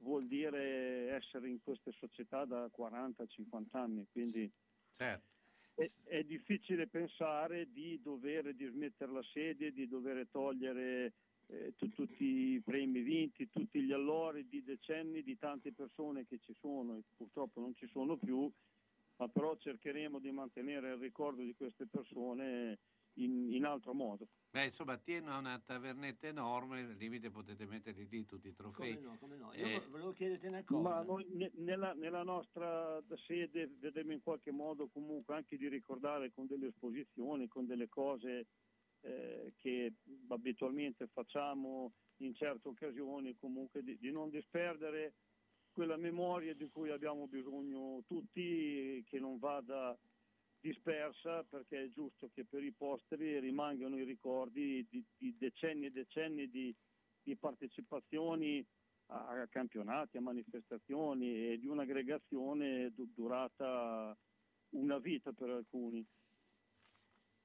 [0.00, 4.06] vuol dire essere in queste società da 40-50 anni.
[4.12, 4.50] Quindi
[4.92, 5.26] Certo.
[5.74, 11.14] è, è difficile pensare di dover dismettere la sede, di dover togliere
[11.46, 16.38] eh, tu- tutti i premi vinti, tutti gli allori di decenni di tante persone che
[16.40, 18.50] ci sono e purtroppo non ci sono più,
[19.18, 22.78] ma però cercheremo di mantenere il ricordo di queste persone
[23.14, 24.28] in, in altro modo.
[24.50, 28.94] Beh, insomma, Tieno ha una tavernetta enorme, al limite potete mettere lì tutti i trofei.
[28.94, 29.52] Come no, come no.
[29.54, 30.80] Io Eh, vo- volevo chiederti una cosa.
[30.88, 36.32] Ma noi ne- nella, nella nostra sede vedremo in qualche modo comunque anche di ricordare
[36.32, 38.46] con delle esposizioni, con delle cose
[39.00, 39.94] eh, che
[40.28, 45.14] abitualmente facciamo in certe occasioni, comunque di, di non disperdere
[45.78, 49.96] quella memoria di cui abbiamo bisogno tutti, che non vada
[50.58, 55.92] dispersa perché è giusto che per i posteri rimangano i ricordi di, di decenni e
[55.92, 56.74] decenni di,
[57.22, 58.66] di partecipazioni
[59.10, 64.18] a campionati, a manifestazioni e di un'aggregazione du- durata
[64.70, 66.04] una vita per alcuni.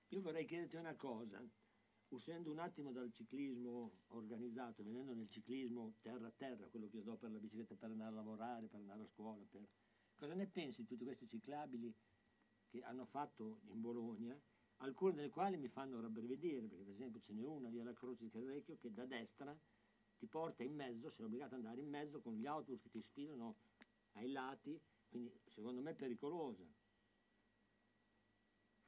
[0.08, 1.40] Io vorrei chiederti una cosa,
[2.16, 7.16] uscendo un attimo dal ciclismo organizzato, venendo nel ciclismo terra a terra, quello che do
[7.16, 9.68] per la bicicletta per andare a lavorare, per andare a scuola, per...
[10.16, 11.94] cosa ne pensi di tutti questi ciclabili
[12.68, 14.40] che hanno fatto in Bologna,
[14.78, 18.24] alcuni dei quali mi fanno rabbrividire, perché per esempio ce n'è una lì alla Croce
[18.24, 19.58] di Casrecchio che da destra
[20.18, 23.02] ti porta in mezzo, sei obbligato ad andare in mezzo con gli autobus che ti
[23.02, 23.58] sfilano
[24.14, 26.64] ai lati, quindi secondo me è pericolosa.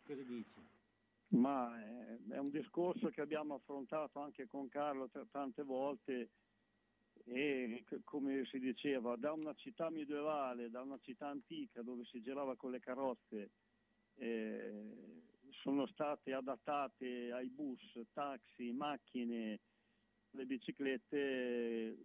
[0.03, 0.74] Cosa dici?
[1.30, 6.30] Ma è, è un discorso che abbiamo affrontato anche con Carlo t- tante volte
[7.26, 12.21] e c- come si diceva, da una città medievale, da una città antica dove si
[12.21, 13.51] girava con le carrozze,
[14.17, 15.21] eh,
[15.61, 19.59] sono state adattate ai bus, taxi, macchine,
[20.32, 21.97] le biciclette,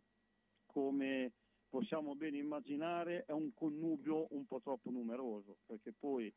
[0.66, 1.32] come
[1.68, 6.32] possiamo bene immaginare, è un connubio un po' troppo numeroso, perché poi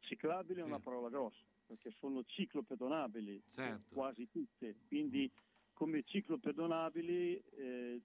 [0.00, 3.94] ciclabile è una parola grossa, perché sono ciclopedonabili, Certo.
[3.94, 5.30] quasi tutte, quindi
[5.72, 8.02] come ciclopedonabili eh,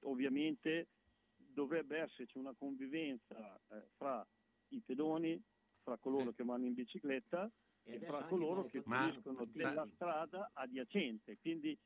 [0.00, 0.88] ovviamente
[1.36, 4.26] dovrebbe esserci una convivenza eh, fra
[4.68, 5.40] i pedoni,
[5.82, 7.50] fra coloro che vanno in bicicletta
[7.84, 9.52] E e, fra coloro che motopattini.
[9.52, 11.36] della strada adiacente.
[11.38, 11.76] Quindi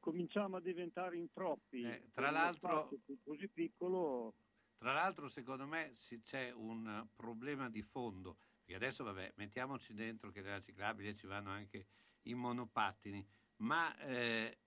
[0.00, 1.82] cominciamo a diventare in troppi.
[1.82, 2.90] Eh, tra l'altro-
[3.24, 4.34] così piccolo
[4.78, 8.36] Tra l'altro, secondo me si- c'è un problema di fondo,
[8.68, 11.86] perché adesso, vabbè, mettiamoci dentro che nella ciclabile ci vanno anche
[12.24, 14.58] i monopattini, ma eh,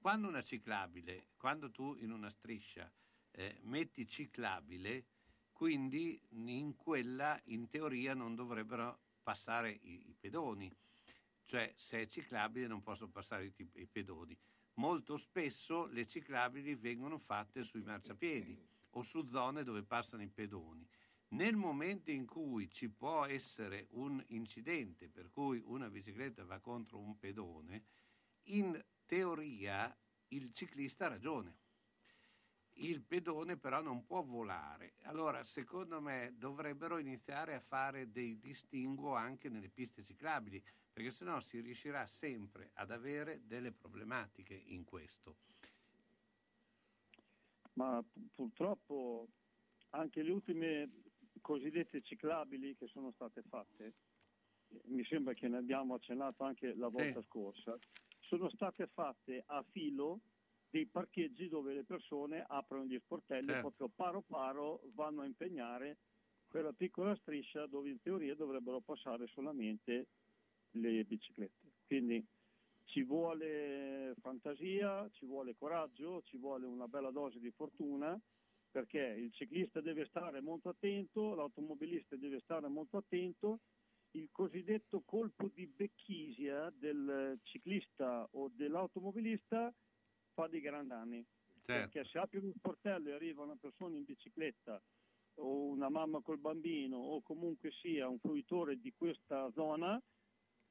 [0.00, 2.92] quando una ciclabile, quando tu in una striscia
[3.30, 5.04] eh, metti ciclabile,
[5.52, 10.68] quindi in quella in teoria non dovrebbero passare i, i pedoni,
[11.44, 14.36] cioè se è ciclabile non possono passare i, i pedoni.
[14.78, 20.84] Molto spesso le ciclabili vengono fatte sui marciapiedi o su zone dove passano i pedoni.
[21.28, 26.98] Nel momento in cui ci può essere un incidente per cui una bicicletta va contro
[26.98, 27.84] un pedone,
[28.48, 29.96] in teoria
[30.28, 31.58] il ciclista ha ragione.
[32.74, 34.94] Il pedone però non può volare.
[35.02, 40.62] Allora, secondo me, dovrebbero iniziare a fare dei distinguo anche nelle piste ciclabili,
[40.92, 45.36] perché sennò si riuscirà sempre ad avere delle problematiche in questo.
[47.74, 49.28] ma pu- purtroppo
[49.90, 50.88] anche le ultime
[51.44, 53.92] cosiddette ciclabili che sono state fatte,
[54.68, 57.76] eh, mi sembra che ne abbiamo accennato anche la volta scorsa,
[58.20, 60.20] sono state fatte a filo
[60.70, 63.60] dei parcheggi dove le persone aprono gli sportelli Certo.
[63.60, 65.98] proprio paro paro vanno a impegnare
[66.48, 70.06] quella piccola striscia dove in teoria dovrebbero passare solamente
[70.70, 71.72] le biciclette.
[71.86, 72.24] Quindi
[72.86, 78.18] ci vuole fantasia, ci vuole coraggio, ci vuole una bella dose di fortuna
[78.74, 83.60] perché il ciclista deve stare molto attento, l'automobilista deve stare molto attento,
[84.16, 89.72] il cosiddetto colpo di becchisia del ciclista o dell'automobilista
[90.32, 91.26] fa dei grandi danni.
[91.62, 91.92] Certo.
[91.92, 94.82] Perché se apri uno sportello e arriva una persona in bicicletta
[95.34, 100.02] o una mamma col bambino o comunque sia un fruitore di questa zona,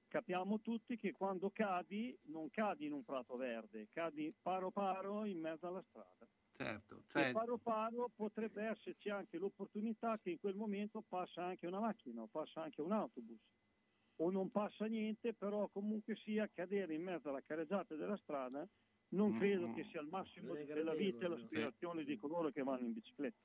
[0.10, 5.40] capiamo tutti che quando cadi non cadi in un prato verde, cadi paro paro in
[5.40, 6.28] mezzo alla strada.
[6.56, 11.68] Certo, E cioè, paro paro potrebbe esserci anche l'opportunità che in quel momento passa anche
[11.68, 13.42] una macchina o passa anche un autobus
[14.18, 18.68] o non passa niente, però comunque sia cadere in mezzo alla careggiata della strada
[19.10, 19.74] non Mm, credo mm.
[19.74, 23.38] che sia il massimo della vita e l'aspirazione di coloro che vanno in bicicletta.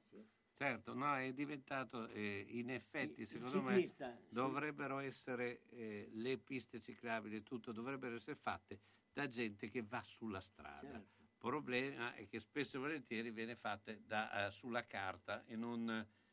[0.57, 4.35] certo, no, è diventato, eh, in effetti, secondo me, ciclista, sì.
[4.35, 8.81] dovrebbero essere eh, le piste ciclabili e tutto, dovrebbero essere fatte
[9.13, 10.81] da gente che va sulla strada.
[10.81, 11.18] Certo.
[11.41, 15.89] Il problema è che spesso e volentieri viene fatta da, eh, sulla carta e non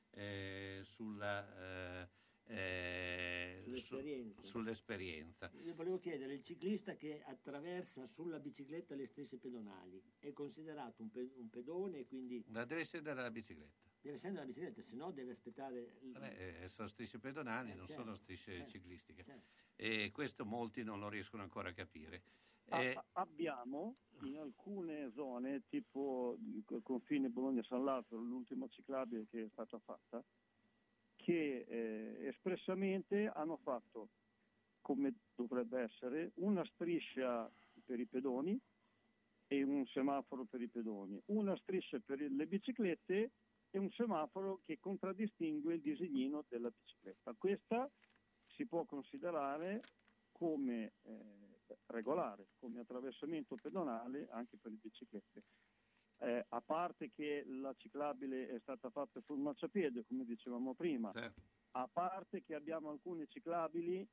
[0.09, 2.09] eh, sulla, eh,
[2.47, 4.41] eh, su- Sull'esperienza.
[4.41, 5.51] sull'esperienza.
[5.63, 11.11] Io volevo chiedere, il ciclista che attraversa sulla bicicletta le stesse pedonali è considerato un,
[11.11, 13.87] pe- un pedone e quindi Ma deve scendere dalla bicicletta.
[14.01, 15.79] deve scendere la bicicletta, se no deve aspettare...
[16.01, 19.23] il- Vabbè, eh, sono strisce pedonali, Eh, non certo, sono strisce certo, ciclistiche.
[19.23, 19.43] certo.
[19.75, 22.43] E questo molti non lo riescono ancora a capire.
[22.67, 29.77] Eh, abbiamo in alcune zone, tipo il confine Bologna-San Lazzaro, l'ultima ciclabile che è stata
[29.79, 30.23] fatta,
[31.15, 34.09] che eh, espressamente hanno fatto,
[34.81, 37.49] come dovrebbe essere, una striscia
[37.83, 38.59] per i pedoni
[39.47, 43.31] e un semaforo per i pedoni, una striscia per le biciclette
[43.69, 47.33] e un semaforo che contraddistingue il disegnino della bicicletta.
[47.37, 47.89] Questa
[48.47, 49.81] si può considerare
[50.31, 51.54] come eh,
[51.87, 55.43] regolare, come attraversamento pedonale anche per le biciclette.
[56.19, 61.41] Eh, a parte che la ciclabile è stata fatta sul marciapiede, come dicevamo prima, certo.
[61.71, 64.07] a parte che abbiamo alcune ciclabili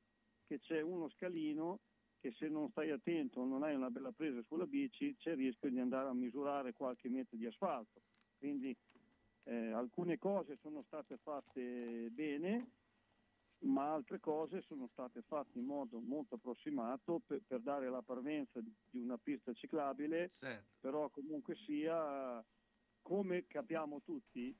[0.45, 1.79] che c'è uno scalino
[2.19, 5.37] che se non stai attento o non hai una bella presa sulla bici c'è il
[5.37, 8.01] rischio di andare a misurare qualche metro di asfalto.
[8.37, 8.73] Quindi
[9.43, 12.71] eh, alcune cose sono state fatte bene,
[13.63, 18.59] ma altre cose sono state fatte in modo molto approssimato per, per dare la parvenza
[18.59, 20.71] di, una pista ciclabile, certo.
[20.79, 22.43] però comunque sia,
[23.01, 24.55] come capiamo tutti,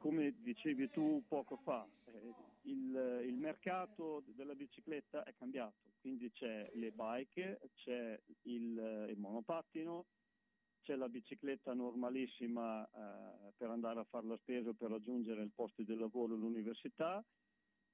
[0.00, 6.70] come dicevi tu poco fa, eh, il, il mercato della bicicletta è cambiato, quindi c'è
[6.74, 10.06] le bike, c'è il, il monopattino,
[10.82, 15.50] c'è la bicicletta normalissima eh, per andare a fare la spesa o per raggiungere il
[15.52, 17.24] posto di lavoro e l'università,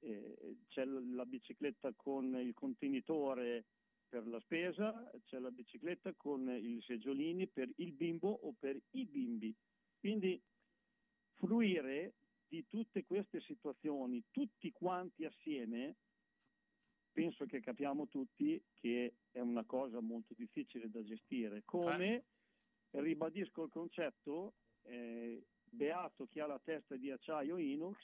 [0.03, 3.65] eh, c'è la bicicletta con il contenitore
[4.09, 9.07] per la spesa, c'è la bicicletta con i seggiolini per il bimbo o per i
[9.07, 9.55] bimbi.
[9.99, 10.41] Quindi
[11.35, 12.15] fruire
[12.47, 15.97] di tutte queste situazioni, tutti quanti assieme,
[17.13, 21.63] penso che capiamo tutti che è una cosa molto difficile da gestire.
[21.65, 22.25] Come
[22.91, 27.97] ribadisco il concetto, eh, beato chi ha la testa di acciaio inox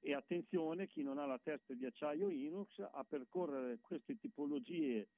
[0.00, 5.08] e attenzione chi non ha la testa di acciaio inox a percorrere queste tipologie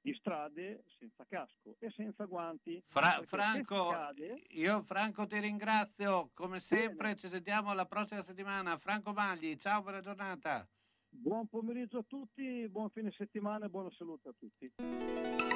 [0.00, 2.82] di strade senza casco e senza guanti.
[2.86, 8.76] Fra- Franco, cade- io Franco ti ringrazio, come sempre ci sentiamo la prossima settimana.
[8.78, 10.68] Franco Magli, ciao, buona giornata.
[11.08, 15.55] Buon pomeriggio a tutti, buon fine settimana e buona salute a tutti.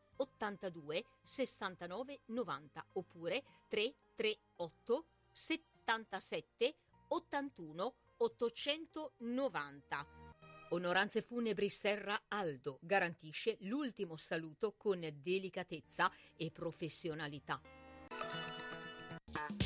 [0.17, 6.75] 82 69 90 oppure 338 77
[7.07, 10.07] 81 890.
[10.69, 17.59] Onoranze Funebri Serra Aldo garantisce l'ultimo saluto con delicatezza e professionalità.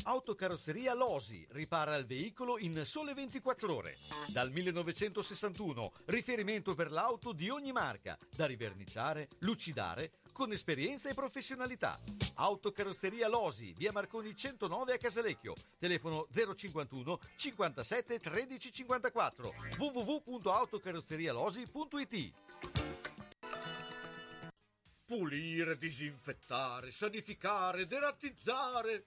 [0.04, 3.96] Autocarrozzeria Losi ripara il veicolo in sole 24 ore.
[4.28, 11.98] Dal 1961, riferimento per l'auto di ogni marca, da riverniciare, lucidare, con esperienza e professionalità.
[12.34, 15.54] Autocarrozzeria Losi, via Marconi 109 a Casalecchio.
[15.78, 22.32] Telefono 051 57 13 54 www.autocarrozzerialosi.it
[25.06, 29.06] Pulire, disinfettare, sanificare, derattizzare.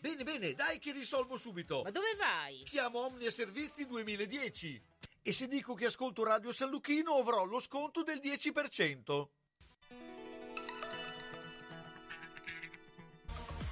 [0.00, 1.82] Bene, bene, dai che risolvo subito.
[1.82, 2.62] Ma dove vai?
[2.64, 4.82] Chiamo Omnia Servizi 2010.
[5.20, 9.28] E se dico che ascolto Radio San Lucchino avrò lo sconto del 10%.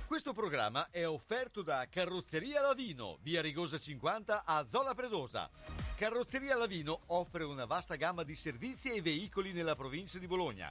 [0.04, 5.50] Questo programma è offerto da Carrozzeria Lavino, via Rigosa 50 a Zola Predosa.
[5.96, 10.70] Carrozzeria Lavino offre una vasta gamma di servizi e veicoli nella provincia di Bologna.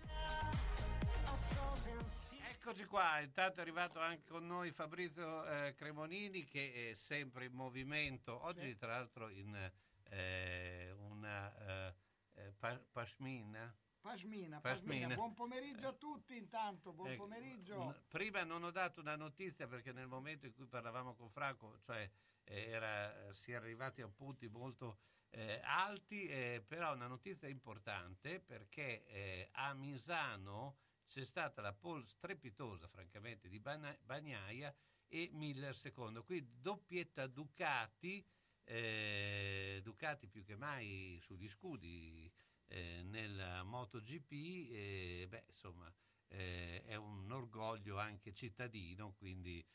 [2.71, 7.53] Eccoci qua, intanto è arrivato anche con noi Fabrizio eh, Cremonini che è sempre in
[7.53, 9.71] movimento, oggi tra l'altro in
[10.09, 11.95] eh, una eh,
[12.35, 13.75] eh, pa- pashmina.
[13.99, 14.61] Pasmina, Pasmina.
[14.61, 18.03] Pasmina, buon pomeriggio a tutti intanto, buon Ecco, pomeriggio.
[18.07, 22.09] Prima non ho dato una notizia perché nel momento in cui parlavamo con Franco, cioè
[22.45, 24.99] eh, era, si è arrivati a punti molto
[25.31, 30.77] eh, alti, eh, però una notizia importante perché eh, a Misano
[31.07, 34.73] c'è stata la pole strepitosa, francamente, di Bagnaia
[35.07, 36.23] e Miller secondo.
[36.23, 38.25] Qui doppietta Ducati,
[38.63, 42.31] eh, Ducati più che mai sugli scudi
[42.67, 45.93] eh, nella MotoGP, beh, insomma,
[46.29, 49.65] eh, è un orgoglio anche cittadino, quindi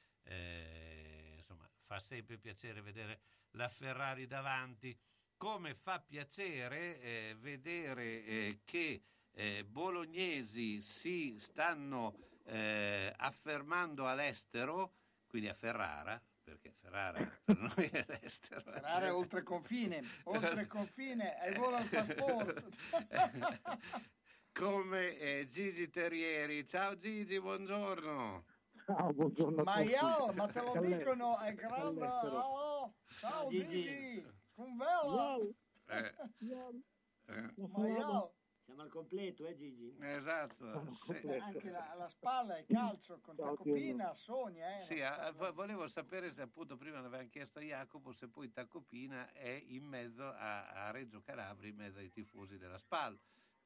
[1.36, 3.20] insomma, fa sempre piacere vedere
[3.50, 4.98] la Ferrari davanti.
[5.38, 9.02] Come fa piacere eh, vedere eh, che
[9.32, 14.94] eh, bolognesi si stanno eh, affermando all'estero,
[15.26, 18.62] quindi a Ferrara, perché Ferrara per noi è l'estero.
[18.62, 22.70] Ferrara è oltre confine, oltre confine, hai volo al passaporto.
[24.54, 26.66] Come eh, Gigi Terrieri.
[26.66, 28.44] Ciao Gigi, buongiorno.
[28.86, 32.06] Ciao, buongiorno Ma io, ma te lo dicono, è grande.
[32.06, 32.38] All'estero.
[32.38, 33.82] Oh, ciao Gigi.
[33.82, 34.26] Gigi,
[34.56, 35.36] con vela.
[35.88, 36.14] Eh,
[37.26, 38.34] eh, Ma io,
[38.64, 39.96] Siamo al completo, eh Gigi?
[40.00, 40.92] esatto.
[40.92, 41.12] sì.
[41.38, 44.76] anche la, la spalla è calcio con Tacopina, sogna.
[44.76, 48.50] Eh, Sì, ah, vo- volevo sapere se appunto prima l'avevamo chiesto a Jacopo se poi
[48.50, 53.16] Tacopina è in mezzo a, a Reggio Calabria, in mezzo ai tifosi della SPAL,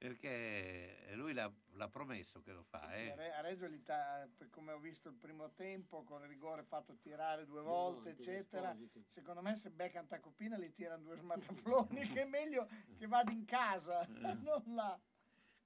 [0.01, 2.81] perché lui l'ha, l'ha promesso che lo fa.
[2.81, 3.11] A Eh.
[3.33, 3.69] A Reggio
[4.49, 8.75] come ho visto il primo tempo, con il rigore fatto tirare due volte, volte, eccetera.
[9.05, 12.67] Secondo me se beccano Tacopina li tirano due smatafloni, che è meglio
[12.97, 14.07] che vada in casa,
[14.41, 14.99] non là.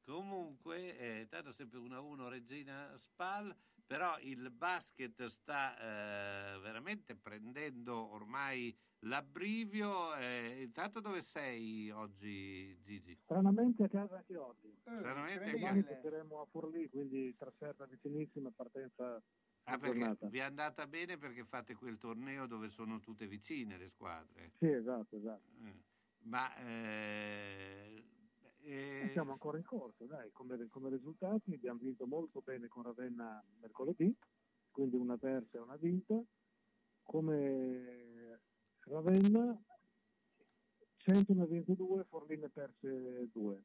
[0.02, 3.56] Comunque, eh, tanto sempre 1-1 Regina Spal,
[3.86, 10.14] però il basket sta eh, veramente prendendo ormai l'abbrivio.
[10.16, 13.18] eh, intanto dove sei oggi Gigi?
[13.22, 14.74] Stranamente a casa anche oggi.
[14.98, 15.94] Stranamente a Domani casa.
[15.94, 19.22] passeremo a Forlì, quindi Traserta vicinissima, partenza
[19.66, 20.28] Ah, perché giornata.
[20.28, 24.52] vi è andata bene perché fate quel torneo dove sono tutte vicine le squadre.
[24.58, 25.42] Sì, esatto, esatto.
[25.64, 25.84] Eh,
[26.24, 28.04] Ma eh,
[28.58, 33.42] eh, Siamo ancora in corso, dai, come, come risultati abbiamo vinto molto bene con Ravenna
[33.60, 34.14] mercoledì,
[34.70, 36.22] quindi una persa e una vinta.
[37.02, 38.13] Come
[38.86, 39.58] Ravenna
[40.96, 43.62] 100 ne ha vinto due, Forlì ne ha perse due.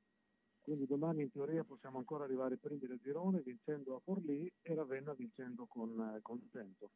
[0.59, 5.13] Quindi domani in teoria possiamo ancora arrivare primi del girone vincendo a Forlì e Ravenna
[5.13, 6.91] vincendo con, eh, con 100.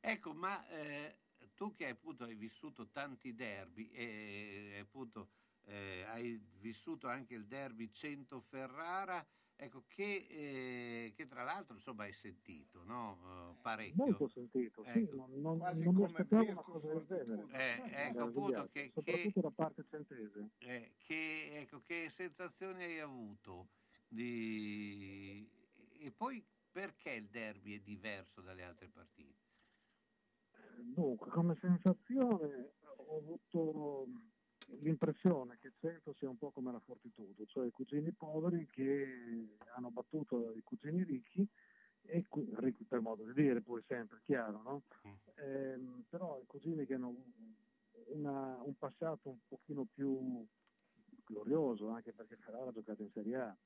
[0.00, 1.18] Ecco, ma eh,
[1.54, 5.30] tu che appunto hai vissuto tanti derby e appunto
[5.64, 9.26] eh, hai vissuto anche il derby 100 Ferrara,
[9.60, 13.18] ecco che, eh, che tra l'altro insomma hai sentito, no?
[13.56, 14.04] Eh, parecchio.
[14.04, 15.16] Molto sentito, sì, Ecco.
[15.16, 17.46] non, non, Quasi non come una cosa del genere.
[17.50, 20.50] Eh, ecco appunto che, soprattutto da parte centese.
[20.58, 23.68] eh, che, ecco, che sensazioni hai avuto
[24.06, 25.50] di...
[25.98, 29.46] e poi perché il derby è diverso dalle altre partite?
[30.94, 34.06] Dunque, come sensazione ho avuto
[34.80, 39.56] l'impressione che il centro sia un po' come la Fortitudo, cioè i cugini poveri che
[39.74, 41.46] hanno battuto i cugini ricchi
[42.02, 42.24] e
[42.56, 44.82] ricchi per modo di dire, poi sempre chiaro, no?
[45.36, 47.14] Ehm, però i cugini che hanno
[48.06, 50.46] una- un passato un pochino più
[51.24, 53.56] glorioso, anche perché Ferrara ha giocato in Serie A.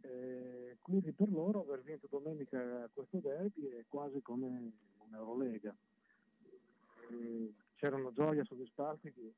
[0.00, 5.74] Eh, quindi per loro aver vinto domenica questo derby è quasi come un'Eurolega.
[7.08, 9.34] Eh, c'era una gioia soddisfarsi che-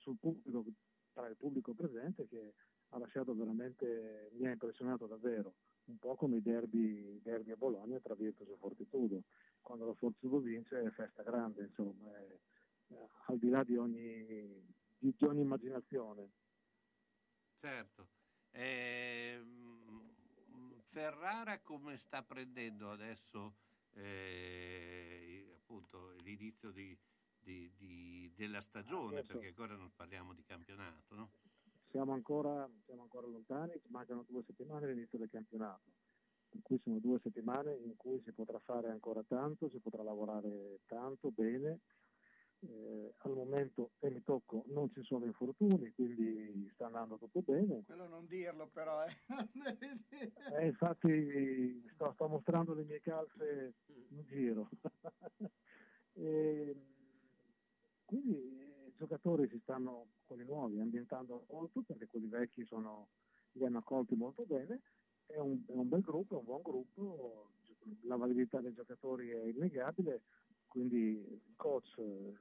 [0.00, 0.64] sul pubblico,
[1.12, 2.54] tra il pubblico presente che
[2.88, 5.54] ha lasciato veramente, mi ha impressionato davvero,
[5.84, 9.22] un po' come i derby, derby a Bologna tra Virtus e Fortitudo.
[9.60, 12.38] Quando la Fortitudo vince è festa grande, insomma, è-
[12.88, 14.24] è al di là di ogni,
[14.98, 16.30] di- di ogni immaginazione.
[17.60, 18.08] Certo.
[18.52, 20.10] Ehm,
[20.80, 23.54] Ferrara come sta prendendo adesso
[23.94, 26.96] eh, appunto l'inizio di-
[27.42, 31.30] di- di- della stagione, Adesso- perché ancora non parliamo di campionato, no?
[31.90, 35.90] Siamo ancora, siamo ancora lontani, ci mancano due settimane all'inizio del campionato,
[36.48, 40.80] per cui sono due settimane in cui si potrà fare ancora tanto, si potrà lavorare
[40.86, 41.80] tanto, bene.
[42.62, 47.82] Eh, al momento, e mi tocco, non ci sono infortuni, quindi sta andando tutto bene.
[47.86, 49.16] Quello non dirlo però, eh.
[50.60, 54.68] Eh, infatti sto, sto mostrando le mie calze in giro.
[56.12, 56.76] E,
[58.10, 63.10] quindi eh, i giocatori si stanno, quelli nuovi, ambientando molto perché quelli vecchi sono,
[63.52, 64.80] li hanno accolti molto bene.
[65.26, 67.50] È un, è un bel gruppo, è un buon gruppo,
[68.02, 70.22] la validità dei giocatori è innegabile,
[70.66, 72.36] quindi il coach eh,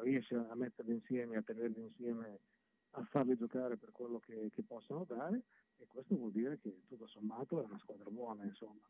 [0.00, 2.38] riesce a metterli insieme, a tenerli insieme,
[2.92, 5.42] a farli giocare per quello che, che possono dare
[5.76, 8.88] e questo vuol dire che tutto sommato è una squadra buona, insomma.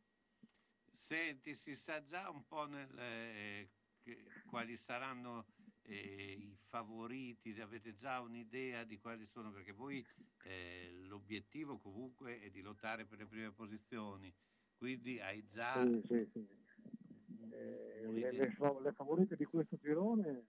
[0.94, 3.69] Senti, si sa già un po' nel, eh,
[4.01, 5.47] che- quali saranno
[5.82, 10.05] eh, i favoriti, avete già un'idea di quali sono, perché voi
[10.44, 14.32] eh, l'obiettivo comunque è di lottare per le prime posizioni,
[14.77, 15.85] quindi hai già...
[15.85, 16.48] Sì, sì, sì.
[17.52, 20.47] Eh, le, le fa- le favorite di questo girone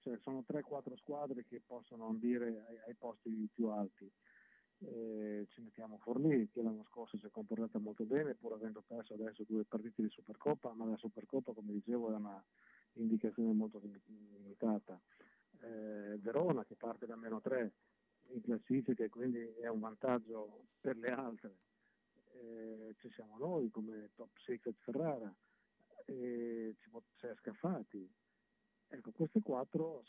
[0.00, 4.10] cioè, sono 3-4 squadre che possono ambire ai, ai posti più alti.
[4.82, 9.12] Eh, ci mettiamo Forlì che l'anno scorso si è comportata molto bene pur avendo perso
[9.12, 12.42] adesso due partite di Supercoppa ma la Supercoppa come dicevo è una
[12.94, 14.00] indicazione molto lim-
[14.32, 15.00] limitata.
[15.60, 17.72] Eh, Verona che parte da meno 3
[18.32, 21.58] in classifica e quindi è un vantaggio per le altre.
[22.32, 25.34] Eh, ci siamo noi come top secret Ferrara
[26.06, 28.08] e può- c'è Scaffati.
[28.92, 30.02] Ecco, queste quattro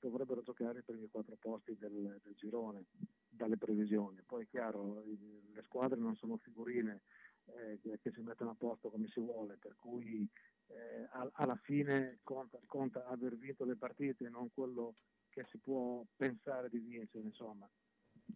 [0.00, 2.86] dovrebbero giocare i primi quattro posti del, del girone,
[3.28, 4.22] dalle previsioni.
[4.26, 7.02] Poi è chiaro, le squadre non sono figurine
[7.46, 10.28] eh, che si mettono a posto come si vuole, per cui
[10.68, 14.94] eh, al- alla fine conta, conta aver vinto le partite, non quello
[15.30, 17.68] che si può pensare di vincere, insomma.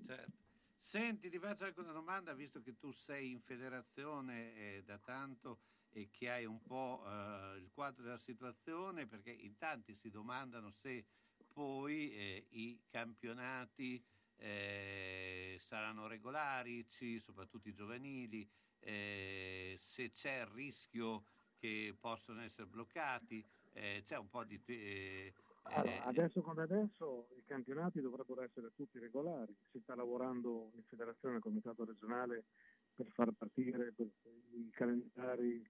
[0.07, 0.47] Certo.
[0.77, 5.59] Senti, ti faccio anche una domanda, visto che tu sei in federazione eh, da tanto
[5.91, 10.71] e che hai un po' eh, il quadro della situazione, perché in tanti si domandano
[10.71, 11.05] se
[11.53, 14.03] poi eh, i campionati
[14.37, 16.87] eh, saranno regolari,
[17.19, 18.49] soprattutto i giovanili,
[18.81, 21.25] eh, se c'è il rischio
[21.59, 24.63] che possono essere bloccati, eh, c'è un po' di...
[24.63, 29.95] te- eh, Allora, eh, adesso come adesso i campionati dovrebbero essere tutti regolari, si sta
[29.95, 32.47] lavorando in federazione e comitato regionale
[32.95, 34.13] per far partire per-
[34.53, 35.63] i calendari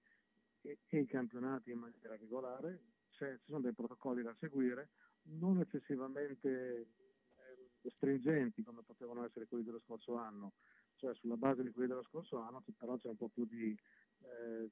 [0.61, 4.91] e, e i campionati in maniera regolare, C'è- ci sono dei protocolli da seguire,
[5.23, 6.49] non eccessivamente
[7.35, 10.53] eh, stringenti come potevano essere quelli dello scorso anno,
[10.95, 13.75] cioè sulla base di quelli dello scorso anno però c'è un po' più di,
[14.21, 14.69] eh,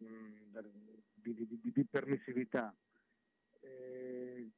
[1.14, 2.74] di- di- di permissività.
[3.61, 4.49] Eh,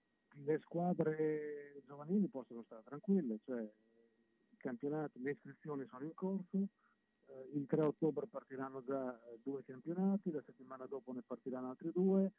[0.46, 6.68] le squadre giovanili possono stare tranquille, cioè i campionati, le iscrizioni sono in corso,
[7.26, 11.92] eh, il 3 ottobre partiranno già eh, due campionati, la settimana dopo ne partiranno altri
[11.92, 12.32] due,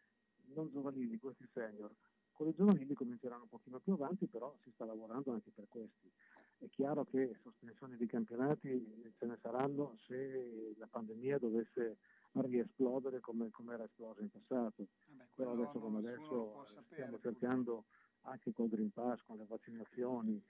[0.55, 1.93] non giovanili, questi senior.
[2.33, 6.11] Con i giovanili cominceranno un pochino più avanti, però si sta lavorando anche per questi.
[6.59, 11.99] È chiaro che sospensioni di campionati eh, ce ne saranno se la pandemia dovesse
[12.33, 14.87] riesplodere come, come era esplosa in passato.
[15.35, 17.87] Però quello adesso come adesso eh, stiamo cercando
[18.23, 20.43] anche col Green Pass, con le vaccinazioni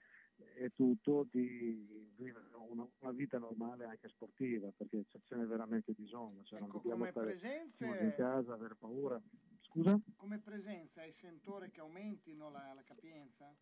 [0.55, 6.43] e tutto, di vivere una, una vita normale anche sportiva, perché ce n'è veramente bisogno.
[6.43, 9.21] Cioè non Ecco, dobbiamo come chiusi in casa, avere paura.
[9.61, 9.99] Scusa?
[10.15, 13.55] Come presenza hai sentore che aumentino la, la capienza?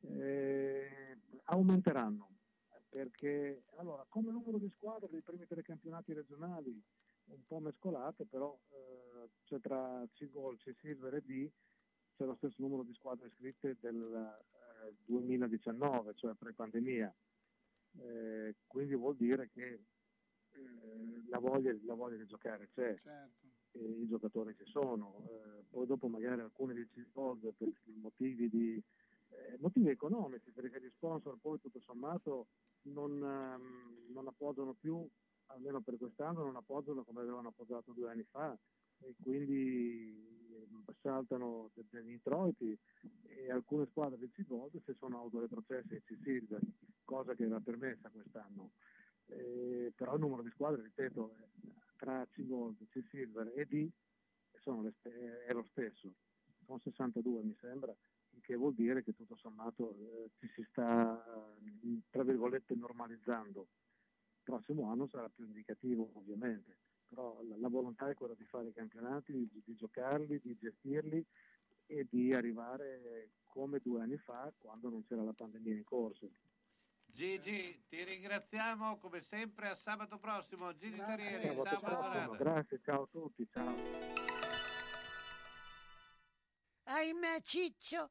[0.00, 2.39] Eh, aumenteranno
[2.90, 6.82] perché allora come numero di squadre dei primi tre campionati regionali
[7.26, 11.50] un po' mescolate però eh, c'è tra C-Gold, C-Silver e D
[12.16, 14.02] c'è lo stesso numero di squadre iscritte del
[14.88, 17.14] eh, 2019 cioè pre-pandemia
[17.98, 19.66] Eh, quindi vuol dire che
[20.52, 23.46] eh, la, voglia, la voglia di giocare c'è, Certo.
[23.72, 27.68] e i giocatori ci sono, eh, poi dopo magari alcuni dici soldi per
[28.00, 28.82] motivi, di,
[29.30, 32.48] eh, motivi economici, perché gli sponsor poi tutto sommato
[32.82, 35.06] non, ehm, non appoggiano più,
[35.46, 38.56] almeno per quest'anno, non appoggiano come avevano appoggiato due anni fa
[39.02, 42.78] e quindi eh, saltano de- degli introiti
[43.26, 46.60] e alcune squadre di C-Gold si sono autoretrocesse ai C-Silver,
[47.04, 48.72] cosa che era permessa quest'anno.
[49.26, 51.48] Eh, però il numero di squadre, ripeto, eh,
[51.96, 53.88] tra C-Gold, C-Silver e D
[54.82, 56.12] le ste- è lo stesso,
[56.64, 57.94] sono 62 mi sembra,
[58.40, 61.22] il che vuol dire che tutto sommato eh, ci si sta,
[62.08, 63.60] tra virgolette, normalizzando.
[63.60, 68.68] Il prossimo anno sarà più indicativo ovviamente, però la, la volontà è quella di fare
[68.68, 71.24] i campionati, di, di giocarli, di gestirli
[71.86, 76.30] e di arrivare come due anni fa quando non c'era la pandemia in corso.
[77.04, 79.68] Gigi, ti ringraziamo come sempre.
[79.68, 80.74] A sabato prossimo.
[80.76, 82.12] Gigi Tarieri, Sabato ciao, prossimo.
[82.12, 82.36] giornata.
[82.36, 83.74] Grazie, ciao a tutti, ciao.
[86.84, 88.10] Ahimè, Ciccio,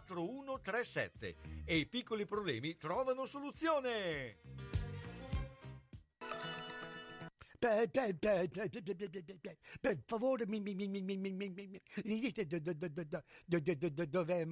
[0.00, 4.38] 4137 e i piccoli problemi trovano soluzione.
[9.80, 12.46] Per, favore, mi, mi, mi, mi, mi, dite
[14.08, 14.44] dov'è?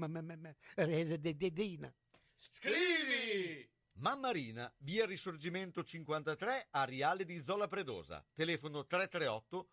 [2.36, 3.70] Scrivi!
[3.94, 8.24] Mammarina, via Risorgimento 53, Ariale di Zola Predosa.
[8.32, 9.69] Telefono 338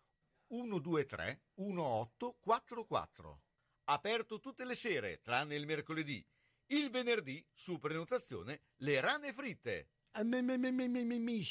[0.48, 3.40] 123 1844
[3.90, 6.24] aperto tutte le sere, tranne il mercoledì.
[6.66, 9.88] Il venerdì, su prenotazione, le rane fritte.
[10.12, 11.44] Mi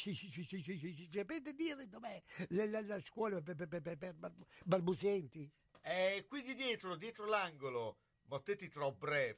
[1.11, 4.15] sapete dire dov'è la, scuola per,
[4.63, 5.51] balbuzienti?
[5.81, 7.99] È qui di dietro, dietro l'angolo.
[8.23, 9.37] Mottetti troppo bref.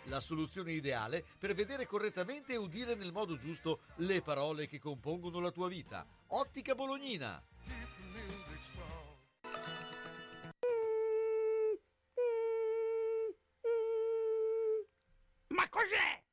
[0.05, 5.39] La soluzione ideale per vedere correttamente e udire nel modo giusto le parole che compongono
[5.39, 6.05] la tua vita.
[6.27, 7.41] Ottica Bolognina.
[15.47, 16.23] Ma cos'è?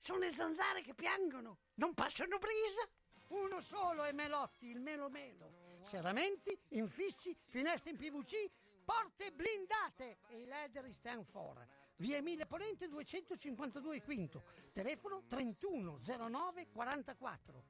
[0.00, 2.88] Sono le zanzare che piangono, non passano brisa?
[3.28, 5.78] Uno solo è Melotti, il Melo Melo.
[5.82, 8.50] Serramenti, infissi, finestre in PVC,
[8.84, 11.66] porte blindate e i leder stand for.
[11.96, 14.42] Via Emile Ponente 252 Quinto,
[14.72, 17.64] telefono 31 09 44.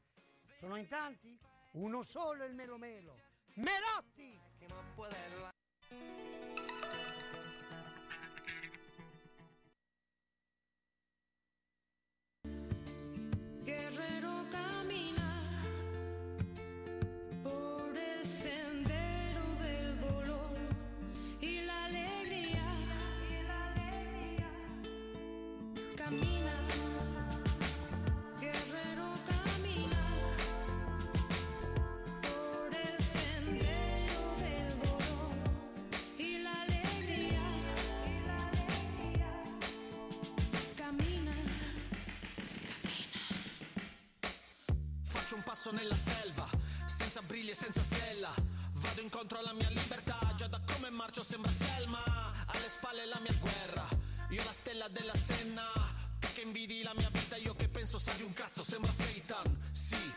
[0.57, 1.39] Sono in tanti?
[1.73, 3.19] Uno solo il Melo Melo.
[3.55, 4.41] Melotti!
[45.95, 46.49] Nella selva,
[46.87, 48.33] senza briglie e senza sella.
[48.73, 52.03] Vado incontro alla mia libertà, già da come marcio sembra Selma.
[52.47, 53.89] Alle spalle la mia guerra,
[54.29, 55.71] io la stella della Senna.
[56.19, 59.71] Tu che invidi la mia vita, io che penso sia di un cazzo, sembra Satan.
[59.73, 60.13] Sì,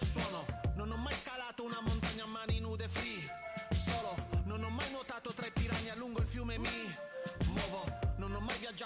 [0.00, 0.44] suono,
[0.74, 3.26] non ho mai scalato una montagna a mani nude free.
[3.72, 6.87] Solo, non ho mai nuotato tra i piranha lungo il fiume Mi.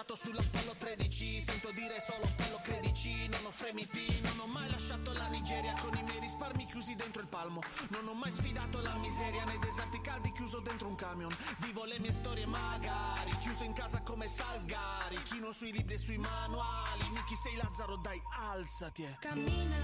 [0.03, 3.29] Viaggiato sull'Apollo 13 Sento dire solo Apollo credici.
[3.29, 7.23] Non ho fremiti, non ho mai lasciato la Nigeria Con i miei risparmi chiusi dentro
[7.23, 7.61] il palmo.
[7.91, 11.31] Non ho mai sfidato la miseria Nei deserti caldi chiuso dentro un camion.
[11.59, 15.23] Vivo le mie storie magari Chiuso in casa come Salgari.
[15.23, 17.09] Chino sui libri e sui manuali.
[17.13, 18.21] Miki sei Lazzaro dai
[18.51, 19.17] alzati eh.
[19.21, 19.79] Camina,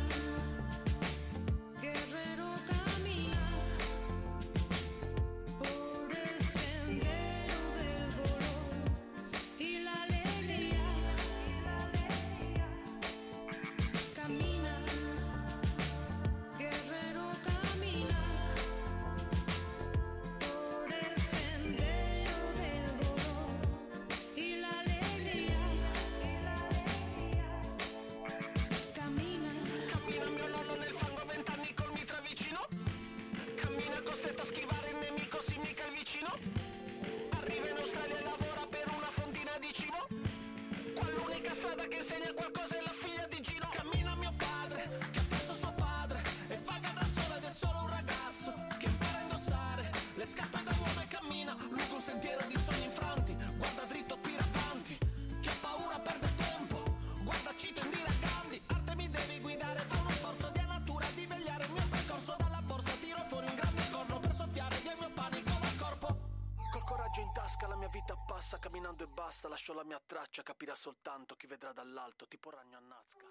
[1.78, 2.48] guerrero
[70.78, 73.24] soltanto chi vedrà dall'alto Tipo ragno a Nazca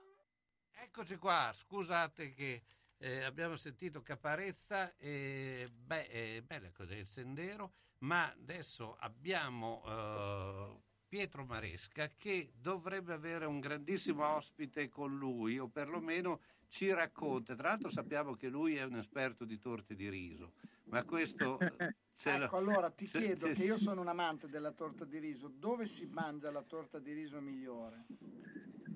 [0.79, 2.61] Eccoci qua, scusate che
[2.97, 10.79] eh, abbiamo sentito Caparezza e beh, è bella cosa del Sendero, ma adesso abbiamo eh,
[11.07, 17.55] Pietro Maresca che dovrebbe avere un grandissimo ospite con lui o perlomeno ci racconta.
[17.55, 20.53] Tra l'altro sappiamo che lui è un esperto di torte di riso,
[20.85, 21.57] ma questo...
[22.17, 25.05] ce lo- Ecco, allora ti ce- chiedo, ce- che io sono un amante della torta
[25.05, 28.05] di riso, dove si mangia la torta di riso migliore?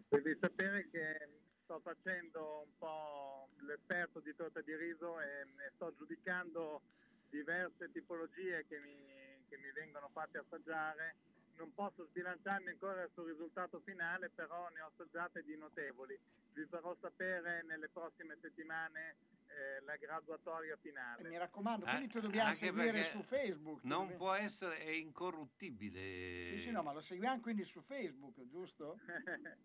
[0.10, 1.30] Devi sapere che
[1.64, 6.81] sto facendo un po' l'esperto di torta di riso e, e sto giudicando
[7.30, 11.15] diverse tipologie che mi, che mi vengono fatte assaggiare.
[11.57, 16.18] Non posso sbilanciarmi ancora sul risultato finale, però ne ho assaggiate di notevoli.
[16.53, 19.15] Vi farò sapere nelle prossime settimane
[19.51, 21.23] eh, la graduatoria finale.
[21.23, 23.83] E mi raccomando, Ah, quindi tu dobbiamo seguire su Facebook.
[23.83, 26.55] Non Dobbiamo- può essere, è incorruttibile.
[26.55, 28.97] Sì, sì, no, ma lo seguiamo quindi su Facebook, giusto?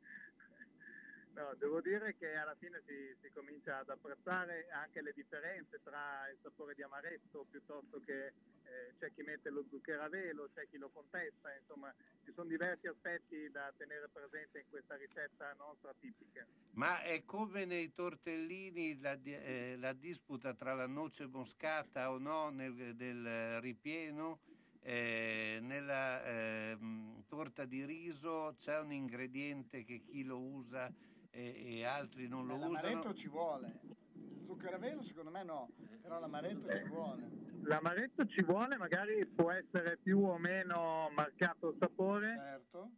[1.36, 6.26] No, devo dire che alla fine si, si comincia ad apprezzare anche le differenze tra
[6.32, 10.66] il sapore di amaretto piuttosto che eh, c'è chi mette lo zucchero a velo, c'è
[10.70, 11.94] chi lo contesta, insomma
[12.24, 16.46] ci sono diversi aspetti da tenere presente in questa ricetta nostra tipica.
[16.70, 22.48] Ma è come nei tortellini la, eh, la disputa tra la noce moscata o no
[22.48, 24.40] nel, del ripieno?
[24.80, 30.88] Eh, nella ehm, torta di riso c'è un ingrediente che chi lo usa
[31.36, 33.14] e, e altri non lo L'amaretto usano.
[33.14, 33.78] ci vuole.
[34.14, 37.28] Il zucchero a velo secondo me no, però l'amaretto ci vuole.
[37.62, 42.36] L'amaretto ci vuole, magari può essere più o meno marcato il sapore.
[42.36, 42.90] Certo.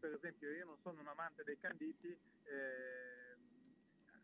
[0.00, 3.36] Per esempio io non sono un amante dei canditi, eh,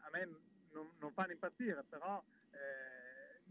[0.03, 0.29] a me
[0.73, 2.90] non, non fanno impazzire, però eh,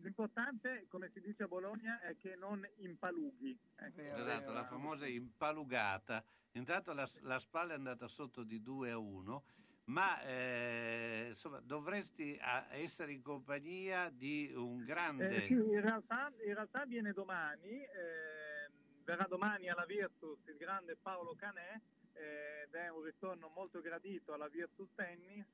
[0.01, 3.57] l'importante, come si dice a Bologna, è che non impalughi.
[3.75, 4.01] ecco.
[4.01, 6.23] Esatto, la famosa impalugata.
[6.53, 9.43] Intanto la, la spalla è andata sotto di 2 a 1,
[9.85, 12.39] ma eh, insomma, dovresti
[12.71, 15.35] essere in compagnia di un grande...
[15.35, 18.71] Eh, sì, in, realtà, in realtà viene domani, eh,
[19.03, 21.79] verrà domani alla Virtus il grande Paolo Canè
[22.13, 25.47] eh, ed è un ritorno molto gradito alla Virtus Tennis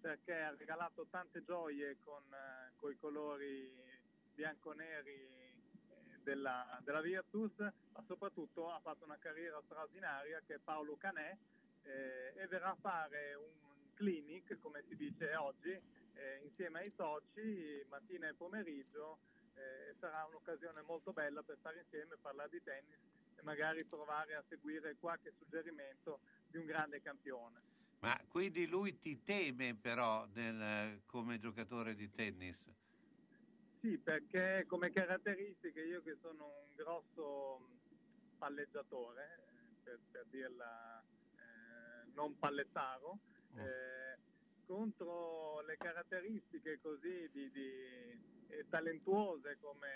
[0.00, 2.22] perché ha regalato tante gioie con,
[2.90, 3.72] i colori
[4.34, 10.96] bianco-neri eh, della, della Virtus, ma soprattutto ha fatto una carriera straordinaria che è Paolo
[10.96, 11.36] Canè
[11.82, 17.84] eh, e verrà a fare un clinic, come si dice oggi, eh, insieme ai soci
[17.88, 19.18] mattina e pomeriggio
[19.54, 22.98] eh, sarà un'occasione molto bella per stare insieme, parlare di tennis
[23.36, 27.73] e magari provare a seguire qualche suggerimento di un grande campione.
[28.04, 32.58] Ma quindi lui ti teme però nel- come giocatore di tennis?
[33.80, 39.38] Sì, perché come caratteristiche io che sono un grosso mh, palleggiatore,
[39.82, 43.18] per, per dirla eh, non pallettaro,
[43.56, 44.18] eh,
[44.66, 49.88] contro le caratteristiche così di, di- eh, talentuose come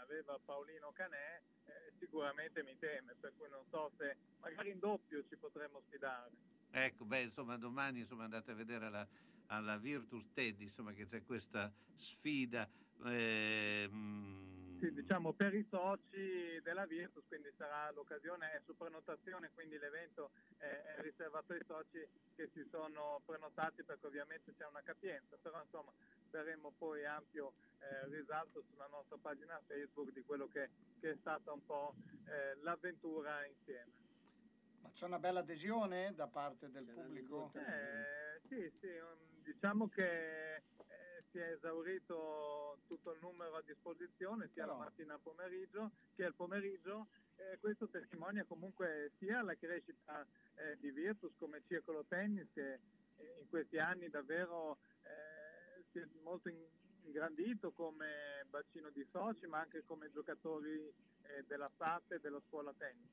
[0.00, 5.26] aveva Paolino Canè, eh, sicuramente mi teme, per cui non so se magari in doppio
[5.28, 6.30] ci potremmo sfidare.
[6.74, 9.06] Ecco, beh, insomma, domani insomma, andate a vedere alla,
[9.46, 12.68] alla Virtus Teddy, insomma, che c'è questa sfida.
[13.04, 19.78] ehm, Sì, diciamo per i soci della Virtus, quindi sarà l'occasione, è su prenotazione, quindi
[19.78, 20.64] l'evento è,
[20.96, 22.04] è riservato ai soci
[22.34, 25.92] che si sono prenotati perché ovviamente c'è una capienza, però insomma
[26.30, 31.52] daremo poi ampio eh, risalto sulla nostra pagina Facebook di quello che, che è stata
[31.52, 31.94] un po'
[32.26, 34.01] eh, l'avventura insieme.
[34.94, 37.50] C'è una bella adesione da parte del pubblico?
[37.54, 40.62] Eh, sì, sì, um, diciamo che eh,
[41.30, 46.24] si è esaurito tutto il numero a disposizione sia la Però- mattina al pomeriggio che
[46.24, 47.08] al pomeriggio.
[47.36, 50.24] Eh, questo testimonia comunque sia la crescita
[50.54, 52.74] eh, di Virtus come circolo tennis che
[53.16, 56.64] eh, in questi anni davvero eh, si è molto in-
[57.04, 60.94] ingrandito come bacino di soci ma anche come giocatori
[61.46, 63.10] della SAT e della scuola tennis.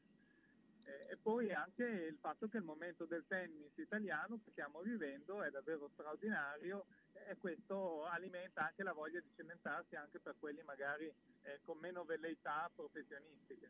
[1.10, 5.52] E poi anche il fatto che il momento del tennis italiano che stiamo vivendo è
[5.52, 6.86] davvero straordinario
[7.28, 12.04] e questo alimenta anche la voglia di cimentarsi anche per quelli magari eh, con meno
[12.06, 13.70] velleità professionistiche.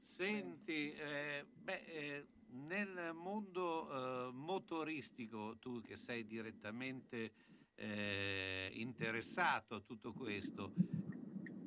[0.00, 7.32] Senti, eh, beh, eh, nel mondo eh, motoristico, tu che sei direttamente
[7.74, 10.72] eh, interessato a tutto questo,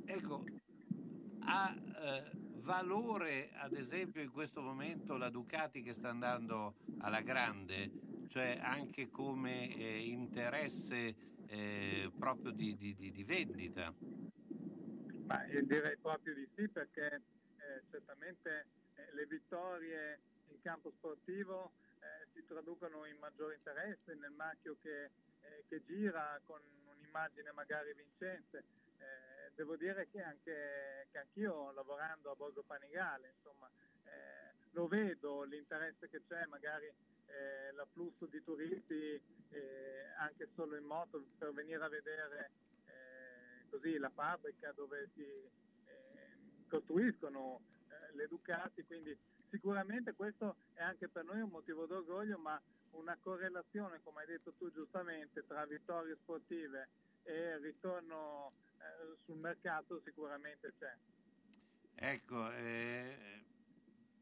[0.05, 0.45] ecco,
[1.39, 7.93] ha eh, valore ad esempio in questo momento la Ducati che sta andando alla grande,
[8.25, 13.97] cioè anche come eh, interesse eh, proprio di, di- di- di vendita?
[15.25, 17.07] Ma io direi proprio di sì perché
[17.55, 24.31] eh, certamente eh, le vittorie in campo sportivo eh, si traducono in maggiore interesse nel
[24.31, 28.65] marchio che, eh, che gira con un'immagine magari vincente.
[29.57, 33.67] Devo dire che anche che anch'io lavorando a Borgo Panigale, insomma,
[34.05, 39.19] eh, lo vedo l'interesse che c'è, magari eh, l'afflusso di turisti
[39.49, 42.51] eh, anche solo in moto per venire a vedere
[42.85, 45.49] eh, così la fabbrica dove si eh,
[46.67, 47.59] costruiscono
[47.89, 49.17] eh, le Ducati, quindi
[49.49, 52.61] sicuramente questo è anche per noi un motivo d'orgoglio, ma
[52.91, 56.89] una correlazione, come hai detto tu giustamente, tra vittorie sportive
[57.23, 58.53] e ritorno
[59.25, 60.95] sul mercato sicuramente c'è.
[61.95, 63.43] Ecco, eh,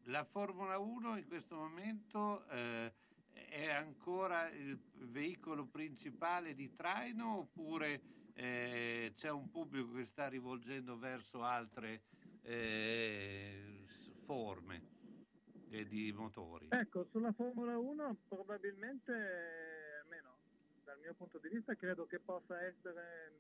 [0.03, 2.93] la Formula 1 in questo momento eh,
[3.33, 8.01] è ancora il veicolo principale di traino oppure
[8.33, 12.03] eh, c'è un pubblico che sta rivolgendo verso altre
[12.43, 13.85] eh,
[14.25, 14.93] forme
[15.83, 16.67] di motori?
[16.69, 19.11] Ecco, sulla Formula 1 probabilmente,
[20.01, 20.37] almeno
[20.83, 23.33] dal mio punto di vista, credo che possa essere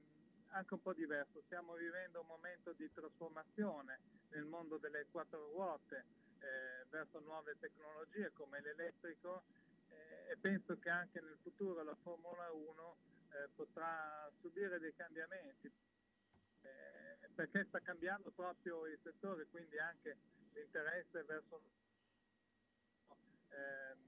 [0.55, 1.41] anche un po' diverso.
[1.45, 3.99] Stiamo vivendo un momento di trasformazione
[4.29, 6.05] nel mondo delle quattro ruote
[6.39, 9.43] eh, verso nuove tecnologie come l'elettrico
[9.89, 12.95] eh, e penso che anche nel futuro la Formula 1
[13.31, 15.67] eh, potrà subire dei cambiamenti
[16.61, 20.17] eh, perché sta cambiando proprio il settore, quindi anche
[20.53, 21.61] l'interesse verso
[23.49, 23.99] ehm,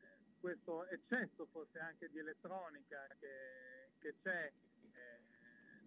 [0.00, 4.52] eh, questo eccesso forse anche di elettronica che, che c'è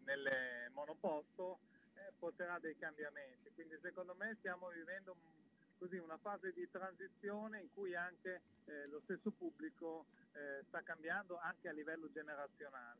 [0.05, 1.59] nelle monoposto
[1.95, 3.51] eh, porterà dei cambiamenti.
[3.53, 5.15] Quindi secondo me stiamo vivendo
[5.77, 11.37] così una fase di transizione in cui anche eh, lo stesso pubblico eh, sta cambiando
[11.39, 12.99] anche a livello generazionale.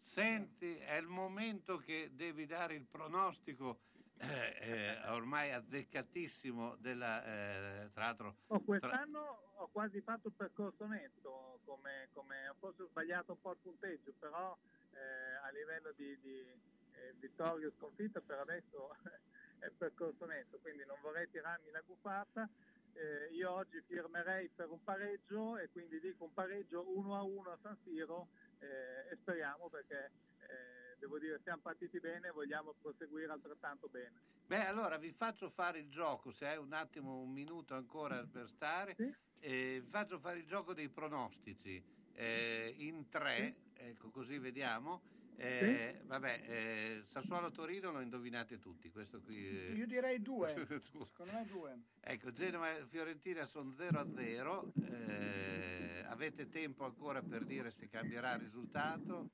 [0.00, 3.78] Senti, è il momento che devi dare il pronostico
[4.18, 8.36] eh, eh, ormai azzeccatissimo della, eh, tra l'altro...
[8.48, 13.40] Oh, quest'anno ho quasi fatto il percorso netto, come, come ho forse ho sbagliato un
[13.40, 14.56] po' il punteggio, però
[14.94, 18.96] eh, a livello di, di eh, vittoria o sconfitta per adesso
[19.58, 22.48] è percorso netto, quindi non vorrei tirarmi la gufata.
[22.96, 27.50] Eh, io oggi firmerei per un pareggio e quindi dico un pareggio 1 a 1
[27.50, 28.28] a San Siro
[28.60, 34.20] eh, e speriamo perché eh, devo dire siamo partiti bene e vogliamo proseguire altrettanto bene.
[34.46, 38.48] Beh, allora vi faccio fare il gioco, se hai un attimo, un minuto ancora per
[38.48, 38.94] stare,
[39.40, 41.82] eh, vi faccio fare il gioco dei pronostici
[42.14, 45.02] eh, in tre, ecco così vediamo.
[45.36, 49.48] Eh, Vabbè, eh, Sassuolo-Torino lo indovinate tutti, questo qui...
[49.48, 49.72] eh.
[49.72, 50.54] Io direi due,
[50.92, 51.76] secondo me due.
[52.00, 54.72] Ecco, Genova e Fiorentina sono 0 a 0.
[54.86, 59.30] eh, avete tempo ancora per dire se cambierà il risultato?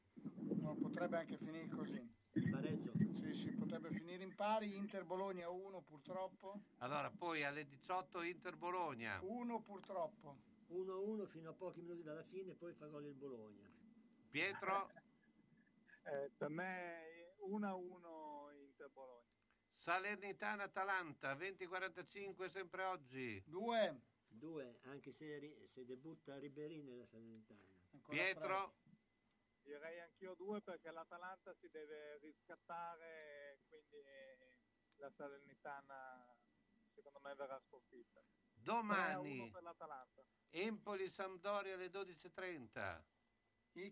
[0.60, 2.00] No, potrebbe anche finire così.
[2.50, 2.92] Pareggio.
[3.20, 6.62] Sì, sì, potrebbe finire in pari, Inter Bologna 1 purtroppo.
[6.78, 9.18] Allora, poi alle 18 Inter Bologna.
[9.22, 10.38] 1 purtroppo.
[10.70, 13.68] 1-1 fino a pochi minuti dalla fine, poi fa gol il Bologna.
[14.30, 14.90] Pietro?
[16.02, 19.28] Eh, per me 1-1 Inter-Bologna.
[19.76, 23.42] Salernitana-Atalanta, 20-45 sempre oggi.
[23.46, 24.00] 2.
[24.28, 27.60] 2, anche se, se debutta Ribéry nella Salernitana.
[28.08, 28.76] Pietro?
[29.62, 34.02] Direi anch'io 2 perché l'Atalanta si deve riscattare, quindi
[34.96, 36.34] la Salernitana
[36.94, 38.22] secondo me verrà sconfitta.
[38.62, 40.24] 3 a Domani 1 per l'Atalanta.
[40.50, 43.02] Empoli-Sampdoria alle 12.30.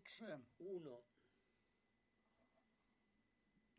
[0.03, 0.40] X.
[0.57, 1.05] 1.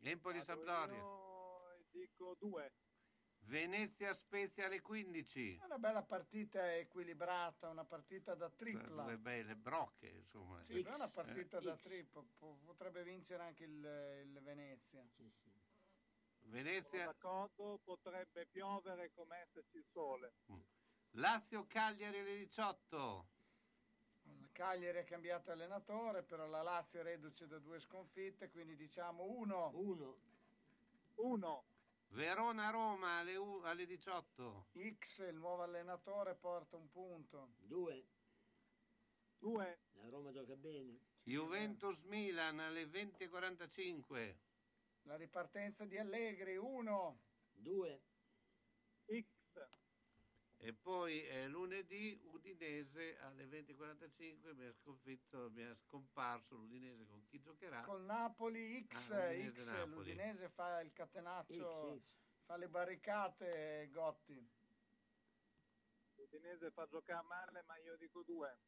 [0.02, 0.96] Empoli-Sampdoria.
[0.96, 2.72] Io dico 2.
[3.42, 5.56] Venezia-Spezia alle 15.
[5.56, 9.02] È una bella partita equilibrata, una partita da tripla.
[9.04, 10.62] Due belle brocche, insomma.
[10.64, 11.82] Sì, è una Eh, partita da X.
[11.82, 15.04] tripla, po- potrebbe vincere anche il, il Venezia.
[16.42, 20.32] Venezia, Sono d'accordo, potrebbe piovere come esserci il sole.
[21.12, 23.28] Lazio-Cagliari alle 18.
[24.24, 29.24] Il Cagliari ha cambiato allenatore, però la Lazio è reduce da due sconfitte, quindi diciamo
[29.24, 29.70] 1.
[29.74, 30.18] 1.
[31.16, 31.64] 1.
[32.10, 34.66] Verona-Roma alle, u- alle 18.
[34.98, 37.54] X, il nuovo allenatore, porta un punto.
[37.58, 38.06] 2.
[39.38, 39.78] 2.
[39.94, 40.98] La Roma gioca bene.
[41.24, 44.36] Juventus-Milan alle 20.45.
[45.02, 47.20] La ripartenza di Allegri, 1.
[47.54, 48.02] 2.
[49.06, 49.39] X.
[50.62, 57.24] E poi eh, lunedì Udinese alle 20.45 mi ha sconfitto, mi ha scomparso l'Udinese con
[57.24, 57.80] chi giocherà.
[57.82, 59.94] Col Napoli X, Ah, Udinese X, Napoli.
[59.94, 62.44] l'Udinese fa il catenaccio, X, X.
[62.44, 64.50] fa le barricate, Gotti.
[66.16, 68.58] L'Udinese fa giocare male, ma io dico 2.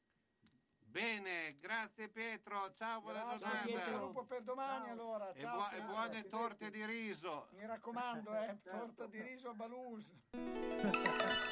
[0.78, 3.96] Bene, grazie Pietro, ciao, buona Grazie, giornata.
[3.98, 5.30] lupo per domani allora.
[5.32, 5.86] E, Ciao, e Pietro.
[5.88, 7.48] buone torte di riso.
[7.52, 10.06] Mi raccomando, eh, torta di riso a Balus.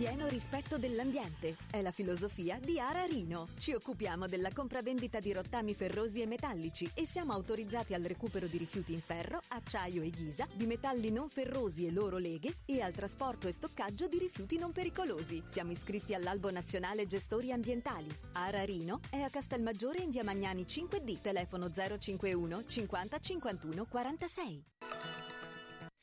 [0.00, 3.46] Pieno rispetto dell'ambiente è la filosofia di Ara Rino.
[3.58, 8.56] Ci occupiamo della compravendita di rottami ferrosi e metallici e siamo autorizzati al recupero di
[8.56, 12.94] rifiuti in ferro, acciaio e ghisa, di metalli non ferrosi e loro leghe e al
[12.94, 15.42] trasporto e stoccaggio di rifiuti non pericolosi.
[15.44, 18.08] Siamo iscritti all'Albo Nazionale Gestori Ambientali.
[18.32, 24.64] Ara Rino è a Castelmaggiore in via Magnani 5D, telefono 051 50 51 46.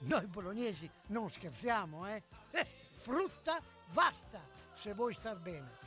[0.00, 2.22] noi bolognesi non scherziamo, eh?
[2.50, 2.66] Eh,
[2.96, 3.60] frutta
[3.92, 4.40] basta,
[4.74, 5.79] se vuoi star bene.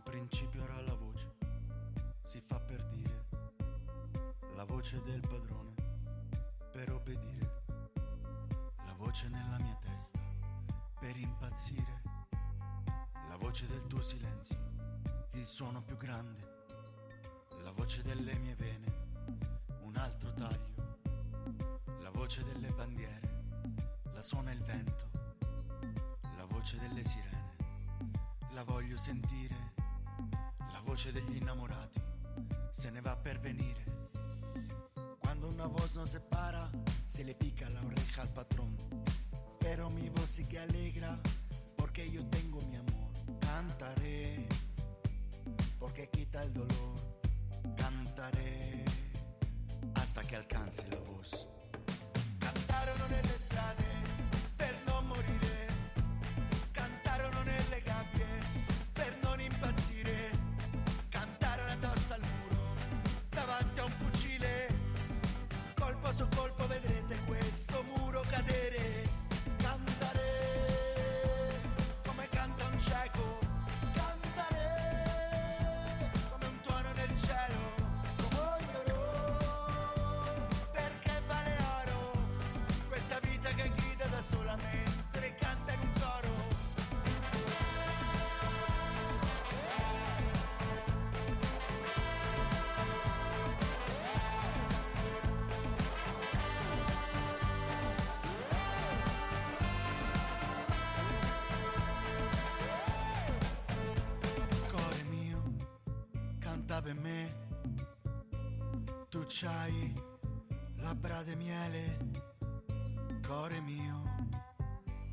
[0.00, 1.30] In principio era la voce,
[2.22, 3.26] si fa per dire,
[4.54, 5.74] la voce del padrone,
[6.72, 7.64] per obbedire,
[8.86, 10.18] la voce nella mia testa,
[10.98, 12.02] per impazzire,
[13.28, 14.58] la voce del tuo silenzio,
[15.32, 16.64] il suono più grande,
[17.62, 18.94] la voce delle mie vene,
[19.82, 20.96] un altro taglio,
[22.00, 23.42] la voce delle bandiere,
[24.14, 25.10] la suona il vento,
[26.38, 27.56] la voce delle sirene,
[28.52, 29.69] la voglio sentire,
[30.90, 32.00] voce degli innamorati,
[32.72, 33.84] se ne va per venire.
[35.20, 36.68] Cuando una voz nos separa,
[37.06, 38.76] se le pica la oreja al patrón.
[39.60, 41.16] Pero mi voz sí que alegra,
[41.76, 43.12] porque yo tengo mi amor.
[43.38, 44.48] Cantaré,
[45.78, 46.96] porque quita el dolor.
[47.76, 48.84] Cantaré,
[49.94, 51.46] hasta che alcanzi la voz.
[52.38, 53.99] Cantarono nelle strade
[106.80, 107.34] sta per me.
[109.08, 109.94] Tu c'hai
[110.76, 111.96] labbra di miele,
[113.26, 114.02] core mio,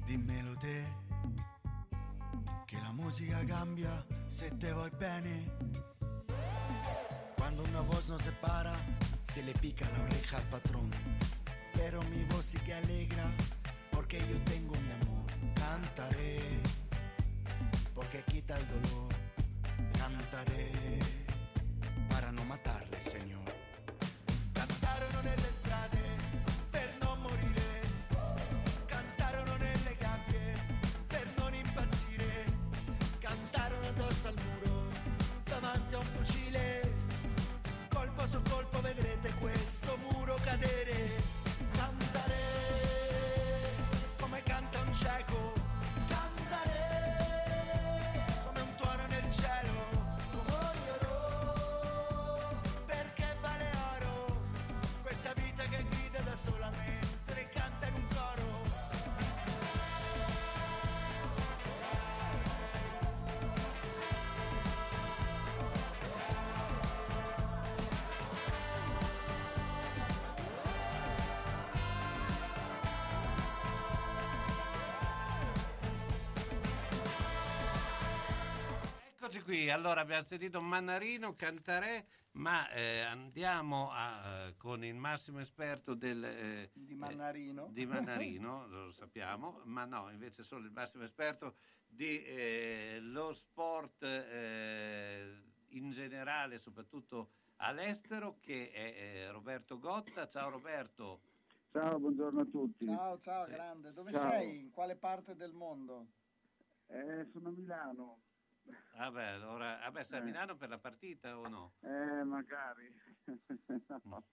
[0.05, 0.85] dimmelo te.
[2.65, 5.55] Che la musica cambia se te vuoi bene.
[7.35, 8.73] Cuando una voz nos separa,
[9.25, 10.89] se le pica la oreja al patrón.
[11.73, 13.25] Pero mi voz sí que alegra,
[13.91, 15.25] porque yo tengo mi amor.
[15.55, 16.39] Cantaré,
[17.93, 19.13] porque quita el dolor.
[19.97, 20.96] Cantaré,
[25.27, 25.56] and
[79.47, 85.93] qui, allora abbiamo sentito Mannarino, Cantarè, ma eh, andiamo a, eh, con il massimo esperto
[85.93, 87.67] del, eh, Di Mannarino.
[87.67, 91.55] eh, di Mannarino, lo sappiamo, ma no, invece solo il massimo esperto
[91.87, 100.27] di eh, lo sport eh, in generale, soprattutto all'estero, che è eh, Roberto Gotta.
[100.27, 101.21] Ciao Roberto.
[101.71, 102.85] Ciao, buongiorno a tutti.
[102.85, 103.51] Ciao, ciao, Sì.
[103.51, 103.93] grande.
[103.93, 104.29] Dove Ciao.
[104.29, 104.59] sei?
[104.59, 106.05] In quale parte del mondo?
[106.87, 108.19] Eh, sono a Milano.
[108.95, 110.25] Vabbè, allora, vabbè, sei a Eh.
[110.25, 111.73] Milano per la partita o no?
[111.81, 112.91] Eh, magari.
[114.03, 114.23] no.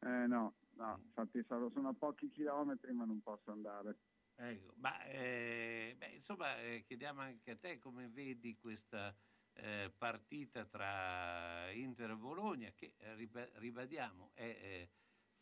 [0.00, 3.96] Eh, no, no, infatti sarò- sono a pochi chilometri ma non posso andare.
[4.34, 9.14] Ecco, ma eh, beh, insomma, eh, chiediamo anche a te come vedi questa
[9.54, 14.88] eh, partita tra Inter e Bologna, che eh, riba- ribadiamo è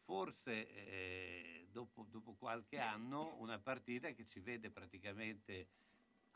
[0.04, 5.66] forse dopo, dopo qualche anno una partita che ci vede praticamente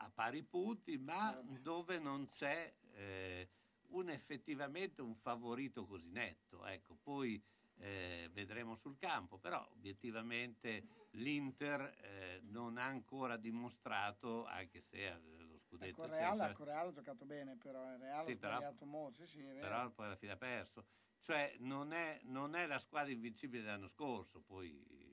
[0.01, 3.49] a pari punti, ma dove non c'è eh,
[3.89, 6.65] un effettivamente un favorito così netto.
[6.65, 7.43] Ecco, poi
[7.75, 15.19] eh, vedremo sul campo, però obiettivamente l'Inter eh, non ha ancora dimostrato, anche se eh,
[15.19, 18.31] lo scudetto Ecco, il Real, c'entra- ecco, Real ha giocato bene, però il Real Sì,
[18.31, 19.25] ha sbagliato molto.
[19.25, 20.85] Sì, sì, però poi alla fine ha perso.
[21.19, 25.08] Cioè non è, non è la squadra invincibile dell'anno scorso, poi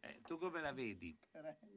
[0.00, 1.16] eh, tu come la vedi?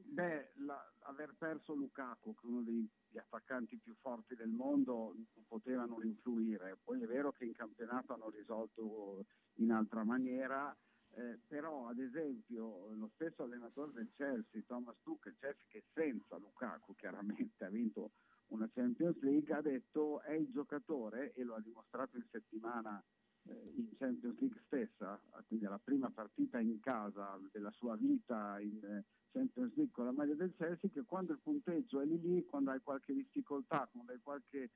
[0.04, 5.44] Beh, la- aver perso Lukaku, che è uno degli attaccanti più forti del mondo, non
[5.46, 6.78] poteva non influire.
[6.82, 9.24] Poi è vero che in campionato hanno risolto
[9.56, 10.76] in altra maniera,
[11.14, 16.94] eh, però ad esempio lo stesso allenatore del Chelsea, Thomas Tuchel, Chelsea che senza Lukaku
[16.94, 18.12] chiaramente ha vinto
[18.48, 23.02] una Champions League, ha detto è il giocatore, e lo ha dimostrato in settimana
[23.44, 29.04] in Champions League stessa, quindi la prima partita in casa della sua vita in eh,
[29.32, 32.70] Champions League con la maglia del Chelsea, che quando il punteggio è lì lì, quando
[32.70, 34.70] hai qualche difficoltà, quando hai, qualche,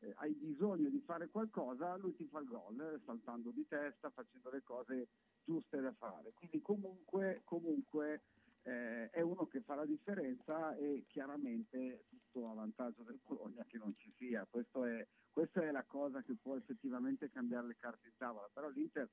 [0.00, 4.10] eh, hai bisogno di fare qualcosa, lui ti fa il gol, eh, saltando di testa,
[4.10, 5.08] facendo le cose
[5.44, 6.32] giuste da fare.
[6.34, 8.22] Quindi comunque, comunque
[8.62, 13.78] eh, è uno che fa la differenza e chiaramente tutto a vantaggio del Bologna che
[13.78, 14.46] non ci sia.
[14.48, 18.48] Questo è, questa è la cosa che può effettivamente cambiare le carte in tavola.
[18.52, 19.08] Però l'Inter,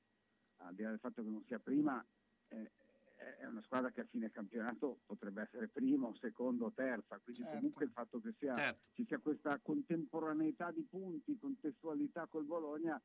[0.58, 2.06] al di là del fatto che non sia prima,
[2.50, 2.72] eh,
[3.40, 7.42] è una squadra che a fine campionato potrebbe essere prima o seconda o terza, quindi
[7.42, 7.56] Certo.
[7.58, 8.90] comunque il fatto che sia, Certo.
[8.94, 13.02] ci sia questa contemporaneità di punti, contestualità col Bologna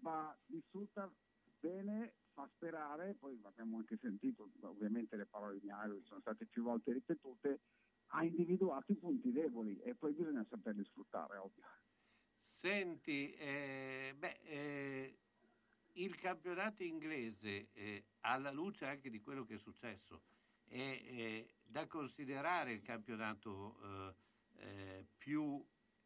[0.00, 1.12] va vissuta
[1.60, 6.62] bene, fa sperare, poi abbiamo anche sentito ovviamente le parole di Miago sono state più
[6.62, 7.60] volte ripetute,
[8.14, 11.64] ha individuato i punti deboli e poi bisogna saperli sfruttare, ovvio.
[12.52, 15.18] Senti, eh, beh, eh,
[15.94, 20.22] il campionato inglese, eh, alla luce anche di quello che è successo,
[20.64, 24.14] è eh, da considerare il campionato eh,
[24.56, 25.64] eh, più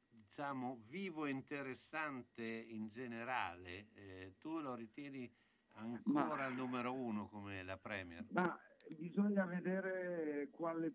[0.08, 4.34] diciamo, vivo e interessante in generale.
[4.38, 5.30] Tu lo ritieni
[5.76, 8.24] ancora Ma- il numero uno come la Premier?
[8.30, 8.58] Ma
[8.96, 10.94] bisogna vedere quale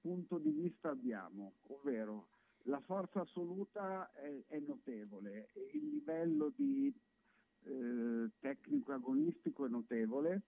[0.00, 2.28] punto di vista abbiamo, ovvero
[2.64, 6.92] la forza assoluta è, è notevole, il livello di
[7.62, 10.42] eh, tecnico agonistico è notevole,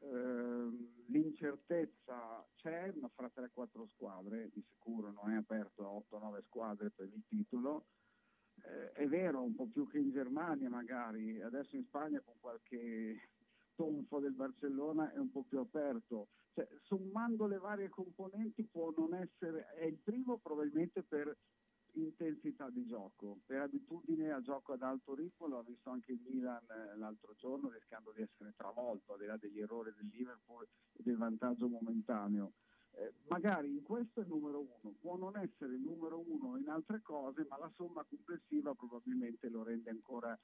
[0.00, 6.90] ehm, l'incertezza c'è, ma fra 3-4 squadre di sicuro non è aperto a 8-9 squadre
[6.90, 7.86] per il titolo.
[8.64, 13.30] Eh, è vero, un po' più che in Germania magari, adesso in Spagna con qualche
[13.74, 16.28] tonfo del Barcellona è un po' più aperto.
[16.52, 21.36] Cioè, sommando le varie componenti può non essere, è il primo probabilmente per
[21.94, 26.64] intensità di gioco, per abitudine a gioco ad alto ritmo, l'ho visto anche il Milan
[26.68, 31.02] eh, l'altro giorno rischiando di essere travolto, al di là degli errori del Liverpool e
[31.02, 32.52] del vantaggio momentaneo.
[32.92, 37.46] Eh, magari in questo è numero uno, può non essere numero uno in altre cose,
[37.48, 40.38] ma la somma complessiva probabilmente lo rende ancora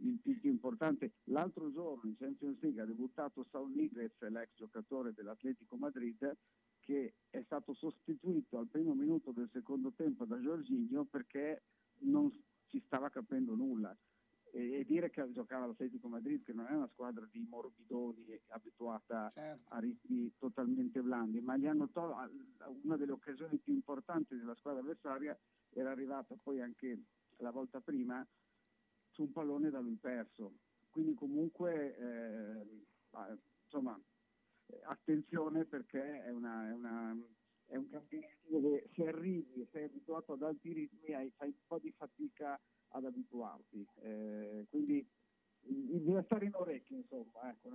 [0.00, 1.12] il più più importante.
[1.24, 6.36] L'altro giorno in Champions League ha debuttato Saul Niguez, l'ex giocatore dell'Atletico Madrid,
[6.80, 11.62] che è stato sostituito al primo minuto del secondo tempo da Giorginio perché
[12.00, 12.30] non
[12.66, 13.96] ci stava capendo nulla.
[14.56, 19.78] E, dire che giocava all'Atletico Madrid, che non è una squadra di morbidoni abituata a
[19.78, 22.16] ritmi totalmente blandi, ma gli hanno tolto
[22.82, 25.38] una delle occasioni più importanti della squadra avversaria,
[25.70, 27.02] era arrivata poi anche
[27.38, 28.26] la volta prima
[29.10, 30.54] su un pallone da lui perso.
[30.88, 34.00] Quindi comunque eh, ah, insomma
[34.84, 37.16] attenzione perché è, una, è, una,
[37.66, 41.78] è un campionato dove se arrivi sei abituato ad alti ritmi hai, fai un po'
[41.78, 42.58] di fatica
[42.96, 43.86] ad abituarti.
[44.02, 45.06] Eh, quindi
[45.60, 47.50] bisogna stare in orecchio, insomma.
[47.50, 47.68] Ecco,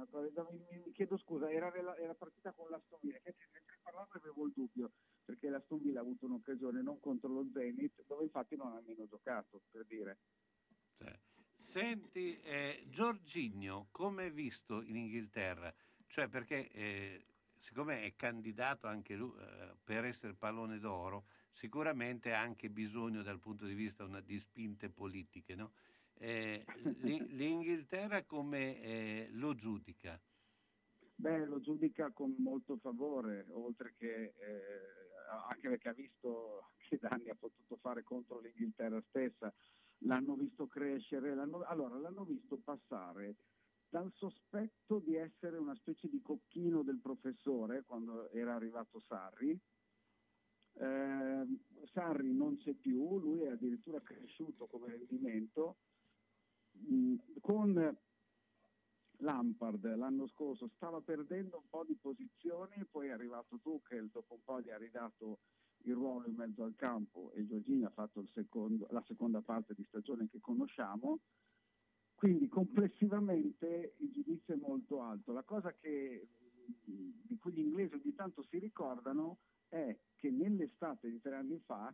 [0.51, 4.45] mi, mi chiedo scusa, era, rela- era partita con l'Aston Villa, che mentre parlavo avevo
[4.45, 4.91] il dubbio,
[5.23, 9.05] perché l'Aston Villa ha avuto un'occasione non contro lo Zenit, dove infatti non ha nemmeno
[9.07, 10.19] giocato, per dire.
[10.97, 11.19] Cioè,
[11.61, 15.73] Senti, eh, Giorginio, come è visto in Inghilterra?
[16.07, 17.25] Cioè, perché eh,
[17.59, 23.39] siccome è candidato anche lui eh, per essere pallone d'oro, sicuramente ha anche bisogno dal
[23.39, 25.73] punto di vista una, di spinte politiche, no?
[26.13, 30.21] Eh, l'I- L'Inghilterra come eh, lo giudica?
[31.15, 34.33] Beh, lo giudica con molto favore, oltre che eh,
[35.49, 39.53] anche perché ha visto che danni ha potuto fare contro l'Inghilterra stessa,
[39.99, 43.35] l'hanno visto crescere, l'hanno, allora l'hanno visto passare
[43.87, 49.59] dal sospetto di essere una specie di cocchino del professore quando era arrivato Sarri.
[50.73, 51.45] Eh,
[51.91, 55.77] Sarri non c'è più, lui è addirittura cresciuto come rendimento.
[56.77, 57.97] Mm, con
[59.17, 64.41] Lampard l'anno scorso stava perdendo un po' di posizioni, poi è arrivato Tuchel, dopo un
[64.43, 65.39] po' gli ha ridato
[65.83, 69.83] il ruolo in mezzo al campo e Giorgini ha fatto secondo- la seconda parte di
[69.85, 71.19] stagione che conosciamo.
[72.13, 75.31] Quindi complessivamente il giudizio è molto alto.
[75.31, 76.27] La cosa che,
[76.85, 79.50] di cui gli inglesi ogni tanto si ricordano è
[80.15, 81.93] che nell'estate di tre anni fa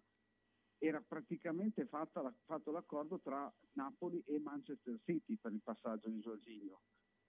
[0.80, 1.88] era praticamente
[2.22, 6.82] la- fatto l'accordo tra Napoli e Manchester City per il passaggio di Giorginio.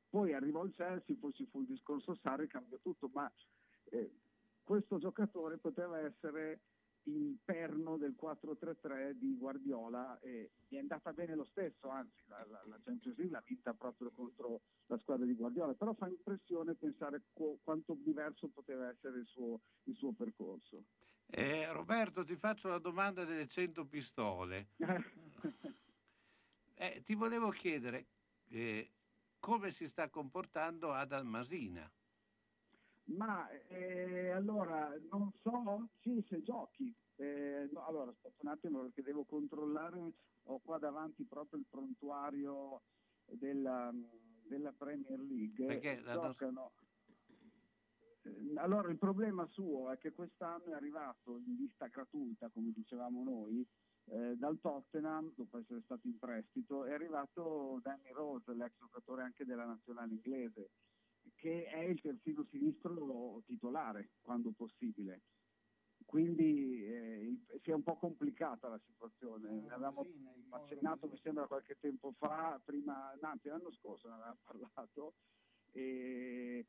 [0.08, 3.30] Poi arrivò il Chelsea, poi ci fu il discorso Sarri, cambiò tutto, ma
[3.90, 4.10] eh,
[4.62, 6.60] questo giocatore poteva essere
[7.04, 12.44] il perno del 4-3-3 di Guardiola e gli è andata bene lo stesso, anzi la,
[12.48, 16.74] la, la Champions League l'ha vinta proprio contro la squadra di Guardiola, però fa impressione
[16.74, 20.84] pensare qu- quanto diverso poteva essere il suo, il suo percorso.
[21.26, 24.68] Eh, Roberto, ti faccio la domanda delle 100 pistole.
[26.80, 28.06] Eh, ti volevo chiedere
[28.50, 28.92] eh,
[29.40, 31.90] come si sta comportando Adam Masina.
[33.08, 36.94] Ma eh, allora non so, sì, se giochi.
[37.16, 40.12] Eh, no, allora aspetta un attimo perché devo controllare,
[40.44, 42.82] ho qua davanti proprio il prontuario
[43.24, 43.92] della,
[44.46, 45.66] della Premier League.
[45.66, 46.72] Perché Giocano.
[48.22, 53.22] Eh, Allora il problema suo è che quest'anno è arrivato in vista gratuita, come dicevamo
[53.22, 53.66] noi,
[54.10, 59.44] eh, dal Tottenham, dopo essere stato in prestito, è arrivato Danny Rose, l'ex giocatore anche
[59.44, 60.70] della nazionale inglese,
[61.38, 65.22] che è il terzino sinistro titolare quando possibile.
[66.04, 69.60] Quindi eh, si è un po' complicata la situazione.
[69.60, 70.04] Ne avevamo
[70.50, 75.14] accennato, mi sembra, qualche tempo fa, prima, anzi l'anno scorso ne avevamo parlato,
[75.72, 76.66] e,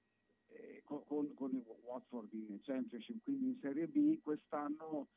[0.47, 5.07] e con, con- con il Watford in Championship, quindi in Serie B, quest'anno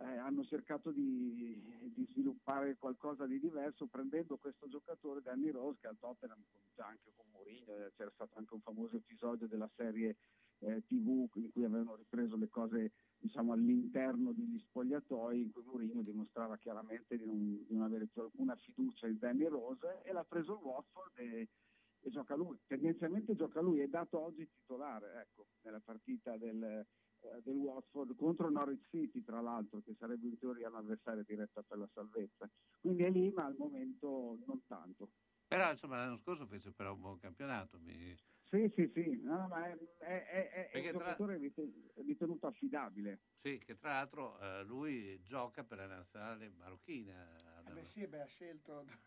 [0.00, 1.60] eh, hanno cercato di,
[1.94, 6.40] di sviluppare qualcosa di diverso prendendo questo giocatore Danny Rose che al Tottenham
[6.74, 10.16] già anche con Mourinho eh, c'era stato anche un famoso episodio della serie
[10.60, 16.02] eh, tv in cui avevano ripreso le cose diciamo all'interno degli spogliatoi in cui Mourinho
[16.02, 20.24] dimostrava chiaramente di non, di non avere più alcuna fiducia in Danny Rose e l'ha
[20.24, 21.48] preso il Watford e,
[22.00, 26.86] e gioca lui, tendenzialmente gioca lui, è dato oggi titolare ecco, nella partita del,
[27.20, 31.78] eh, del Watford contro Norwich City tra l'altro che sarebbe in teoria l'avversario diretta per
[31.78, 32.50] la salvezza
[32.80, 35.12] quindi è lì ma al momento non tanto
[35.46, 37.78] Però insomma l'anno scorso fece però un buon campionato.
[37.80, 38.14] mi-
[38.50, 43.20] Sì, sì, sì, no, ma è, è- è- è un tra- giocatore riten- ritenuto affidabile.
[43.40, 47.57] Sì, che tra l'altro eh, lui gioca per la nazionale marocchina.
[47.68, 48.84] Eh beh, sì, beh, ha scelto.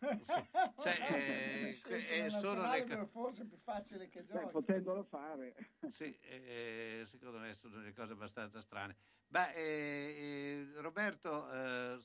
[0.78, 4.52] Cioè, Ha eh, scelto eh, nazionale le forse è più facile che Beh, giochi.
[4.52, 5.54] potendolo fare.
[5.88, 8.96] Sì, eh, secondo me sono delle cose abbastanza strane.
[9.26, 11.98] Beh, eh, Roberto, eh,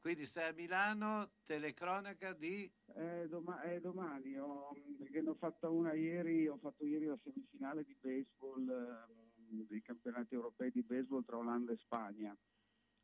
[0.00, 2.70] quindi sei a Milano, telecronaca di...
[2.94, 7.18] Eh, doma- eh, domani, ho, perché ne ho fatta una ieri, ho fatto ieri la
[7.22, 12.36] semifinale di baseball, ehm, dei campionati europei di baseball tra Olanda e Spagna,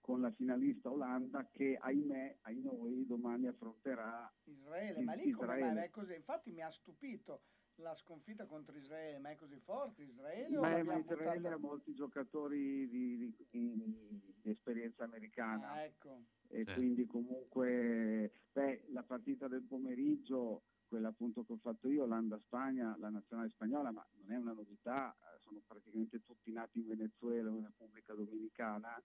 [0.09, 5.57] con la finalista Olanda che, ahimè, ai noi, domani affronterà Israele, ma lì come mai?
[5.59, 5.85] Israele.
[5.85, 6.15] È così.
[6.15, 7.43] Infatti mi ha stupito
[7.75, 11.55] la sconfitta contro Israele, ma è così forte Israele o Beh, ma Israele buttata?
[11.55, 15.73] ha molti giocatori di, di- di- di esperienza americana.
[15.73, 16.23] Ah, ecco.
[16.49, 16.73] e Sì.
[16.73, 23.11] quindi comunque beh, la partita del pomeriggio, quella appunto che ho fatto io, Olanda-Spagna, la
[23.11, 27.65] nazionale spagnola, ma non è una novità, sono praticamente tutti nati in Venezuela o in
[27.67, 28.99] Repubblica Dominicana.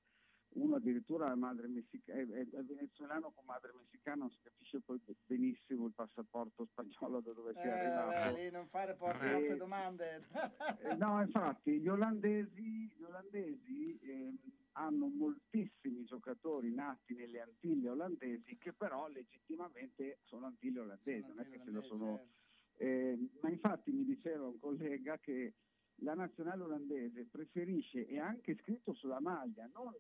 [0.55, 4.81] Uno addirittura è, madre messica- è, è- è venezuelano con madre messicana, non si capisce
[4.81, 8.35] poi benissimo il passaporto spagnolo da dove Eh, arrivato.
[8.35, 10.27] beh, lì non fare porte Eh, troppe domande.
[10.80, 14.38] eh, no, infatti gli olandesi, gli olandesi ehm,
[14.73, 21.49] hanno moltissimi giocatori nati nelle Antille olandesi che però legittimamente sono Antille olandesi, non è
[21.49, 22.27] che se lo sono...
[22.77, 25.53] eh, ma infatti mi diceva un collega che
[25.97, 29.93] la nazionale olandese preferisce, è anche scritto sulla maglia, non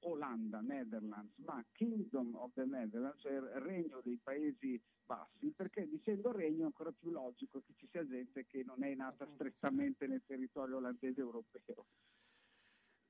[0.00, 6.32] Olanda, Netherlands, ma Kingdom of the Netherlands, cioè il regno dei Paesi Bassi, perché dicendo
[6.32, 10.22] regno è ancora più logico che ci sia gente che non è nata strettamente nel
[10.26, 11.86] territorio olandese europeo.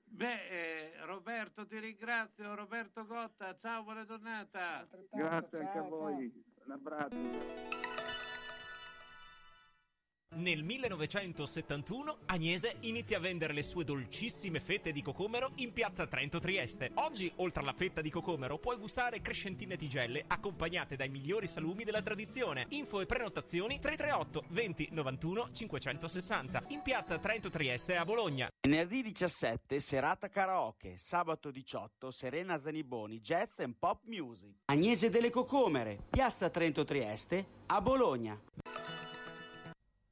[0.08, 2.54] Beh, eh, Roberto, ti ringrazio.
[2.54, 4.86] Roberto Gotta, ciao, buona giornata.
[5.10, 8.25] Grazie anche a voi, un abbraccio.
[10.34, 16.38] Nel 1971 Agnese inizia a vendere le sue dolcissime fette di cocomero in piazza Trento
[16.40, 16.90] Trieste.
[16.94, 22.02] Oggi, oltre alla fetta di cocomero, puoi gustare crescentine tigelle accompagnate dai migliori salumi della
[22.02, 22.66] tradizione.
[22.70, 28.50] Info e prenotazioni 338 20 91 560 in piazza Trento Trieste a Bologna.
[28.60, 34.54] Venerdì 17 serata karaoke, sabato 18 Serena Zaniboni Jazz and Pop Music.
[34.66, 38.38] Agnese delle Cocomere, piazza Trento Trieste a Bologna.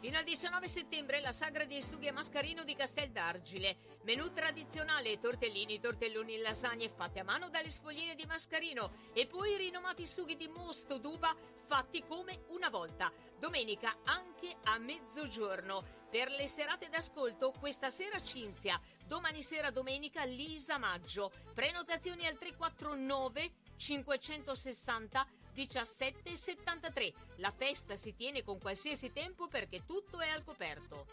[0.00, 3.98] Fino al 19 settembre la sagra sughi a mascarino di Castel d'Argile.
[4.04, 10.06] Menù tradizionale, tortellini, tortelloni lasagne fatte a mano dalle sfogline di mascarino e poi rinomati
[10.06, 11.36] sughi di mosto d'uva
[11.66, 13.12] fatti come una volta.
[13.38, 15.84] Domenica anche a mezzogiorno.
[16.08, 21.30] Per le serate d'ascolto questa sera Cinzia, domani sera domenica Lisa Maggio.
[21.52, 27.12] Prenotazioni al 349 560 1773.
[27.36, 31.06] La festa si tiene con qualsiasi tempo perché tutto è al coperto.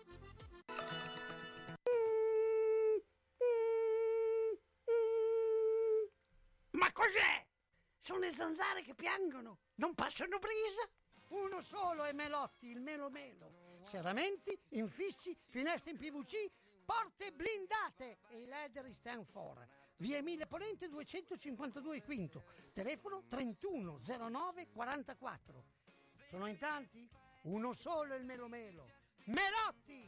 [6.71, 7.45] Ma cos'è?
[7.99, 10.89] Sono le zanzare che piangono, non passano brisa?
[11.29, 13.79] Uno solo è Melotti, il Melo Melo.
[13.81, 16.49] Serramenti, infissi, finestre in PVC,
[16.85, 19.67] porte blindate e i leder stand for.
[19.99, 25.65] Via Emile Ponente 252 Quinto, telefono 3109 44.
[26.27, 27.09] Sono in tanti?
[27.43, 28.87] Uno solo il Melo Melo.
[29.25, 30.07] Melotti!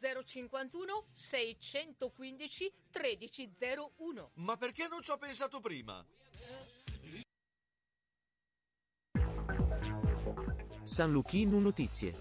[0.01, 4.31] 051 615 1301.
[4.35, 6.03] Ma perché non ci ho pensato prima?
[10.83, 12.15] San Luchino Notizie.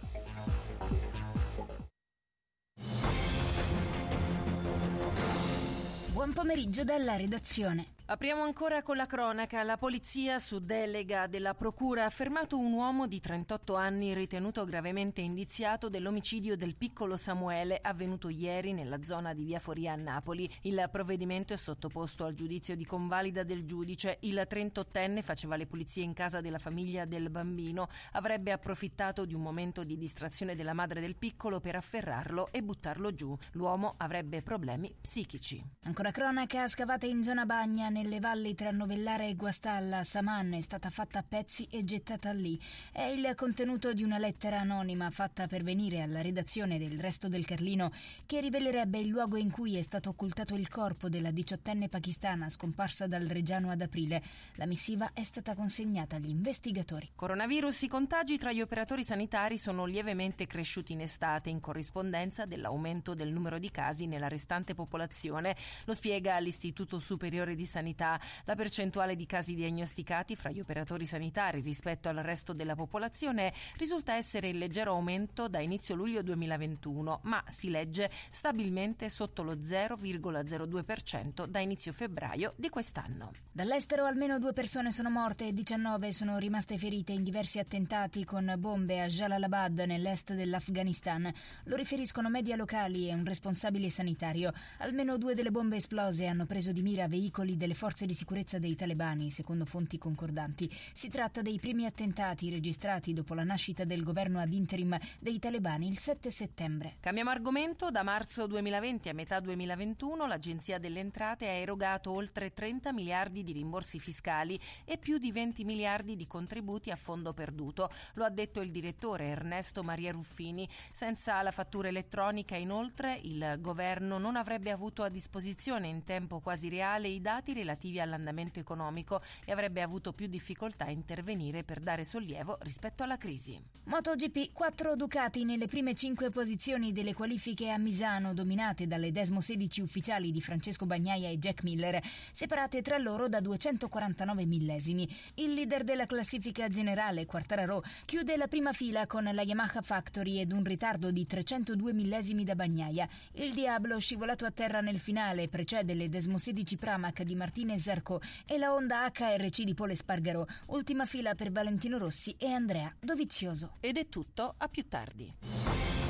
[6.12, 7.94] Buon pomeriggio dalla redazione.
[8.10, 9.62] Apriamo ancora con la cronaca.
[9.62, 15.20] La polizia, su delega della Procura, ha fermato un uomo di 38 anni ritenuto gravemente
[15.20, 20.52] indiziato dell'omicidio del piccolo Samuele avvenuto ieri nella zona di Via Foria a Napoli.
[20.62, 24.16] Il provvedimento è sottoposto al giudizio di convalida del giudice.
[24.22, 27.88] Il 38enne faceva le pulizie in casa della famiglia del bambino.
[28.14, 33.14] Avrebbe approfittato di un momento di distrazione della madre del piccolo per afferrarlo e buttarlo
[33.14, 33.38] giù.
[33.52, 35.64] L'uomo avrebbe problemi psichici.
[35.84, 40.88] Ancora cronaca, scavata in zona bagna nelle valli tra Novellare e Guastalla, Saman è stata
[40.88, 42.58] fatta a pezzi e gettata lì.
[42.90, 47.92] È il contenuto di una lettera anonima fatta pervenire alla redazione del Resto del Carlino
[48.24, 53.06] che rivelerebbe il luogo in cui è stato occultato il corpo della diciottenne pakistana scomparsa
[53.06, 54.22] dal Reggiano ad aprile.
[54.54, 57.10] La missiva è stata consegnata agli investigatori.
[57.14, 63.12] Coronavirus, i contagi tra gli operatori sanitari sono lievemente cresciuti in estate in corrispondenza dell'aumento
[63.12, 65.54] del numero di casi nella restante popolazione.
[65.84, 67.88] Lo spiega l'Istituto Superiore di Sanità.
[67.94, 74.14] La percentuale di casi diagnosticati fra gli operatori sanitari rispetto al resto della popolazione risulta
[74.14, 81.46] essere in leggero aumento da inizio luglio 2021, ma si legge stabilmente sotto lo 0,02%
[81.46, 83.32] da inizio febbraio di quest'anno.
[83.52, 88.54] Dall'estero almeno due persone sono morte e 19 sono rimaste ferite in diversi attentati con
[88.58, 91.32] bombe a Jalalabad nell'est dell'Afghanistan.
[91.64, 94.52] Lo riferiscono media locali e un responsabile sanitario.
[94.78, 98.74] Almeno due delle bombe esplose hanno preso di mira veicoli delle forze di sicurezza dei
[98.74, 100.68] talebani, secondo fonti concordanti.
[100.92, 105.86] Si tratta dei primi attentati registrati dopo la nascita del governo ad interim dei talebani
[105.86, 106.96] il 7 settembre.
[106.98, 107.90] Cambiamo argomento.
[107.90, 113.52] Da marzo 2020 a metà 2021 l'Agenzia delle Entrate ha erogato oltre 30 miliardi di
[113.52, 117.88] rimborsi fiscali e più di 20 miliardi di contributi a fondo perduto.
[118.14, 120.68] Lo ha detto il direttore Ernesto Maria Ruffini.
[120.92, 126.68] Senza la fattura elettronica, inoltre, il governo non avrebbe avuto a disposizione in tempo quasi
[126.68, 132.04] reale i dati relativi all'andamento economico e avrebbe avuto più difficoltà a intervenire per dare
[132.04, 133.60] sollievo rispetto alla crisi.
[133.84, 139.80] MotoGP, quattro Ducati nelle prime cinque posizioni delle qualifiche a Misano, dominate dalle Desmo 16
[139.80, 145.08] ufficiali di Francesco Bagnaia e Jack Miller, separate tra loro da 249 millesimi.
[145.34, 150.52] Il leader della classifica generale, Quartararo, chiude la prima fila con la Yamaha Factory ed
[150.52, 153.08] un ritardo di 302 millesimi da Bagnaia.
[153.32, 158.20] Il Diablo, scivolato a terra nel finale, precede le Desmo 16 Pramac di Martinez Zarco
[158.46, 160.46] e la Honda HRC di Pole Spargaro.
[160.68, 163.72] Ultima fila per Valentino Rossi e Andrea Dovizioso.
[163.80, 166.09] Ed è tutto, a più tardi.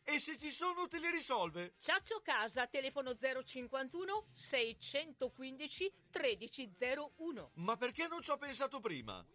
[0.13, 1.75] e se ci sono te li risolve.
[1.79, 7.51] Ciaccio Casa, telefono 051 615 1301.
[7.55, 9.25] Ma perché non ci ho pensato prima?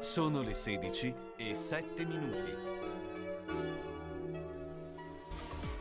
[0.00, 2.78] Sono le 16 e 7 minuti.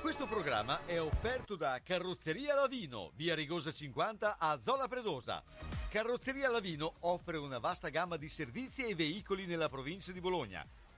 [0.02, 5.42] Questo programma è offerto da Carrozzeria Lavino, via Rigosa 50 a Zola Predosa.
[5.90, 10.64] Carrozzeria Lavino offre una vasta gamma di servizi e veicoli nella provincia di Bologna.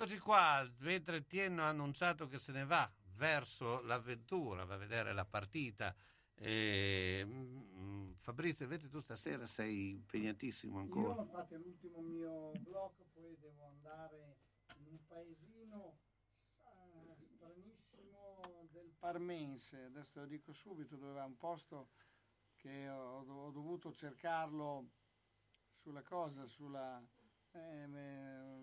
[0.00, 5.12] Eccoci qua, mentre Tienno ha annunciato che se ne va verso l'avventura, va a vedere
[5.12, 5.92] la partita.
[6.36, 11.20] E, mm, Fabrizio, invece tu stasera sei impegnatissimo ancora.
[11.20, 14.36] Io fate l'ultimo mio blocco, poi devo andare
[14.76, 15.98] in un paesino
[16.58, 18.40] eh, stranissimo
[18.70, 21.88] del Parmense, adesso lo dico subito, dove è un posto
[22.54, 24.90] che ho, ho dovuto cercarlo
[25.88, 27.02] sulla cosa, sulla,
[27.52, 27.88] eh,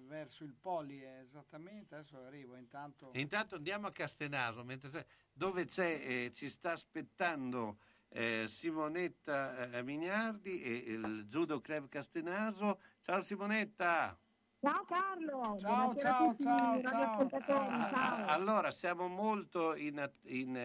[0.06, 3.10] verso il Poli eh, esattamente, adesso arrivo intanto...
[3.14, 7.80] Intanto andiamo a Castenaso, mentre c'è- dove c'è, eh, ci sta aspettando
[8.10, 12.80] eh, Simonetta eh, Mignardi e il Judo Club Castenaso.
[13.02, 14.16] Ciao Simonetta!
[14.60, 18.26] Ciao Carlo, Ciao, ciao, ciao, Ah, ciao.
[18.28, 20.56] Allora, siamo molto in, in,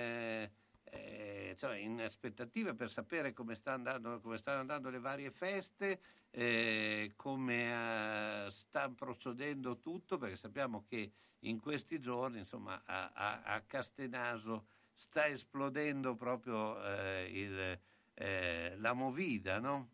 [1.56, 6.00] cioè, in aspettativa per sapere come, sta andando, come stanno andando le varie feste,
[6.30, 13.42] eh, come eh, sta procedendo tutto, perché sappiamo che in questi giorni, insomma, a, a-
[13.42, 17.78] a Castenaso sta esplodendo proprio eh, il,
[18.14, 19.88] eh, la movida, no?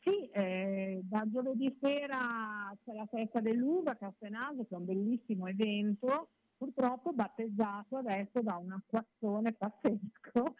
[0.00, 5.46] Sì, eh, da giovedì sera c'è la festa dell'uva a Castenaso, che è un bellissimo
[5.46, 6.28] evento,
[6.58, 10.54] purtroppo battezzato adesso da un acquazzone pazzesco.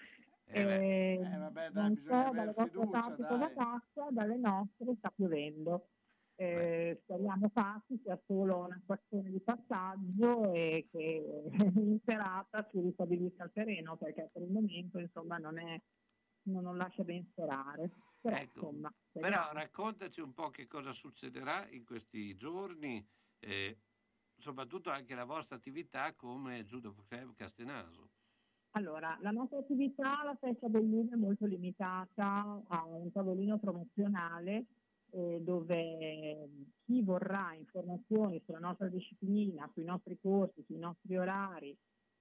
[0.51, 4.13] Eh beh, Eh, vabbè, dai, non bisogna so aver dalle vostre fiducia, dai.
[4.13, 5.89] dalle nostre sta piovendo.
[6.41, 13.45] Eh, speriamo fatti sia solo una questione di passaggio e che in serata si ristabilisca
[13.45, 15.83] il terreno perché per il momento insomma non, è,
[16.43, 17.91] non, non lascia ben sperare.
[18.21, 23.05] Però, Ecco, insomma, Però raccontaci un po' che cosa succederà in questi giorni,
[23.41, 23.77] eh,
[24.39, 28.09] soprattutto anche la vostra attività come Judo Club Castenaso.
[28.73, 34.67] Allora, la nostra attività, la festa dell'uva è molto limitata a un tavolino promozionale
[35.11, 36.49] eh, dove
[36.85, 41.77] chi vorrà informazioni sulla nostra disciplina, sui nostri corsi, sui nostri orari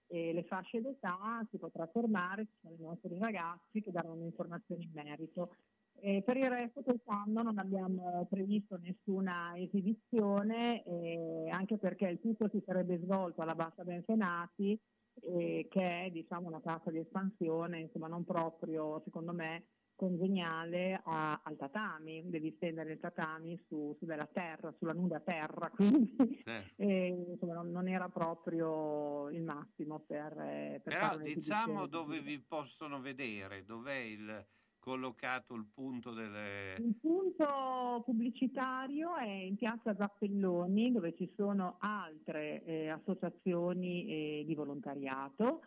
[0.08, 4.86] e le fasce d'età si potrà fermare, ci sono i nostri ragazzi che daranno informazioni
[4.86, 5.56] in merito.
[6.00, 12.50] E per il resto quest'anno non abbiamo previsto nessuna esibizione, eh, anche perché il tutto
[12.50, 14.80] si sarebbe svolto alla Bassa Benfenati,
[15.22, 19.66] eh, che è diciamo, una casa di espansione, insomma non proprio, secondo me,
[19.96, 25.72] congeniale a- al tatami, devi stendere il tatami su, su della terra, sulla nuda terra,
[25.76, 26.44] quindi
[26.76, 32.40] eh, insomma, non, non era proprio il massimo per, eh, per Però diciamo dove vi
[32.40, 34.48] possono vedere, dov'è il,
[34.88, 36.76] collocato il punto delle...
[36.80, 44.56] Il punto pubblicitario è in piazza Zappelloni dove ci sono altre eh, associazioni eh, di
[44.56, 45.64] volontariato.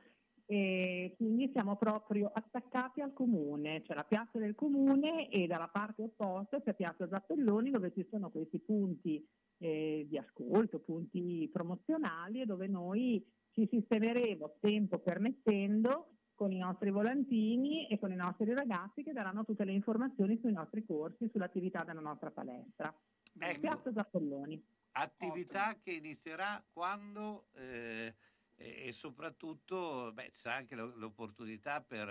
[0.47, 6.03] E quindi siamo proprio attaccati al comune, c'è la piazza del comune e dalla parte
[6.03, 9.25] opposta c'è piazza Zappelloni dove ci sono questi punti
[9.59, 16.91] eh, di ascolto, punti promozionali e dove noi ci sistemeremo tempo permettendo con i nostri
[16.91, 21.85] volantini e con i nostri ragazzi che daranno tutte le informazioni sui nostri corsi, sull'attività
[21.85, 22.91] della nostra palestra.
[23.39, 23.61] Ecco.
[23.61, 24.65] Piazza Zappelloni.
[24.93, 28.15] Attività che inizierà quando eh,
[28.55, 32.09] e, e soprattutto beh, c'è anche lo- l'opportunità per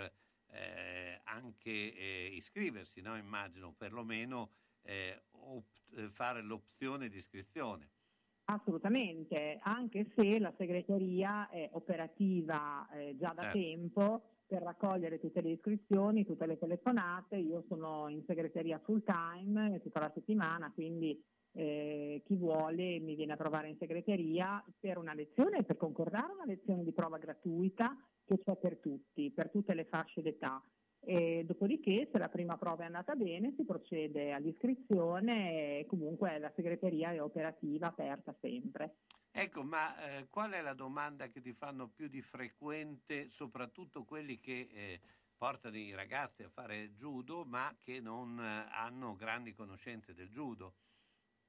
[0.52, 3.16] eh, anche eh, iscriversi, no?
[3.16, 4.50] immagino, perlomeno
[4.82, 7.90] eh, opt- eh, fare l'opzione di iscrizione.
[8.52, 13.58] Assolutamente, anche se la segreteria è operativa eh, già da Certo.
[13.58, 17.36] tempo per raccogliere tutte le iscrizioni, tutte le telefonate.
[17.36, 21.22] Io sono in segreteria full time eh, tutta la settimana, quindi
[21.52, 26.44] eh, chi vuole mi viene a trovare in segreteria per una lezione, per concordare una
[26.44, 30.60] lezione di prova gratuita che c'è per tutti, per tutte le fasce d'età.
[31.02, 36.52] E dopodiché, se la prima prova è andata bene, si procede all'iscrizione e comunque la
[36.54, 38.96] segreteria è operativa, aperta sempre.
[39.32, 44.40] Ecco, ma eh, qual è la domanda che ti fanno più di frequente, soprattutto quelli
[44.40, 45.00] che eh,
[45.36, 50.74] portano i ragazzi a fare judo, ma che non eh, hanno grandi conoscenze del judo?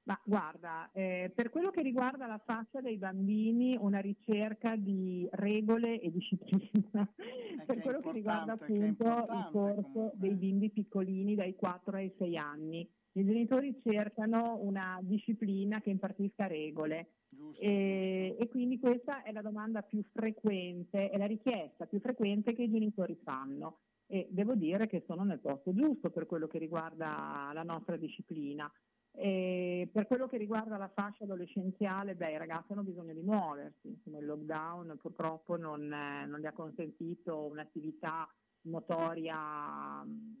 [0.04, 6.00] Ma guarda, eh, per quello che riguarda la fascia dei bambini, una ricerca di regole
[6.00, 7.08] e disciplina.
[7.64, 12.88] per quello che riguarda appunto il corso dei bimbi piccolini dai 4 ai 6 anni.
[13.12, 17.12] I genitori cercano una disciplina che impartisca regole.
[17.58, 22.62] E, e quindi questa è la domanda più frequente, è la richiesta più frequente che
[22.62, 27.50] i genitori fanno e devo dire che sono nel posto giusto per quello che riguarda
[27.54, 28.70] la nostra disciplina.
[29.14, 34.00] E per quello che riguarda la fascia adolescenziale, beh, i ragazzi hanno bisogno di muoversi,
[34.04, 38.26] il lockdown purtroppo non, eh, non gli ha consentito un'attività
[38.62, 40.36] motoria mh,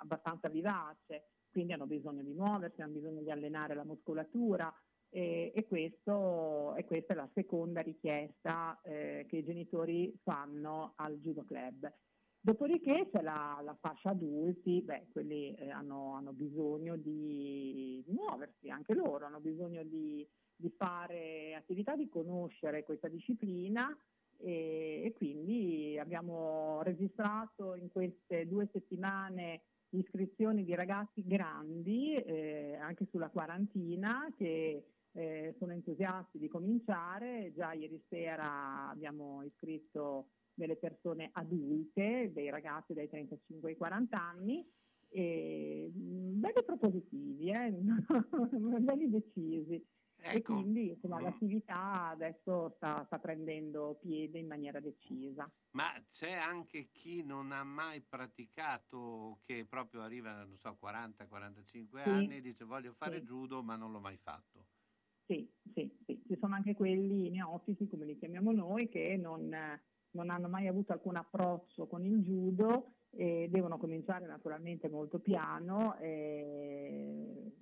[0.00, 4.72] abbastanza vivace, quindi hanno bisogno di muoversi, hanno bisogno di allenare la muscolatura
[5.08, 11.18] e, e questo, e questa è la seconda richiesta eh, che i genitori fanno al
[11.20, 11.90] Judo Club.
[12.44, 18.92] Dopodiché c'è la, la fascia adulti, beh, quelli eh, hanno, hanno bisogno di, muoversi, anche
[18.92, 23.88] loro hanno bisogno di, di fare attività, di conoscere questa disciplina
[24.36, 33.06] e, e quindi abbiamo registrato in queste due settimane iscrizioni di ragazzi grandi, eh, anche
[33.10, 37.54] sulla quarantina, che eh, sono entusiasti di cominciare.
[37.56, 44.66] Già ieri sera abbiamo iscritto delle persone adulte, dei ragazzi dai 35 ai 40 anni,
[45.08, 47.70] e, mh, belli propositivi, eh?
[48.80, 49.84] belli decisi.
[50.28, 50.42] E Ecco.
[50.42, 51.20] quindi insomma, Mm.
[51.20, 55.52] l'attività adesso sta, sta prendendo piede in maniera decisa.
[55.76, 62.30] Ma c'è anche chi non ha mai praticato, che proprio arriva, non so, 40-45 Sì.
[62.30, 63.24] anni e dice voglio fare Sì.
[63.24, 64.68] judo ma non l'ho mai fatto.
[65.26, 69.48] Sì, sì, sì, ci sono anche quelli neofiti, come li chiamiamo noi, che non,
[70.14, 75.96] non hanno mai avuto alcun approccio con il judo e devono cominciare naturalmente molto piano.
[75.98, 77.52] E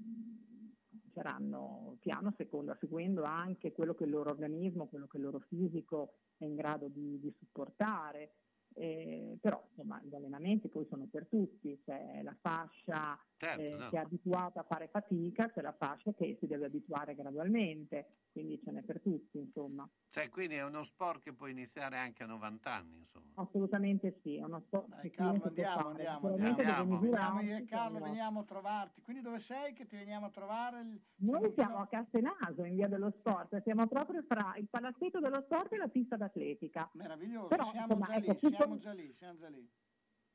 [1.12, 6.14] cominceranno piano secondo, seguendo anche quello che il loro organismo, quello che il loro fisico
[6.38, 8.32] è in grado di, di supportare.
[8.74, 13.88] Eh, però insomma gli allenamenti poi sono per tutti, c'è la fascia Certo, eh, no.
[13.88, 18.60] che è abituata a fare fatica, c'è la fascia che si deve abituare gradualmente, quindi
[18.62, 19.88] ce n'è per tutti insomma.
[20.10, 23.32] Cioè, quindi è uno sport che può iniziare anche a 90 anni, insomma.
[23.34, 26.54] Assolutamente sì, è uno sport che Carlo, andiamo, andiamo, andiamo.
[26.54, 29.02] Veniamo misurarsi, io e Carlo, siamo- veniamo a trovarti.
[29.02, 30.80] Quindi dove sei che ti veniamo a trovare?
[30.82, 35.40] Il- Noi siamo a Castenaso, in via dello sport, siamo proprio fra il palazzetto dello
[35.40, 36.88] sport e la pista d'atletica.
[36.92, 39.68] Meraviglioso, Però, siamo insomma, già ecco, lì, tutto- siamo già lì, siamo già lì.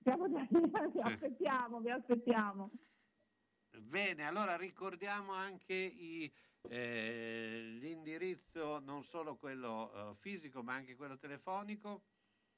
[0.02, 0.48] Siamo già lì,
[0.92, 2.72] vi aspettiamo, vi aspettiamo.
[3.82, 6.32] Bene, allora ricordiamo anche i,
[6.70, 12.04] eh, l'indirizzo, non solo quello eh, fisico, ma anche quello telefonico.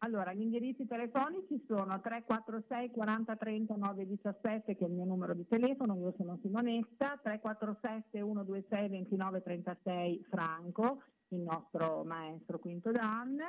[0.01, 5.45] Allora, gli indirizzi telefonici sono 346 40 30 917 che è il mio numero di
[5.45, 13.39] telefono, io sono Simonetta, 347 126 29 36 Franco, il nostro maestro Quinto Dan,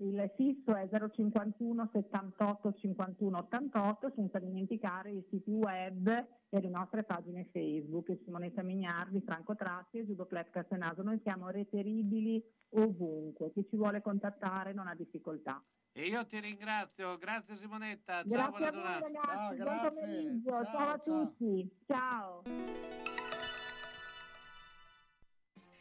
[0.00, 6.08] il fisso è 051 78 51 88, senza dimenticare i siti web
[6.48, 11.02] e le nostre pagine Facebook, Simonetta Mignardi, Franco Tratti e Judo Club Castenaso.
[11.02, 15.62] Noi siamo reperibili ovunque, chi ci vuole contattare non ha difficoltà.
[15.92, 20.88] E io ti ringrazio, grazie Simonetta, ciao, Grazie a buona voi ragazzi, buon pomeriggio, ciao,
[20.88, 22.42] a tutti, ciao.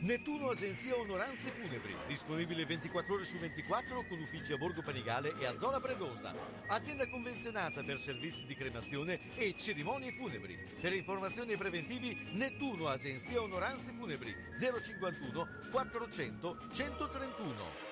[0.00, 5.44] Nettuno Agenzia Onoranze Funebri, disponibile 24 ore su 24 con uffici a Borgo Panigale e
[5.44, 6.32] a Zola Predosa.
[6.68, 10.56] Azienda convenzionata per servizi di cremazione e cerimonie funebri.
[10.80, 17.86] Per informazioni preventivi Nettuno Agenzia Onoranze Funebri 051 400 131.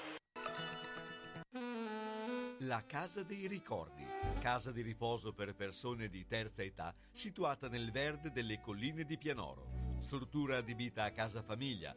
[2.61, 4.07] La Casa dei Ricordi,
[4.41, 9.86] casa di riposo per persone di terza età, situata nel verde delle colline di Pianoro.
[10.01, 11.97] Struttura adibita a casa famiglia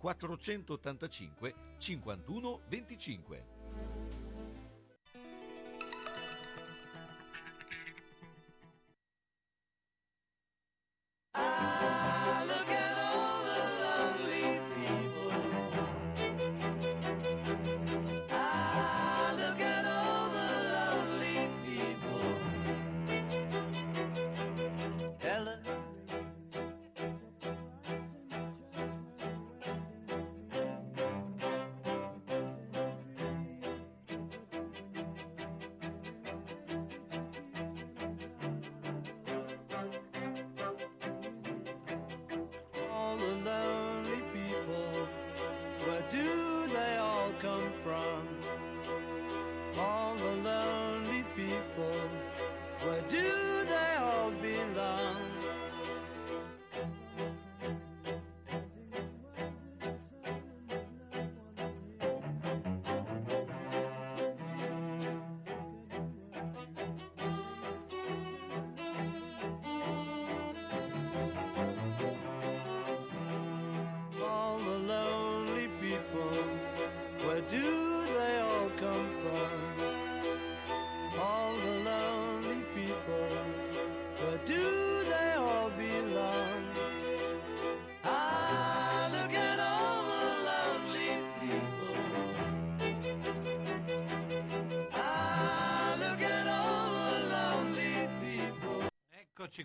[0.00, 3.57] 485 51 25.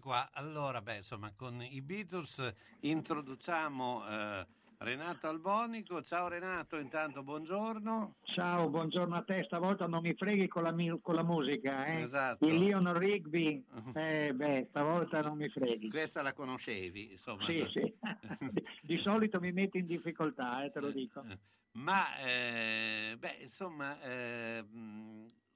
[0.03, 4.48] Qua, allora beh insomma con i Beatles introduciamo eh,
[4.80, 8.15] Renato Albonico, ciao Renato intanto buongiorno.
[8.23, 12.01] Ciao, buongiorno a te, stavolta non mi freghi con la, con la musica, eh?
[12.01, 12.45] Esatto.
[12.45, 13.64] Il Leon Rigby,
[13.95, 15.90] eh, beh, stavolta non mi freghi.
[15.90, 17.43] Questa la conoscevi, insomma.
[17.43, 17.93] Sì, sì.
[18.83, 21.23] Di solito mi metti in difficoltà, eh, te lo dico.
[21.75, 24.65] Ma eh, beh, insomma, eh,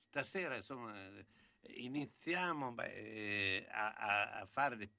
[0.08, 0.94] stasera insomma,
[1.76, 4.92] iniziamo beh, eh, a, a- a fare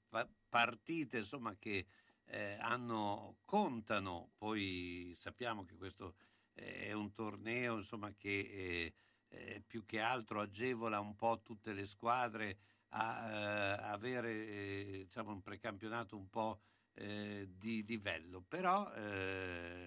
[0.47, 1.87] partite insomma, che
[2.25, 6.15] eh, hanno, contano, poi sappiamo che questo
[6.53, 8.93] eh, è un torneo insomma, che eh,
[9.29, 15.41] eh, più che altro agevola un po' tutte le squadre a eh, avere diciamo, un
[15.41, 16.61] precampionato un po'
[16.93, 18.91] eh, di livello, però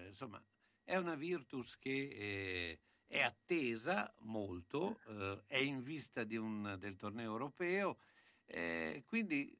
[0.07, 0.43] insomma
[0.83, 2.79] è una Virtus che
[3.13, 7.99] è attesa molto, eh, è in vista di un- del torneo europeo,
[8.45, 9.55] eh, quindi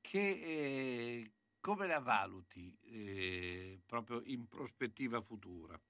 [0.00, 5.80] che, eh, come la valuti eh, proprio in prospettiva futura?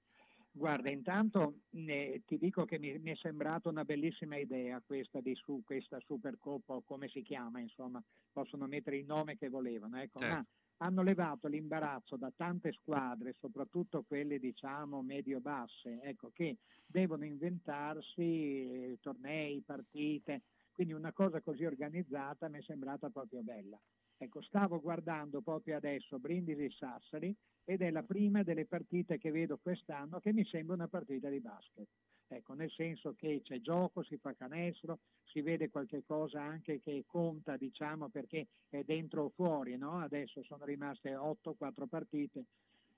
[0.51, 5.35] Guarda, intanto eh, ti dico che mi, mi è sembrata una bellissima idea questa di
[5.35, 10.21] su, questa Supercoppa o come si chiama, insomma, possono mettere il nome che volevano, ecco,
[10.21, 10.23] Certo.
[10.23, 10.43] ma
[10.77, 18.97] hanno levato l'imbarazzo da tante squadre, soprattutto quelle diciamo medio-basse, ecco, che devono inventarsi eh,
[19.01, 23.79] tornei, partite, quindi una cosa così organizzata mi è sembrata proprio bella.
[24.19, 30.19] Ecco, stavo guardando proprio adesso Brindisi-Sassari ed è la prima delle partite che vedo quest'anno
[30.19, 31.87] che mi sembra una partita di basket.
[32.29, 37.03] Ecco, nel senso che c'è gioco, si fa canestro, si vede qualche cosa anche che
[37.07, 39.99] conta, diciamo, perché è dentro o fuori, no?
[39.99, 42.43] Adesso sono rimaste 8-4 partite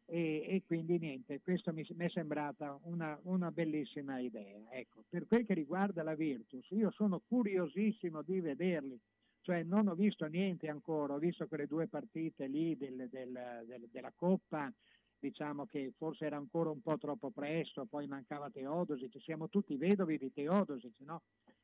[0.06, 4.72] e, e quindi niente, questo mi, mi è sembrata una, una bellissima idea.
[4.72, 8.99] Ecco, per quel che riguarda la Virtus, io sono curiosissimo di vederli,
[9.41, 13.88] cioè non ho visto niente ancora, ho visto quelle due partite lì del- del- del-
[13.91, 14.74] della Coppa
[15.19, 20.17] diciamo che forse era ancora un po' troppo presto, poi mancava Teodosic, siamo tutti vedovi
[20.17, 21.23] di Teodosic, no?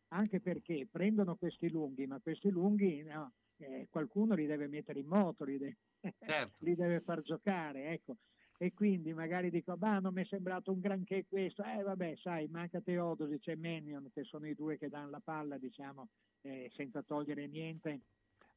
[0.10, 5.08] Anche perché prendono questi lunghi, ma questi lunghi no, eh, qualcuno li deve mettere in
[5.08, 5.78] moto, li deve,
[6.28, 6.60] Certo.
[6.64, 8.18] li deve far giocare, ecco.
[8.58, 12.48] E quindi magari dico, ma non mi è sembrato un granché questo, eh vabbè, sai,
[12.48, 16.08] manca Teodosic e Menion, che sono i due che danno la palla, diciamo,
[16.42, 18.02] eh, senza togliere niente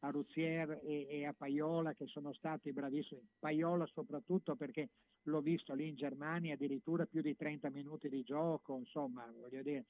[0.00, 3.26] a Ruzier e, e a Paiola che sono stati bravissimi.
[3.38, 4.90] Paiola soprattutto perché
[5.22, 9.86] l'ho visto lì in Germania addirittura più di 30 minuti di gioco, insomma, voglio dire,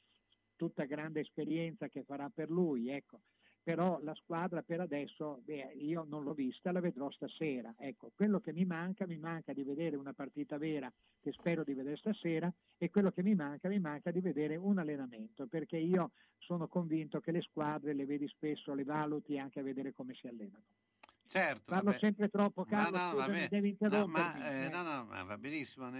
[0.57, 3.20] tutta grande esperienza che farà per lui, ecco.
[3.69, 7.75] Però la squadra per adesso, beh, io non l'ho vista, la vedrò stasera.
[7.77, 10.91] Ecco, quello che mi manca, mi manca di vedere una partita vera
[11.21, 14.79] che spero di vedere stasera e quello che mi manca, mi manca di vedere un
[14.79, 19.63] allenamento, perché io sono convinto che le squadre le vedi spesso, le valuti anche a
[19.63, 20.65] vedere come si allenano.
[21.27, 21.99] Certo, Parlo vabbè.
[21.99, 23.49] sempre troppo, Carlo, no, no, vabbè.
[23.49, 24.41] devi No, interrompermi.
[24.41, 24.69] ma, eh, eh.
[24.71, 25.91] no, no, ma va benissimo.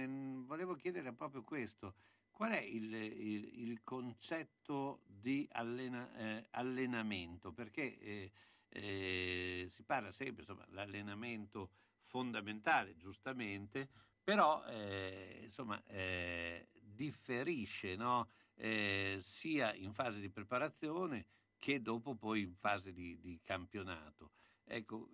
[0.47, 1.93] volevo chiedere proprio questo.
[2.39, 7.50] Qual è il, il- il concetto di allena- eh, allenamento?
[7.52, 8.31] Perché eh,
[8.68, 11.70] eh, si parla sempre, insomma, l'allenamento
[12.05, 13.89] fondamentale, giustamente,
[14.23, 18.28] però eh, insomma, eh, differisce no?
[18.55, 21.26] Eh, sia in fase di preparazione
[21.58, 24.31] che dopo poi in fase di, di campionato.
[24.65, 25.08] Ecco,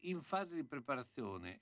[0.00, 1.58] in fase di preparazione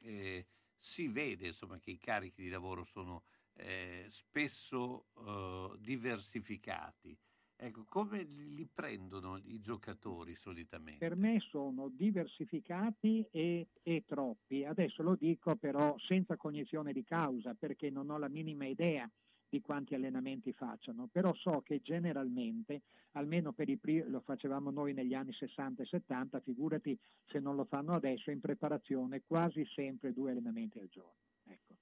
[0.77, 3.23] si vede insomma, che i carichi di lavoro sono
[3.57, 7.17] eh, spesso eh, diversificati.
[7.57, 11.07] Ecco, come li prendono i giocatori solitamente?
[11.07, 14.65] Per me sono diversificati e, e troppi.
[14.65, 19.09] Adesso lo dico però senza cognizione di causa perché non ho la minima idea
[19.49, 24.93] di quanti allenamenti facciano, però so che generalmente, almeno per i primi, lo facevamo noi
[24.93, 30.13] negli anni 60 e 70, figurati se non lo fanno adesso, in preparazione quasi sempre
[30.13, 31.23] due allenamenti al giorno.
[31.45, 31.77] Ecco.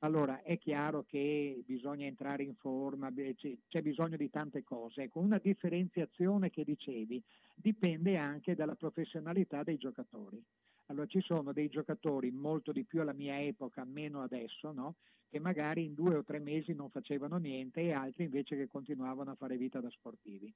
[0.00, 5.04] Allora è chiaro che bisogna entrare in forma, c'è bisogno di tante cose.
[5.04, 7.22] Ecco, una differenziazione che dicevi
[7.54, 10.42] dipende anche dalla professionalità dei giocatori.
[10.86, 14.96] Allora ci sono dei giocatori molto di più alla mia epoca, meno adesso, no?
[15.28, 19.32] che magari in due o tre mesi non facevano niente e altri invece che continuavano
[19.32, 20.52] a fare vita da sportivi.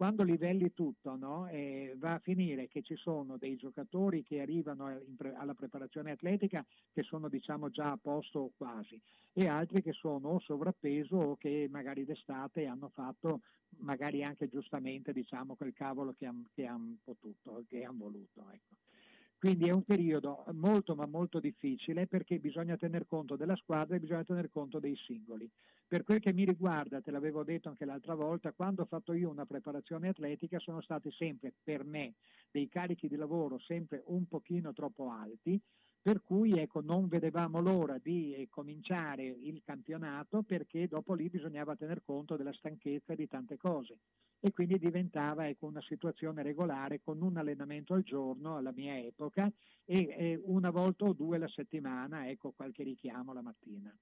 [0.00, 1.46] Quando livelli tutto, no?
[1.48, 6.64] eh, va a finire che ci sono dei giocatori che arrivano pre- alla preparazione atletica
[6.90, 8.98] che sono diciamo già a posto quasi
[9.34, 13.42] e altri che sono o sovrappeso o che magari d'estate hanno fatto
[13.80, 18.46] magari anche giustamente diciamo quel cavolo che hanno han potuto, che hanno voluto.
[18.54, 18.76] Ecco.
[19.38, 24.00] Quindi è un periodo molto ma molto difficile perché bisogna tener conto della squadra e
[24.00, 25.46] bisogna tener conto dei singoli.
[25.90, 29.28] Per quel che mi riguarda, te l'avevo detto anche l'altra volta, quando ho fatto io
[29.28, 32.14] una preparazione atletica sono stati sempre per me
[32.48, 35.60] dei carichi di lavoro sempre un pochino troppo alti,
[36.00, 41.74] per cui ecco, non vedevamo l'ora di eh, cominciare il campionato perché dopo lì bisognava
[41.74, 43.98] tener conto della stanchezza e di tante cose
[44.38, 49.50] e quindi diventava ecco, una situazione regolare con un allenamento al giorno alla mia epoca
[49.84, 53.92] e, e una volta o due la settimana, ecco qualche richiamo la mattina.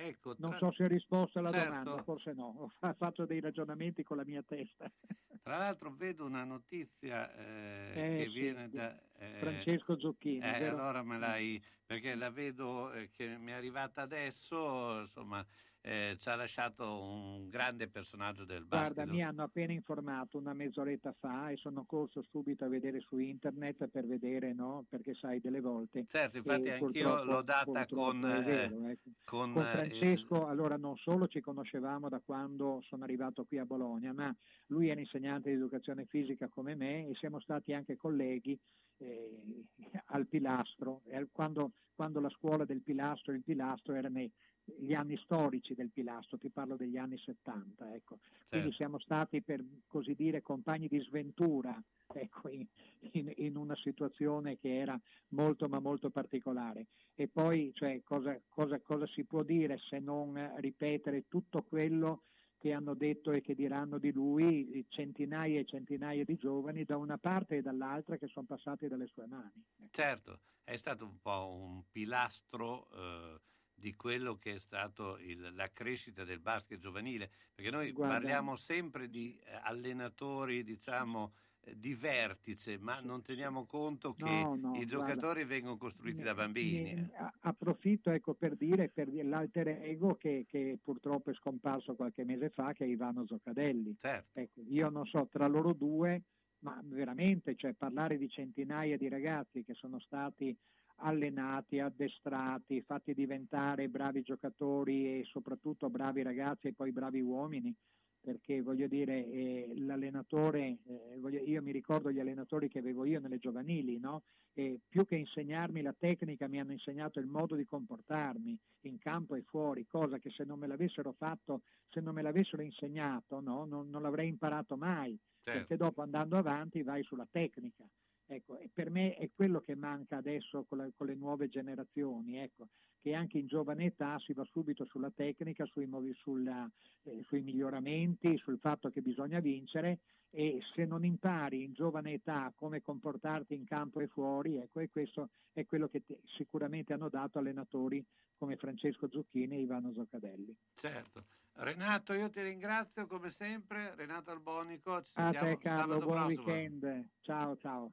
[0.00, 1.60] Ecco, Non tra- so se ho risposto alla Certo.
[1.64, 4.90] domanda, forse no, ho fa- fatto dei ragionamenti con la mia testa.
[5.42, 9.00] Tra l'altro vedo una notizia eh, Eh, che sì, viene da...
[9.12, 11.62] eh, Francesco Zocchini, eh, allora me l'hai...
[11.86, 15.44] perché la vedo eh, che mi è arrivata adesso, insomma,
[15.88, 18.92] eh, ci ha lasciato un grande personaggio del basket.
[18.94, 23.16] Guarda, mi hanno appena informato una mezz'oretta fa e sono corso subito a vedere su
[23.18, 24.84] internet per vedere, no?
[24.86, 26.04] Perché sai, delle volte.
[26.06, 29.10] Certo, infatti eh, anch'io l'ho data con, eh, vero, ecco.
[29.24, 33.64] con, Con eh, Francesco, allora non solo ci conoscevamo da quando sono arrivato qui a
[33.64, 34.34] Bologna, ma
[34.66, 38.58] lui era insegnante di educazione fisica come me e siamo stati anche colleghi
[38.98, 39.64] eh,
[40.06, 44.30] al Pilastro, e al- quando, quando la scuola del Pilastro, il Pilastro era nei,
[44.76, 48.18] gli anni storici del Pilastro, ti parlo degli anni 70, ecco.
[48.48, 48.72] Quindi Certo.
[48.72, 51.82] siamo stati per così dire compagni di sventura
[52.12, 52.66] ecco, in,
[53.12, 54.98] in- in una situazione che era
[55.28, 56.86] molto ma molto particolare.
[57.14, 62.22] E poi cioè, cosa, cosa- cosa si può dire se non ripetere tutto quello
[62.58, 67.16] che hanno detto e che diranno di lui centinaia e centinaia di giovani da una
[67.16, 69.64] parte e dall'altra che sono passati dalle sue mani.
[69.90, 73.40] Certo, è stato un po' un pilastro eh,
[73.78, 78.56] di quello che è stato il- la crescita del basket giovanile, perché noi Guarda- parliamo
[78.56, 84.74] sempre di eh, allenatori, diciamo, eh, di vertice, ma non teniamo conto che No, no,
[84.74, 86.90] i guarda, giocatori vengono costruiti da bambini.
[86.90, 87.10] Eh.
[87.40, 92.72] approfitto ecco, per dire per l'alter ego che, che purtroppo è scomparso qualche mese fa,
[92.72, 93.96] che è Ivano Zoccadelli.
[93.98, 94.38] Certo.
[94.40, 96.22] Ecco, io non so, tra loro due,
[96.60, 100.56] ma veramente, cioè, parlare di centinaia di ragazzi che sono stati
[100.98, 107.74] allenati, addestrati, fatti diventare bravi giocatori e soprattutto bravi ragazzi e poi bravi uomini
[108.20, 113.20] perché voglio dire eh, l'allenatore, eh, voglio, io mi ricordo gli allenatori che avevo io
[113.20, 114.22] nelle giovanili, no?
[114.52, 119.34] e più che insegnarmi la tecnica mi hanno insegnato il modo di comportarmi in campo
[119.34, 123.64] e fuori, cosa che se non me l'avessero fatto, se non me l'avessero insegnato, no?
[123.64, 125.60] non, non l'avrei imparato mai, Certo.
[125.60, 127.84] perché dopo andando avanti vai sulla tecnica.
[128.30, 132.36] Ecco, e per me è quello che manca adesso con, la- con le nuove generazioni,
[132.36, 132.68] ecco,
[133.00, 135.88] che anche in giovane età si va subito sulla tecnica, sui,
[136.20, 136.70] sulla-
[137.04, 140.00] eh, sui miglioramenti, sul fatto che bisogna vincere
[140.30, 144.90] e se non impari in giovane età come comportarti in campo e fuori, ecco, e
[144.90, 148.04] questo è quello che te- sicuramente hanno dato allenatori
[148.36, 150.54] come Francesco Zucchini e Ivano Zoccadelli.
[150.74, 151.24] Certo.
[151.54, 153.94] Renato, io ti ringrazio come sempre.
[153.96, 156.42] Renato Albonico, ci A sentiamo te Carlo, buon prossimo.
[156.42, 157.92] weekend, ciao ciao.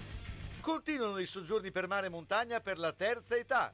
[0.61, 3.73] Continuano i soggiorni per mare e montagna per la terza età.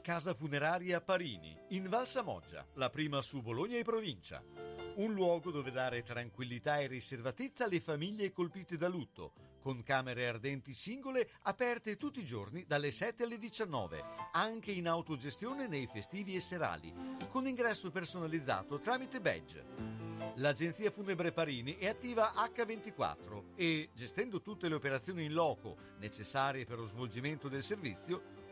[0.00, 4.42] Casa funeraria Parini, in Val Samoggia, la prima su Bologna e provincia.
[4.94, 9.34] Un luogo dove dare tranquillità e riservatezza alle famiglie colpite da lutto,
[9.68, 15.66] con camere ardenti singole aperte tutti i giorni dalle 7 alle 19, anche in autogestione
[15.66, 16.90] nei festivi e serali,
[17.28, 19.64] con ingresso personalizzato tramite badge.
[20.36, 26.78] L'agenzia funebre Parini è attiva H24 e, gestendo tutte le operazioni in loco necessarie per
[26.78, 28.37] lo svolgimento del servizio,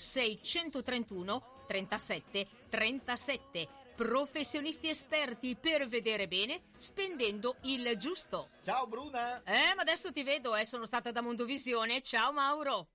[0.00, 3.68] 631 37 37.
[3.94, 8.48] Professionisti esperti per vedere bene spendendo il giusto.
[8.64, 9.42] Ciao Bruna!
[9.42, 12.00] Eh, ma adesso ti vedo, eh, sono stata da Mondovisione.
[12.00, 12.88] Ciao Mauro!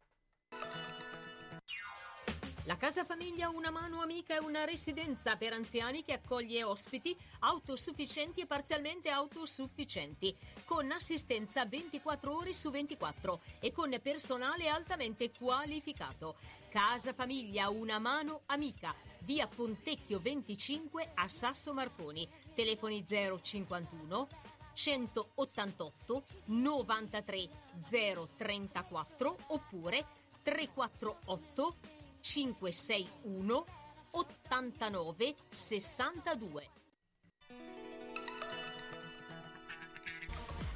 [2.67, 8.42] La Casa Famiglia Una Mano Amica è una residenza per anziani che accoglie ospiti autosufficienti
[8.42, 10.35] e parzialmente autosufficienti,
[10.66, 16.38] con assistenza 24 ore su 24 e con personale altamente qualificato.
[16.76, 24.28] Casa Famiglia Una Mano Amica, via Pontecchio 25 a Sasso Marconi, telefoni 051
[24.74, 27.50] 188 93
[27.90, 30.06] 034 oppure
[30.42, 31.76] 348
[32.20, 33.66] 561
[34.12, 36.70] 89 62.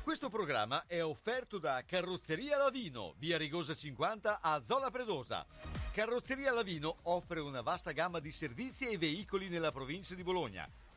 [0.02, 5.45] Questo programma è offerto da Carrozzeria Lavino, via Rigosa 50 a Zola Predosa.
[5.92, 10.69] Carrozzeria Lavino offre una vasta gamma di servizi e veicoli nella provincia di Bologna.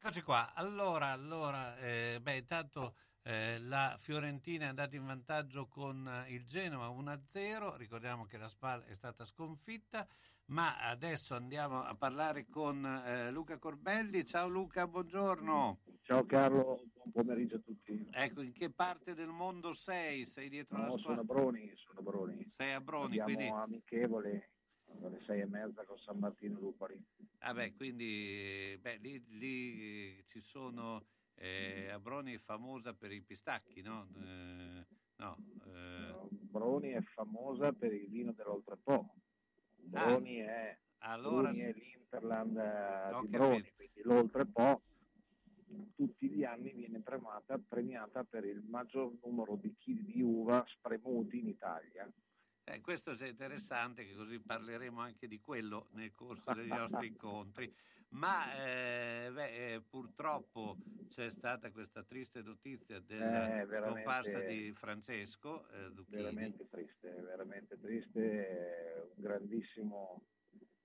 [0.00, 0.54] Eccoci qua.
[0.54, 2.94] Allora, allora, eh, beh, intanto
[3.28, 8.48] Eh, la Fiorentina è andata in vantaggio con eh, il Genova 1-0, ricordiamo che la
[8.48, 10.08] SPAL è stata sconfitta,
[10.46, 14.24] ma adesso andiamo a parlare con eh, Luca Corbelli.
[14.24, 15.80] Ciao Luca, buongiorno.
[16.00, 18.08] Ciao Carlo, buon pomeriggio a tutti.
[18.12, 20.24] Ecco, in che parte del mondo sei?
[20.24, 21.20] Sei dietro No, la sono squadra?
[21.20, 22.52] a Broni, sono a Broni.
[22.56, 23.52] Sei a Broni, Abbiamo quindi...
[23.52, 24.50] amichevole
[25.02, 27.00] alle sei e mezza con San Martino Lupari.
[27.38, 34.08] Vabbè, quindi beh, lì, lì ci sono eh, Abroni è famosa per i pistacchi, no?
[34.16, 34.86] Eh,
[35.16, 35.36] no,
[35.66, 39.14] eh, Broni è famosa per il vino dell'Oltrepo.
[39.76, 43.38] Broni è, Ah, allora Bruni è l'Interland eh, Ho di capito.
[43.38, 44.82] Broni, quindi l'Oltrepo
[45.94, 51.38] tutti gli anni viene premiata, premiata per il maggior numero di chili di uva spremuti
[51.38, 52.10] in Italia.
[52.74, 57.74] Eh, questo è interessante, che così parleremo anche di quello nel corso degli nostri incontri.
[58.10, 65.68] Ma eh, beh, eh, purtroppo c'è stata questa triste notizia della Eh, scomparsa di Francesco
[65.68, 66.22] eh, Zucchini.
[66.22, 70.22] veramente triste, veramente triste, è un grandissimo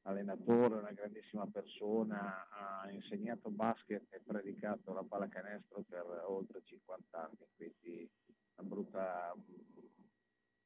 [0.02, 7.48] allenatore, una grandissima persona, ha insegnato basket e predicato la pallacanestro per oltre 50 anni,
[7.56, 8.10] quindi
[8.56, 9.34] una brutta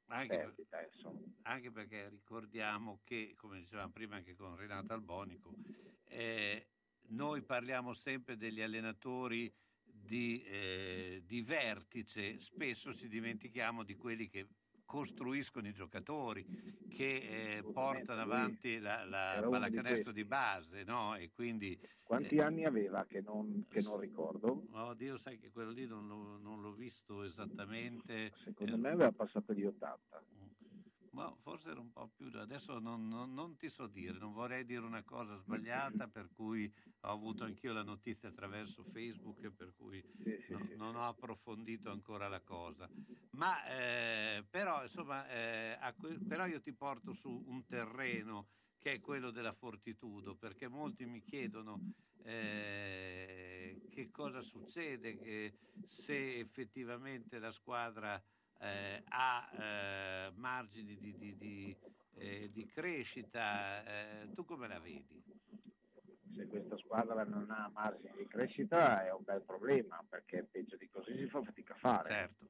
[0.07, 1.19] Anche, perdita, insomma.
[1.43, 5.53] anche perché ricordiamo che, come dicevamo prima anche con Renato Albonico,
[6.05, 6.67] eh,
[7.09, 9.53] noi parliamo sempre degli allenatori
[9.83, 14.47] di, eh, di vertice, spesso ci dimentichiamo di quelli che
[14.87, 16.43] costruiscono i giocatori,
[16.89, 21.15] che eh, portano avanti la, la pallacanestro di base, no?
[21.15, 21.79] E quindi...
[22.01, 24.63] Quanti eh, anni aveva che non, che non ricordo?
[24.71, 28.31] Oh, Dio, sai che quello lì non, l'ho- non l'ho visto esattamente.
[28.37, 30.23] Secondo eh, me aveva passato gli 80.
[31.17, 34.65] Ma forse era un po' più, adesso non, non- non ti so dire, non vorrei
[34.65, 36.71] dire una cosa sbagliata, per cui
[37.01, 40.05] ho avuto anch'io la notizia attraverso Facebook, per cui
[40.45, 42.87] no- non ho approfondito ancora la cosa.
[43.31, 48.99] Ma eh, però, insomma, eh, que- però io ti porto su un terreno che è
[48.99, 51.81] quello della fortitudo, perché molti mi chiedono
[52.21, 55.17] eh, che cosa succede,
[55.83, 58.21] se effettivamente la squadra
[58.59, 61.77] eh, ha eh, margini di, di- di,
[62.15, 65.23] eh, di crescita, eh, tu come la vedi?
[66.35, 70.87] Se questa squadra non ha margini di crescita è un bel problema, perché peggio di
[70.89, 72.09] così si fa fatica a fare.
[72.09, 72.45] Certo.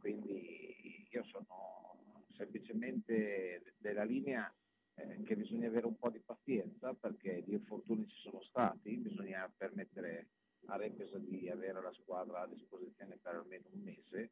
[0.00, 4.52] Quindi io sono semplicemente della linea
[5.24, 10.28] che bisogna avere un po' di pazienza perché gli infortuni ci sono stati, bisogna permettere
[10.66, 14.30] a Repesa di avere la squadra a disposizione per almeno un mese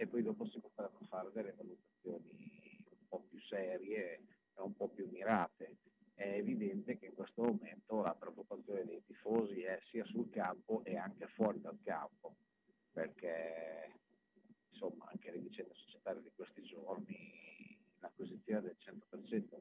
[0.00, 2.30] e poi dopo si potranno fare delle valutazioni
[2.88, 4.20] un po' più serie
[4.54, 5.78] e un po' più mirate.
[6.14, 10.96] È evidente che in questo momento la preoccupazione dei tifosi è sia sul campo e
[10.96, 12.36] anche fuori dal campo,
[12.92, 13.92] perché
[14.70, 19.58] insomma anche le vicende societarie di questi giorni, l'acquisizione del 100%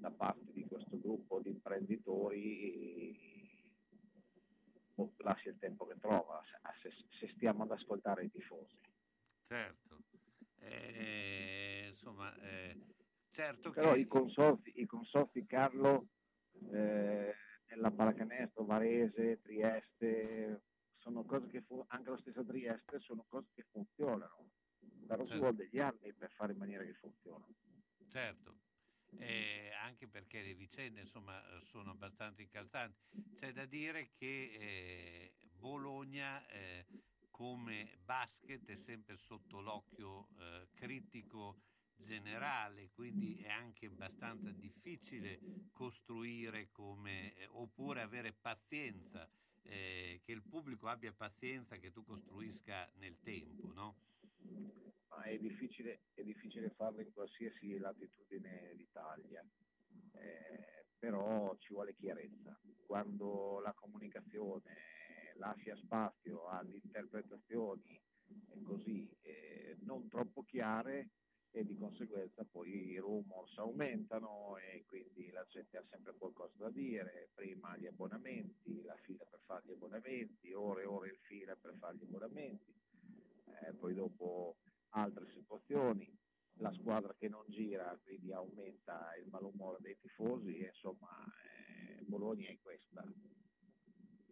[0.00, 3.16] da parte di questo gruppo di imprenditori
[4.94, 6.42] boh, lascia il tempo che trova,
[6.82, 8.93] se, se stiamo ad ascoltare i tifosi.
[9.46, 9.98] Certo.
[10.60, 12.76] Eh, insomma, eh,
[13.30, 14.00] certo Però che...
[14.00, 16.08] i consorzi, i consorzi Carlo
[16.72, 17.34] eh,
[17.66, 20.62] nella pallacanestro, Varese, Trieste,
[20.96, 24.50] sono cose che fu- anche la stessa Trieste sono cose che funzionano,
[25.06, 25.38] però ci Certo.
[25.38, 27.54] vuole degli anni per fare in maniera che funzionano.
[28.08, 28.60] Certo,
[29.16, 32.98] Eh, anche perché le vicende insomma sono abbastanza incalzanti.
[33.34, 34.26] C'è da dire che
[34.58, 36.86] eh, Bologna eh,
[37.34, 41.62] come basket è sempre sotto l'occhio eh, critico
[41.96, 45.40] generale, quindi è anche abbastanza difficile
[45.72, 49.28] costruire come, eh, oppure avere pazienza,
[49.62, 53.96] eh, che il pubblico abbia pazienza che tu costruisca nel tempo, no?
[55.08, 59.44] Ma è difficile, è difficile farlo in qualsiasi latitudine d'Italia,
[60.12, 62.56] eh, però ci vuole chiarezza.
[62.86, 64.93] Quando la comunicazione
[65.36, 68.00] lascia spazio ad interpretazioni
[68.62, 71.10] così eh, non troppo chiare
[71.50, 76.70] e di conseguenza poi i rumors aumentano e quindi la gente ha sempre qualcosa da
[76.70, 81.54] dire, prima gli abbonamenti, la fila per fare gli abbonamenti, ore e ore in fila
[81.54, 82.74] per fare gli abbonamenti,
[83.62, 84.56] eh, poi dopo
[84.90, 86.12] altre situazioni,
[86.58, 92.58] la squadra che non gira quindi aumenta il malumore dei tifosi, insomma eh, Bologna è
[92.60, 93.04] questa.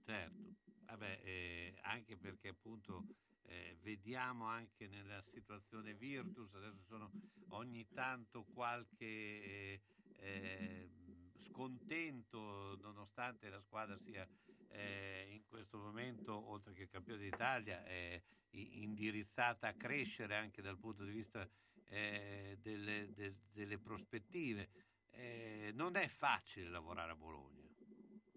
[0.05, 0.55] Certo,
[0.87, 3.07] Vabbè, eh, anche perché appunto
[3.45, 3.79] eh,
[4.13, 7.11] vediamo anche nella situazione Virtus, adesso sono
[7.53, 9.81] ogni tanto qualche eh,
[10.17, 10.91] eh,
[11.39, 14.29] scontento nonostante la squadra sia
[14.69, 21.05] eh, in questo momento, oltre che campione d'Italia, è, indirizzata a crescere anche dal punto
[21.05, 21.49] di vista
[21.89, 24.69] eh, delle, de- delle prospettive.
[25.13, 27.67] Eh, non è facile lavorare a Bologna.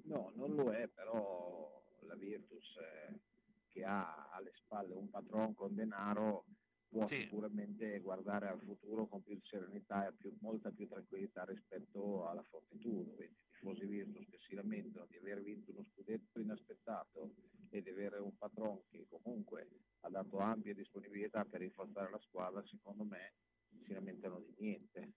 [0.03, 3.19] No, non lo è, però la Virtus eh,
[3.75, 6.45] che ha alle spalle un patron con denaro
[6.87, 12.41] può sicuramente guardare al futuro con più serenità e più- molta più tranquillità rispetto alla
[12.43, 13.11] Fortitudo.
[13.15, 17.33] Quindi i tifosi Virtus che si lamentano di aver vinto uno scudetto inaspettato
[17.69, 19.67] e di avere un patron che comunque
[20.01, 23.33] ha dato ampia disponibilità per rinforzare la squadra, secondo me
[23.83, 25.11] si lamentano di niente.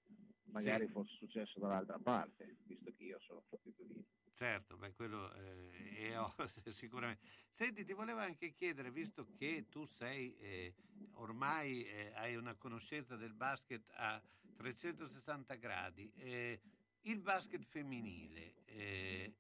[0.51, 0.93] Magari Sì.
[0.93, 4.05] fosse successo dall'altra parte, visto che io sono Fortitudino.
[4.35, 6.15] Certo, beh, quello eh, è
[6.73, 7.27] sicuramente.
[7.51, 10.75] Senti, ti volevo anche chiedere, visto che tu sei eh,
[11.15, 14.23] ormai eh, hai una conoscenza del basket a
[14.55, 16.60] 360 gradi, eh,
[17.02, 19.35] il basket femminile eh,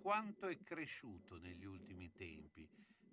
[0.00, 2.68] quanto è cresciuto negli ultimi tempi?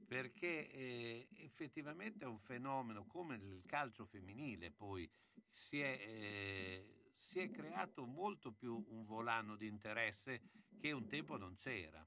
[0.05, 5.09] Perché eh, effettivamente è un fenomeno come il calcio femminile, poi
[5.53, 10.41] si è, eh, si è creato molto più un volano di interesse
[10.79, 12.05] che un tempo non c'era.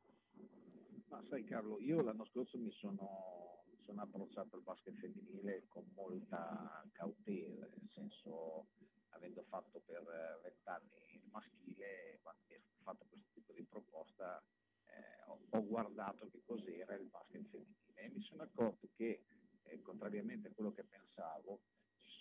[1.09, 5.85] Ma sai Carlo, io l'anno scorso mi sono, mi sono approcciato al basket femminile con
[5.95, 8.69] molta cautela, nel senso
[9.11, 14.43] avendo fatto per eh, vent'anni il maschile, quando mi è fatto questo tipo di proposta
[14.87, 19.25] eh, ho, ho guardato che cos'era il basket femminile e mi sono accorto che,
[19.65, 21.61] eh, contrariamente a quello che pensavo,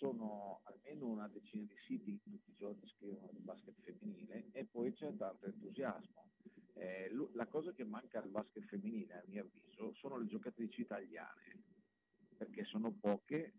[0.02, 4.64] sono almeno una decina di siti che tutti i giorni scrivono del basket femminile e
[4.64, 6.30] poi c'è tanto entusiasmo.
[6.74, 11.62] Eh, la cosa che manca al basket femminile, a mio avviso, sono le giocatrici italiane,
[12.36, 13.52] perché sono poche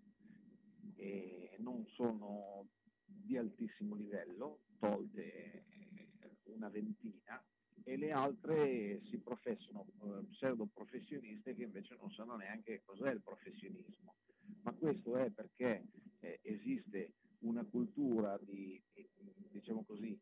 [0.96, 2.68] e non sono
[3.06, 7.42] di altissimo livello, tolte eh, una ventina,
[7.86, 13.22] e le altre si professano eh, pseudo professioniste che invece non sanno neanche cos'è il
[13.22, 14.16] professionismo.
[14.64, 15.86] Ma questo è perché
[16.20, 19.10] eh, esiste una cultura di, di-
[19.52, 20.18] diciamo così,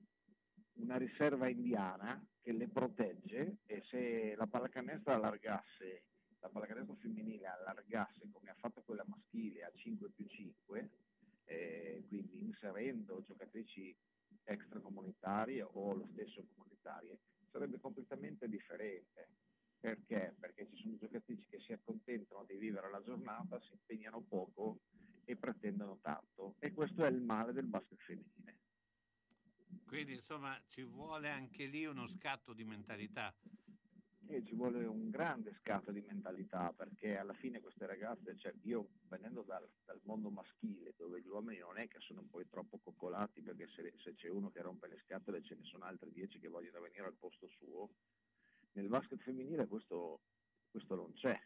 [0.74, 6.04] una riserva indiana che le protegge e se la pallacanestro allargasse,
[6.40, 10.90] la pallacanestro femminile allargasse come ha fatto quella maschile a 5 più 5,
[11.46, 13.96] eh, quindi inserendo giocatrici
[14.44, 17.20] extracomunitarie o lo stesso comunitarie,
[17.52, 19.30] sarebbe completamente differente.
[19.82, 20.36] Perché?
[20.40, 24.82] Perché ci sono giocatrici che si accontentano di vivere la giornata, si impegnano poco
[25.26, 26.54] e pretendono tanto.
[26.60, 28.60] E questo è il male del basket femminile.
[29.88, 33.34] Quindi insomma ci vuole anche lì uno scatto di mentalità.
[34.28, 38.88] E ci vuole un grande scatto di mentalità perché alla fine queste ragazze, cioè io
[39.10, 43.42] venendo dal, dal mondo maschile dove gli uomini non è che sono poi troppo coccolati
[43.42, 46.48] perché se, se c'è uno che rompe le scatole ce ne sono altri dieci che
[46.48, 47.90] vogliono venire al posto suo,
[48.74, 50.22] nel basket femminile questo,
[50.70, 51.40] questo non c'è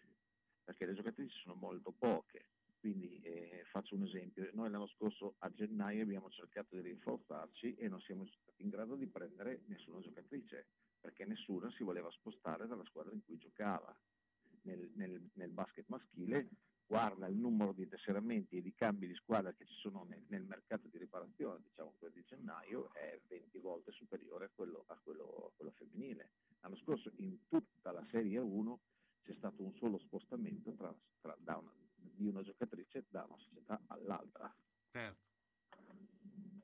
[0.64, 2.50] perché le giocatrici sono molto poche.
[2.80, 7.88] Quindi eh, faccio un esempio, noi l'anno scorso a gennaio abbiamo cercato di rinforzarci e
[7.88, 10.68] non siamo stati in grado di prendere nessuna giocatrice
[11.00, 13.96] perché nessuna si voleva spostare dalla squadra in cui giocava.
[14.64, 16.50] Nel, nel- nel basket maschile
[16.88, 20.44] guarda il numero di tesseramenti e di cambi di squadra che ci sono nel, nel
[20.44, 25.48] mercato di riparazione, diciamo quello di gennaio, è 20 volte superiore a quello, a quello-
[25.48, 26.30] a quello femminile.
[26.62, 28.80] L'anno scorso in tutta la Serie 1
[29.24, 34.54] c'è stato un solo spostamento tra- tra- una- di una giocatrice da una società all'altra.
[34.92, 35.24] Certo.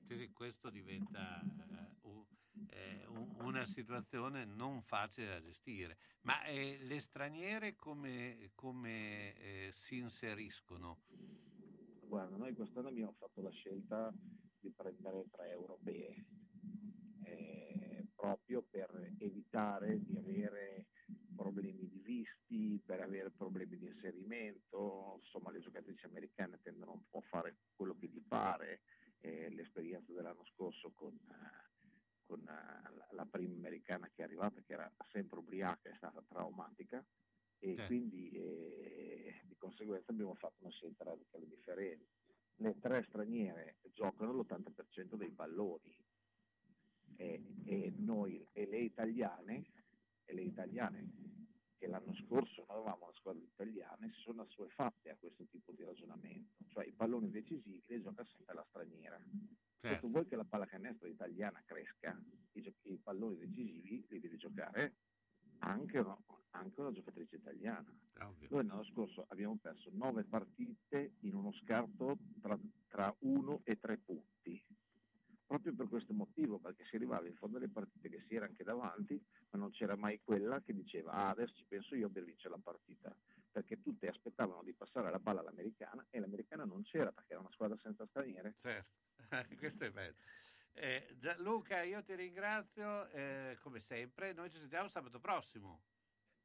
[0.08, 2.25] Sì, sì, questo diventa eh, u-
[2.69, 5.98] eh, un- una situazione non facile da gestire.
[6.22, 10.99] Ma eh, le straniere come, come, eh, si inseriscono?
[12.01, 14.14] Guarda, noi quest'anno abbiamo fatto la scelta
[14.59, 16.25] di prendere tre europee,
[17.23, 20.88] eh, proprio per evitare di avere
[21.35, 27.19] problemi di visti, per avere problemi di inserimento, insomma le giocatrici americane tendono un po'
[27.19, 28.81] a fare quello che gli pare,
[29.22, 31.70] eh, l'esperienza dell'anno scorso con, eh,
[32.32, 36.24] con eh, la- la prima americana che è arrivata, che era sempre ubriaca, è stata
[36.30, 37.06] traumatica
[37.60, 37.85] e Sì.
[37.88, 42.08] quindi eh, di conseguenza abbiamo fatto una scelta radicale differente.
[42.56, 45.93] Le tre straniere giocano l'80% dei palloni
[47.18, 49.66] e, e noi e le italiane
[50.24, 51.11] e le italiane
[51.77, 53.42] che l'anno scorso noi avevamo una squadra
[54.14, 58.53] si sono assuefatte a questo tipo di ragionamento, cioè i palloni decisivi li gioca sempre
[58.53, 59.19] la straniera.
[59.82, 60.06] Se Certo.
[60.06, 62.16] tu vuoi che la pallacanestro italiana cresca,
[62.51, 64.93] i, gio- i palloni decisivi li devi giocare
[65.60, 66.16] anche una,
[66.51, 67.92] anche una giocatrice italiana.
[68.19, 68.48] Ovvio.
[68.51, 73.98] Noi l'anno scorso abbiamo perso nove partite in uno scarto tra, tra uno e tre
[73.98, 74.64] punti.
[75.48, 78.64] Proprio per questo motivo, perché si arrivava in fondo alle partite che si era anche
[78.64, 79.19] davanti,
[79.50, 82.61] ma non c'era mai quella che diceva ah, adesso ci penso io per vincere la
[82.64, 83.16] partita.
[83.51, 87.51] Perché tutti aspettavano di passare la palla all'americana e l'americana non c'era perché era una
[87.51, 88.55] squadra senza straniere.
[88.57, 88.95] Certo,
[89.57, 90.15] questo è bello.
[90.73, 94.33] Eh, Gianluca, io ti ringrazio eh, come sempre.
[94.33, 95.83] Noi ci sentiamo sabato prossimo.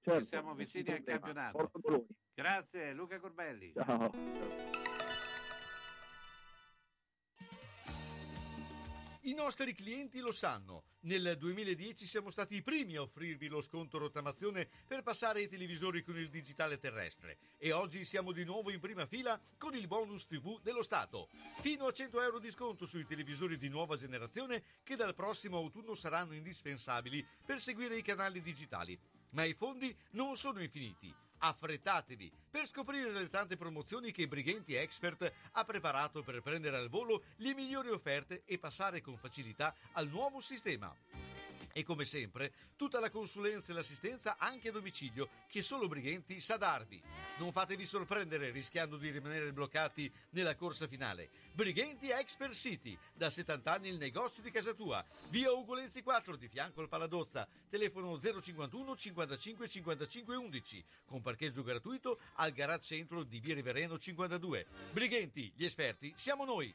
[0.01, 1.51] Certo, siamo vicini al problema.
[1.51, 2.07] campionato.
[2.35, 3.73] Grazie, Luca Corbelli.
[3.73, 5.16] Ciao.
[9.27, 10.85] I nostri clienti lo sanno.
[11.01, 16.05] Nel 2010 siamo stati i primi a offrirvi lo sconto rottamazione per passare ai televisori
[16.05, 20.27] con il digitale terrestre e oggi siamo di nuovo in prima fila con il bonus
[20.27, 21.29] TV dello Stato.
[21.61, 25.97] Fino a 100 euro di sconto sui televisori di nuova generazione che dal prossimo autunno
[25.97, 28.97] saranno indispensabili per seguire i canali digitali.
[29.31, 31.13] Ma i fondi non sono infiniti.
[31.39, 37.23] Affrettatevi per scoprire le tante promozioni che Brighenti Expert ha preparato per prendere al volo
[37.37, 40.95] le migliori offerte e passare con facilità al nuovo sistema.
[41.77, 46.57] E come sempre, tutta la consulenza e l'assistenza anche a domicilio che solo Brighenti sa
[46.57, 47.03] darvi.
[47.37, 51.29] Non fatevi sorprendere rischiando di rimanere bloccati nella corsa finale.
[51.53, 55.05] Brighenti Expert City, da 70 anni il negozio di casa tua.
[55.29, 57.47] Via Ugolenzi 4 di fianco al Paladozza.
[57.69, 64.67] Telefono 051 55 55 11 con parcheggio gratuito al garage centro di Via Rivereno 52.
[64.93, 66.75] Brighenti, gli esperti, siamo noi.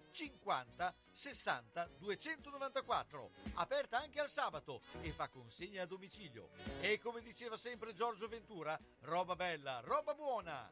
[0.11, 3.31] 50 60 294.
[3.55, 6.49] Aperta anche al sabato e fa consegna a domicilio.
[6.79, 10.69] E come diceva sempre Giorgio Ventura, roba bella, roba buona.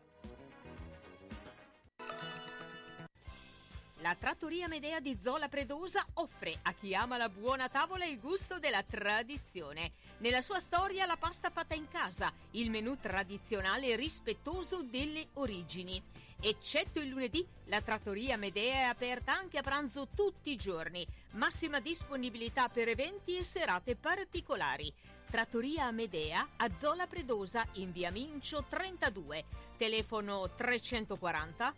[4.02, 8.58] La trattoria Medea di Zola Predosa offre a chi ama la buona tavola il gusto
[8.58, 9.92] della tradizione.
[10.20, 16.02] Nella sua storia la pasta fatta in casa, il menù tradizionale rispettoso delle origini.
[16.42, 21.06] Eccetto il lunedì, la trattoria Medea è aperta anche a pranzo tutti i giorni.
[21.32, 24.92] Massima disponibilità per eventi e serate particolari.
[25.30, 29.44] Trattoria Medea a Zola Predosa in via Mincio 32.
[29.76, 31.74] Telefono 340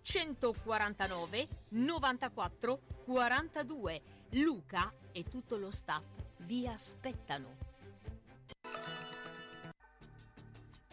[0.00, 4.02] 149 94 42.
[4.30, 6.04] Luca e tutto lo staff
[6.38, 7.56] vi aspettano.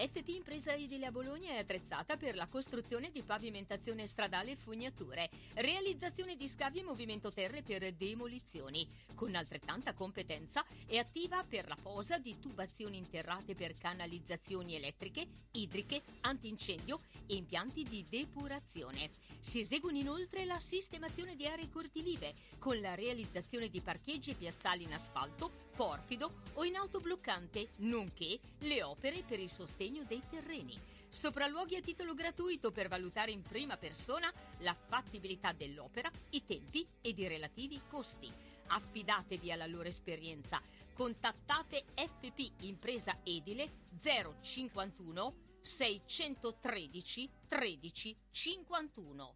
[0.03, 5.29] FP Impresa Edile a Bologna è attrezzata per la costruzione di pavimentazione stradale e fognature,
[5.53, 8.85] realizzazione di scavi e movimento terre per demolizioni.
[9.15, 16.01] Con altrettanta competenza è attiva per la posa di tubazioni interrate per canalizzazioni elettriche, idriche,
[16.21, 19.09] antincendio e impianti di depurazione.
[19.39, 24.83] Si eseguono inoltre la sistemazione di aree cortilive con la realizzazione di parcheggi e piazzali
[24.83, 30.75] in asfalto, porfido o in autobloccante, nonché le opere per il sostegno dei terreni.
[31.07, 37.19] Sopralluoghi a titolo gratuito per valutare in prima persona la fattibilità dell'opera, i tempi ed
[37.19, 38.31] i relativi costi.
[38.67, 40.59] Affidatevi alla loro esperienza.
[40.93, 43.69] Contattate FP Impresa Edile
[44.01, 49.35] 051 613 13 51.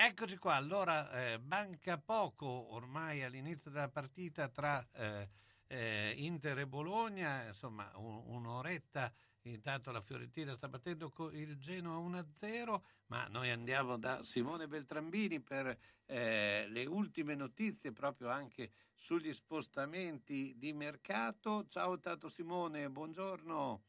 [0.00, 5.28] Eccoci qua, allora eh, manca poco ormai all'inizio della partita tra eh,
[5.66, 9.12] eh, Inter e Bologna, insomma un- un'oretta
[9.42, 15.76] Intanto la Fiorentina sta battendo il Genoa 1-0, ma noi andiamo da Simone Beltrambini per
[16.06, 21.66] eh, le ultime notizie proprio anche sugli spostamenti di mercato.
[21.68, 23.84] Ciao Tato Simone, buongiorno.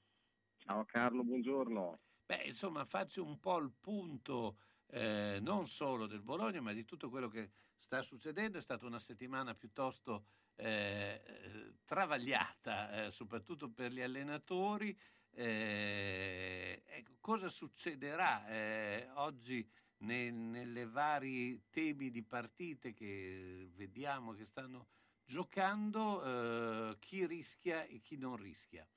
[0.57, 1.99] Ciao Carlo, buongiorno.
[2.25, 4.57] Beh, insomma, faccio un po' il punto
[4.91, 8.57] eh, non solo del Bologna, ma di tutto quello che sta succedendo.
[8.57, 14.97] È stata una settimana piuttosto eh, travagliata, eh, soprattutto per gli allenatori.
[15.31, 24.45] Eh, ecco, cosa succederà eh, oggi nel- nelle vari temi di partite che vediamo che
[24.45, 24.87] stanno
[25.23, 26.91] giocando?
[26.91, 28.89] eh, chi rischia e chi non rischia?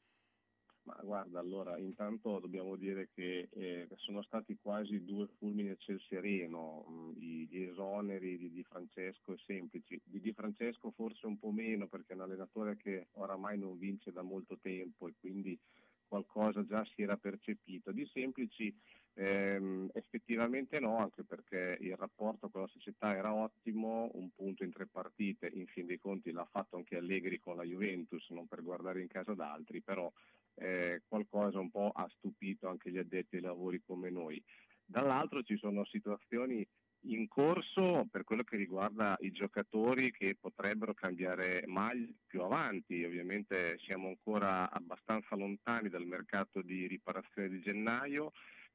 [0.85, 6.01] Ma guarda, allora, intanto dobbiamo dire che eh, sono stati quasi due fulmini a ciel
[6.01, 10.01] sereno, mh, i- gli esoneri di Di Francesco e semplici.
[10.05, 14.11] Di Di Francesco forse un po' meno perché è un allenatore che oramai non vince
[14.11, 15.57] da molto tempo e quindi
[16.05, 17.93] qualcosa già si era percepito.
[17.93, 18.77] Di semplici
[19.15, 24.73] ehm, effettivamente no, anche perché il rapporto con la società era ottimo, un punto in
[24.73, 28.63] tre partite, in fin dei conti l'ha fatto anche Allegri con la Juventus, non per
[28.63, 30.11] guardare in casa d'altri, però
[30.55, 34.43] eh, qualcosa un po' ha stupito anche gli addetti ai lavori come noi.
[34.85, 36.67] Dall'altro ci sono situazioni
[37.05, 43.03] in corso per quello che riguarda i giocatori che potrebbero cambiare maglia più avanti.
[43.03, 48.33] Ovviamente siamo ancora abbastanza lontani dal mercato di riparazione di gennaio.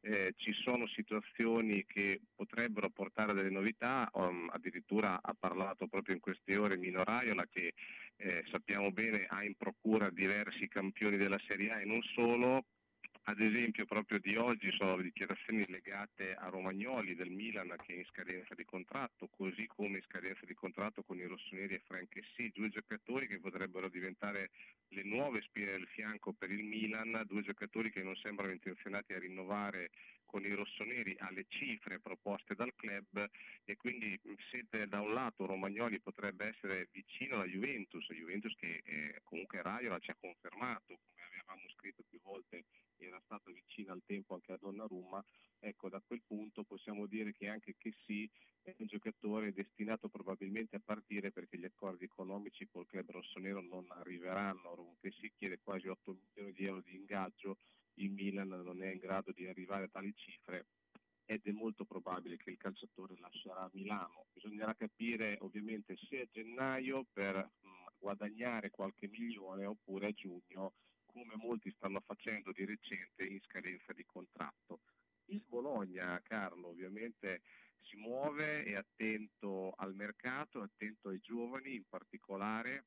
[0.10, 6.22] Eh, ci sono situazioni che potrebbero portare delle novità, um, addirittura ha parlato proprio in
[6.22, 7.74] queste ore Mino Raiola che
[8.16, 12.64] eh, sappiamo bene ha in procura diversi campioni della Serie A e non solo,
[13.30, 17.98] ad esempio proprio di oggi sono le dichiarazioni legate a Romagnoli del Milan che è
[17.98, 22.54] in scadenza di contratto, così come in scadenza di contratto con i rossoneri e Franchessi,
[22.56, 24.52] due giocatori che potrebbero diventare
[24.90, 29.20] le nuove spine del fianco per il Milan, due giocatori che non sembrano intenzionati a
[29.20, 29.90] rinnovare
[30.24, 33.30] con i rossoneri alle cifre proposte dal club.
[33.66, 34.18] E quindi
[34.50, 40.00] se da un lato Romagnoli potrebbe essere vicino alla Juventus, Juventus che eh, comunque Raiola
[40.00, 42.64] ci ha confermato, come avevamo scritto più volte
[43.06, 45.24] era stata vicina al tempo anche a Donnarumma,
[45.60, 48.30] ecco da quel punto possiamo dire che anche che sì
[48.62, 53.86] è un giocatore destinato probabilmente a partire perché gli accordi economici col club rossonero non
[53.90, 57.58] arriveranno, che si chiede quasi 8 milioni di euro di ingaggio,
[57.96, 60.68] il Milan non è in grado di arrivare a tali cifre
[61.26, 64.28] ed è molto probabile che il calciatore lascerà Milano.
[64.34, 67.68] Bisognerà capire ovviamente se a gennaio per mh,
[68.00, 70.74] guadagnare qualche milione oppure a giugno
[71.18, 74.82] come molti stanno facendo di recente in scadenza di contratto.
[75.26, 77.42] Il Bologna, Carlo, ovviamente
[77.82, 82.86] si muove, è attento al mercato, è attento ai giovani in particolare.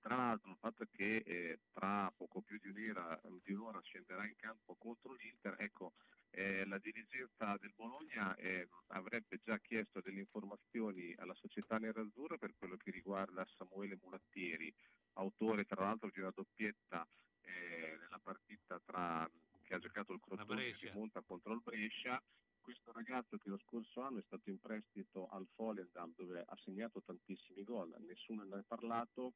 [0.00, 4.34] Tra l'altro il fatto che eh, tra poco più di un'ora, di un'ora scenderà in
[4.36, 5.92] campo contro l'Inter, ecco,
[6.30, 12.54] eh, la dirigenza del Bologna eh, avrebbe già chiesto delle informazioni alla società nerazzurra per
[12.56, 14.72] quello che riguarda Samuele Mulattieri,
[15.14, 17.06] autore tra l'altro di una doppietta
[17.42, 19.28] eh, nella partita tra,
[19.62, 22.22] che ha giocato il Crotone che monta contro il Brescia.
[22.60, 27.02] Questo ragazzo che lo scorso anno è stato in prestito al Volendam dove ha segnato
[27.02, 29.32] tantissimi gol, nessuno ne ha parlato,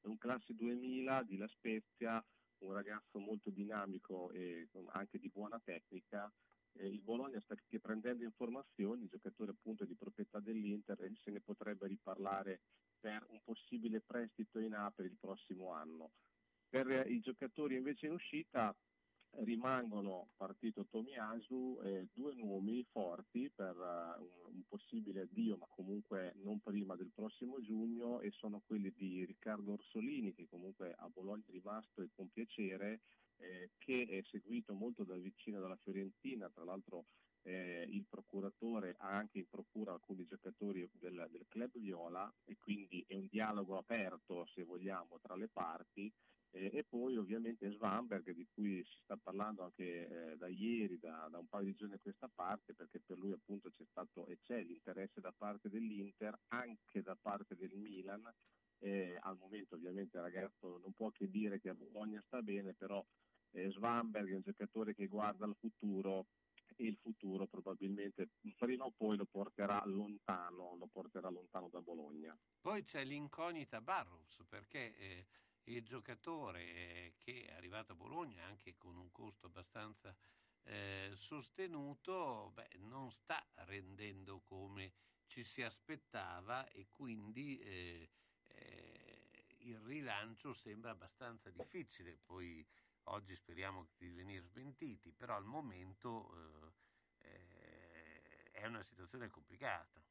[0.00, 2.22] è un classe 2000 di La Spezia,
[2.58, 6.30] un ragazzo molto dinamico e anche di buona tecnica.
[6.72, 11.30] Eh, il Bologna sta prendendo informazioni, il giocatore appunto è di proprietà dell'Inter e se
[11.30, 12.60] ne potrebbe riparlare
[12.98, 16.10] per un possibile prestito in A per il prossimo anno.
[16.74, 18.74] Per eh, i giocatori invece in uscita
[19.44, 26.34] rimangono partito Tomiasu e due nomi forti per eh, un, un possibile addio, ma comunque
[26.42, 31.44] non prima del prossimo giugno, e sono quelli di Riccardo Orsolini, che comunque a Bologna
[31.46, 33.02] è rimasto e con piacere,
[33.36, 37.04] eh, che è seguito molto da vicino dalla Fiorentina, tra l'altro
[37.42, 43.04] eh, il procuratore ha anche in procura alcuni giocatori del, del club viola e quindi
[43.06, 46.12] è un dialogo aperto, se vogliamo, tra le parti.
[46.54, 51.26] Eh, e poi ovviamente Svanberg, di cui si sta parlando anche eh, da ieri, da,
[51.28, 54.38] da un paio di giorni a questa parte, perché per lui appunto c'è stato e
[54.38, 58.32] c'è l'interesse da parte dell'Inter, anche da parte del Milan.
[58.78, 62.74] Eh, al momento ovviamente il ragazzo non può che dire che a Bologna sta bene,
[62.74, 63.04] però
[63.52, 66.26] eh, Svanberg è un giocatore che guarda al futuro
[66.76, 72.36] e il futuro probabilmente prima o poi lo porterà lontano, lo porterà lontano da Bologna.
[72.60, 75.26] Poi c'è l'incognita Barros perché eh,
[75.64, 80.14] il giocatore eh, che è arrivato a Bologna anche con un costo abbastanza
[80.64, 84.92] eh, sostenuto beh, non sta rendendo come
[85.26, 88.10] ci si aspettava e quindi eh,
[88.48, 92.66] eh, il rilancio sembra abbastanza difficile, poi
[93.04, 96.72] oggi speriamo di venire smentiti, però al momento
[97.20, 100.03] eh, eh, è una situazione complicata.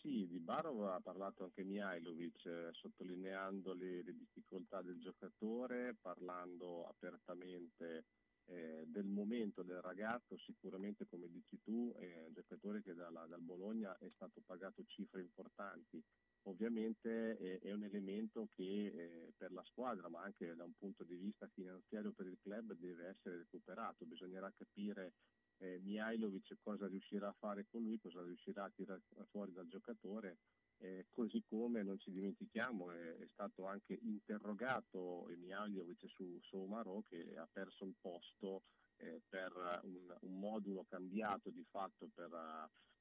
[0.00, 6.86] Sì, di Barov ha parlato anche Mihailovic, eh, sottolineando le, le, difficoltà del giocatore, parlando
[6.86, 8.04] apertamente
[8.46, 13.40] eh, del momento del ragazzo, sicuramente come dici tu, è un giocatore che dalla, dal
[13.40, 16.00] Bologna è stato pagato cifre importanti.
[16.42, 21.02] Ovviamente eh, è un elemento che eh, per la squadra, ma anche da un punto
[21.02, 24.06] di vista finanziario per il club, deve essere recuperato.
[24.06, 25.14] Bisognerà capire
[25.58, 30.38] eh, Mihailovic cosa riuscirà a fare con lui, cosa riuscirà a tirare fuori dal giocatore.
[30.80, 37.34] Eh, così come non ci dimentichiamo è, è stato anche interrogato Mihailovic su Soumaro che
[37.36, 38.62] ha perso il posto
[38.98, 42.30] eh, per un, un, modulo cambiato di fatto per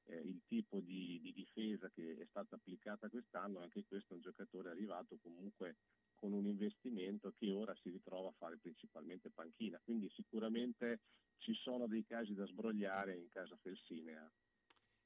[0.06, 4.22] eh, il tipo di, di, difesa che è stata applicata quest'anno, anche questo è un
[4.22, 5.78] giocatore arrivato comunque
[6.16, 11.02] con un investimento che ora si ritrova a fare principalmente panchina, quindi sicuramente
[11.38, 14.32] ci sono dei casi da sbrogliare in casa Felsinea.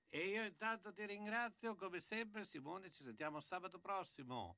[0.10, 4.58] E io intanto ti ringrazio come sempre Simone, ci sentiamo sabato prossimo.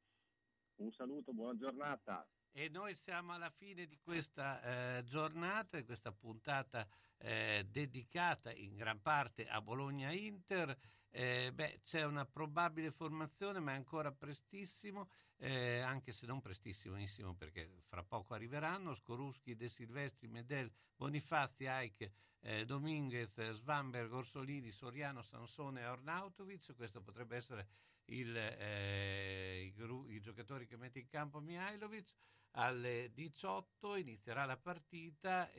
[0.76, 2.28] Un saluto, buona giornata.
[2.52, 6.88] E noi siamo alla fine di questa eh, giornata, di questa puntata
[7.18, 10.76] eh, dedicata in gran parte a Bologna Inter.
[11.16, 17.36] Eh, beh, c'è una probabile formazione, ma è ancora prestissimo, eh, anche se non prestissimissimo
[17.36, 18.96] perché fra poco arriveranno.
[18.96, 22.10] Skoruschi, De Silvestri, Medel, Bonifazi, Aik,
[22.40, 26.74] eh, Dominguez, Svanberg, Orsolini, Soriano, Sansone e Ornautovic.
[26.76, 27.68] Questo potrebbe essere
[28.06, 32.12] il, eh, i, i, giocatori che mette in campo Mihailovic.
[32.56, 35.52] Alle 18 inizierà la partita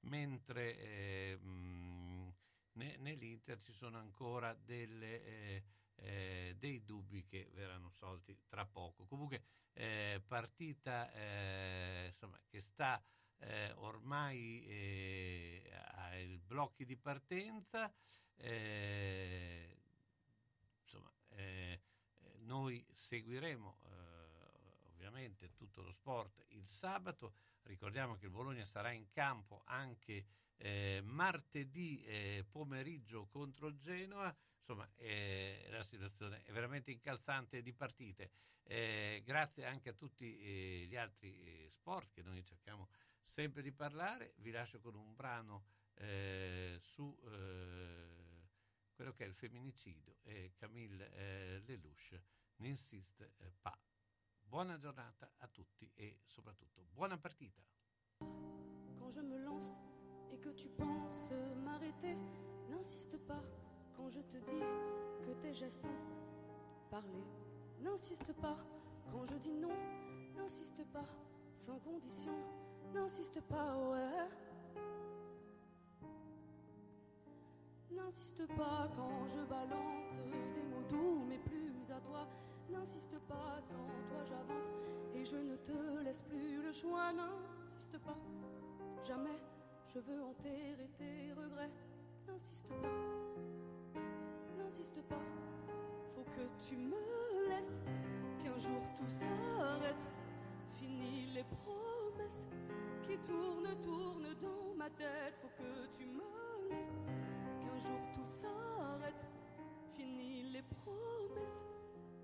[0.00, 2.01] mentre eh, mh,
[2.74, 5.64] ne, nell'Inter ci sono ancora delle, eh,
[5.96, 9.06] eh, dei dubbi che verranno solti tra poco.
[9.06, 13.02] Comunque eh, partita eh, insomma, che sta
[13.38, 14.66] eh, ormai
[16.06, 17.92] ai blocchi di partenza.
[20.80, 21.12] insomma,
[22.40, 23.78] noi seguiremo
[24.92, 27.34] ovviamente tutto lo sport il sabato.
[27.62, 30.26] Ricordiamo che il Bologna sarà in campo anche
[30.62, 34.34] eh, martedì eh, pomeriggio contro Genoa.
[34.58, 38.30] Insomma, eh, la situazione è veramente incalzante di partite.
[38.62, 42.88] Eh, grazie anche a tutti eh, gli altri eh, sport che noi cerchiamo
[43.24, 44.34] sempre di parlare.
[44.36, 45.64] Vi lascio con un brano
[46.80, 47.16] su
[48.92, 52.18] quello che è il femminicidio e Camille Lelouch
[52.56, 53.78] n'insiste pas.
[54.40, 57.62] Buona giornata a tutti e soprattutto buona partita.
[58.18, 59.91] Quand je me lance
[60.32, 61.30] et que tu penses
[61.64, 62.16] m'arrêter,
[62.70, 63.42] n'insiste pas
[63.96, 64.62] quand je te dis
[65.26, 67.22] que tes gestes ont parlé.
[67.80, 68.56] N'insiste pas
[69.10, 69.76] quand je dis non,
[70.36, 71.04] n'insiste pas
[71.58, 72.32] sans condition,
[72.94, 74.28] n'insiste pas, ouais.
[77.90, 80.16] N'insiste pas quand je balance
[80.54, 82.26] des mots doux, mais plus à toi.
[82.70, 84.72] N'insiste pas, sans toi j'avance
[85.14, 87.12] et je ne te laisse plus le choix.
[87.12, 88.16] N'insiste pas,
[89.04, 89.38] jamais
[89.94, 91.70] je veux enterrer tes regrets.
[92.26, 94.00] N'insiste pas,
[94.56, 95.20] n'insiste pas.
[96.14, 97.80] Faut que tu me laisses,
[98.42, 100.06] qu'un jour tout s'arrête.
[100.78, 102.46] Fini les promesses
[103.02, 105.34] qui tournent, tournent dans ma tête.
[105.42, 106.94] Faut que tu me laisses,
[107.60, 109.26] qu'un jour tout s'arrête.
[109.94, 111.64] Fini les promesses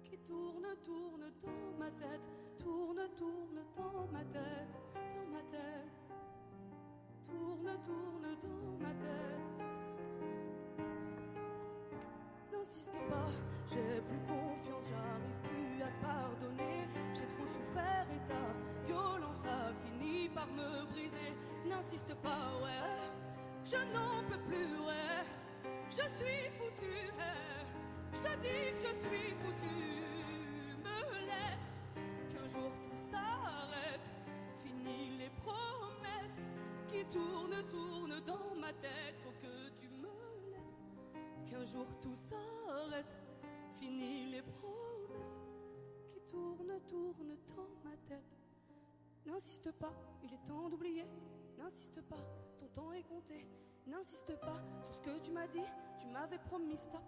[0.04, 2.22] qui tournent, tournent dans ma tête.
[2.58, 6.07] Tourne, tourne dans ma tête, dans ma tête
[7.28, 9.46] tourne, tourne dans ma tête.
[12.52, 13.30] N'insiste pas,
[13.70, 16.88] j'ai plus confiance, j'arrive plus à te pardonner.
[17.14, 18.44] J'ai trop souffert et ta
[18.86, 21.32] violence a fini par me briser.
[21.66, 23.10] N'insiste pas, ouais,
[23.64, 25.24] je n'en peux plus, ouais.
[25.90, 27.58] Je suis foutu, ouais.
[28.12, 29.78] Je te dis que je suis foutu.
[30.84, 30.98] Me
[31.30, 31.66] laisse
[32.32, 34.06] qu'un jour tout s'arrête.
[34.62, 35.77] Fini les promesses
[36.98, 39.14] qui tourne, tourne dans ma tête.
[39.22, 40.08] Faut que tu me
[40.50, 43.06] laisses, qu'un jour tout s'arrête.
[43.78, 45.38] Fini les promesses
[46.12, 48.36] qui tournent, tournent dans ma tête.
[49.26, 49.92] N'insiste pas,
[50.24, 51.06] il est temps d'oublier.
[51.56, 52.24] N'insiste pas,
[52.58, 53.46] ton temps est compté.
[53.86, 55.68] N'insiste pas sur ce que tu m'as dit.
[56.00, 57.02] Tu m'avais promis stop.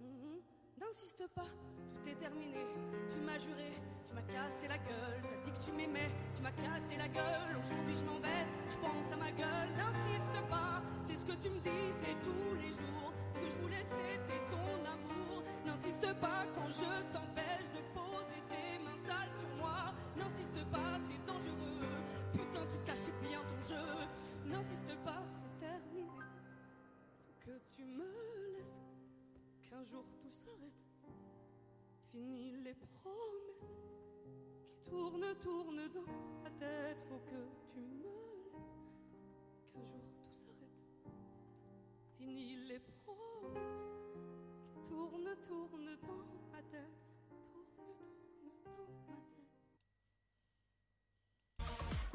[0.00, 0.40] Mhm.
[0.78, 1.48] N'insiste pas,
[1.94, 2.66] tout est terminé.
[3.10, 5.22] Tu m'as juré, tu m'as cassé la gueule.
[5.22, 7.56] T'as dit que tu m'aimais, tu m'as cassé la gueule.
[7.58, 9.70] Aujourd'hui je m'en vais, je pense à ma gueule.
[9.76, 13.12] N'insiste pas, c'est ce que tu me dis, c'est tous les jours.
[13.34, 15.42] Ce que je voulais, c'était ton amour.
[15.64, 19.94] N'insiste pas quand je t'empêche de poser tes mains sales sur moi.
[20.16, 21.88] N'insiste pas, t'es dangereux.
[22.32, 23.88] Putain, tu cachais bien ton jeu.
[24.44, 26.20] N'insiste pas, c'est terminé.
[27.24, 28.76] Faut que tu me laisses,
[29.70, 30.04] qu'un jour
[32.16, 33.60] Fini les promesses
[34.72, 36.06] qui tournent, tournent dans
[36.42, 36.96] ma tête.
[37.10, 38.56] Faut que tu me laisses,
[39.70, 41.12] qu'un jour tout s'arrête.
[42.16, 44.14] Fini les promesses
[44.72, 46.45] qui tournent, tournent dans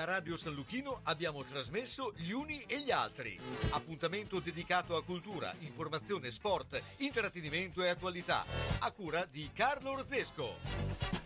[0.00, 3.38] Da Radio San Luchino abbiamo trasmesso Gli Uni e gli Altri.
[3.68, 8.46] Appuntamento dedicato a cultura, informazione, sport, intrattenimento e attualità.
[8.78, 11.20] A cura di Carlo Orzesco.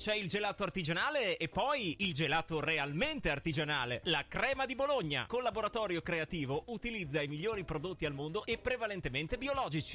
[0.00, 5.26] C'è il gelato artigianale e poi il gelato realmente artigianale, la crema di Bologna.
[5.26, 9.88] Collaboratorio creativo utilizza i migliori prodotti al mondo e prevalentemente biologici.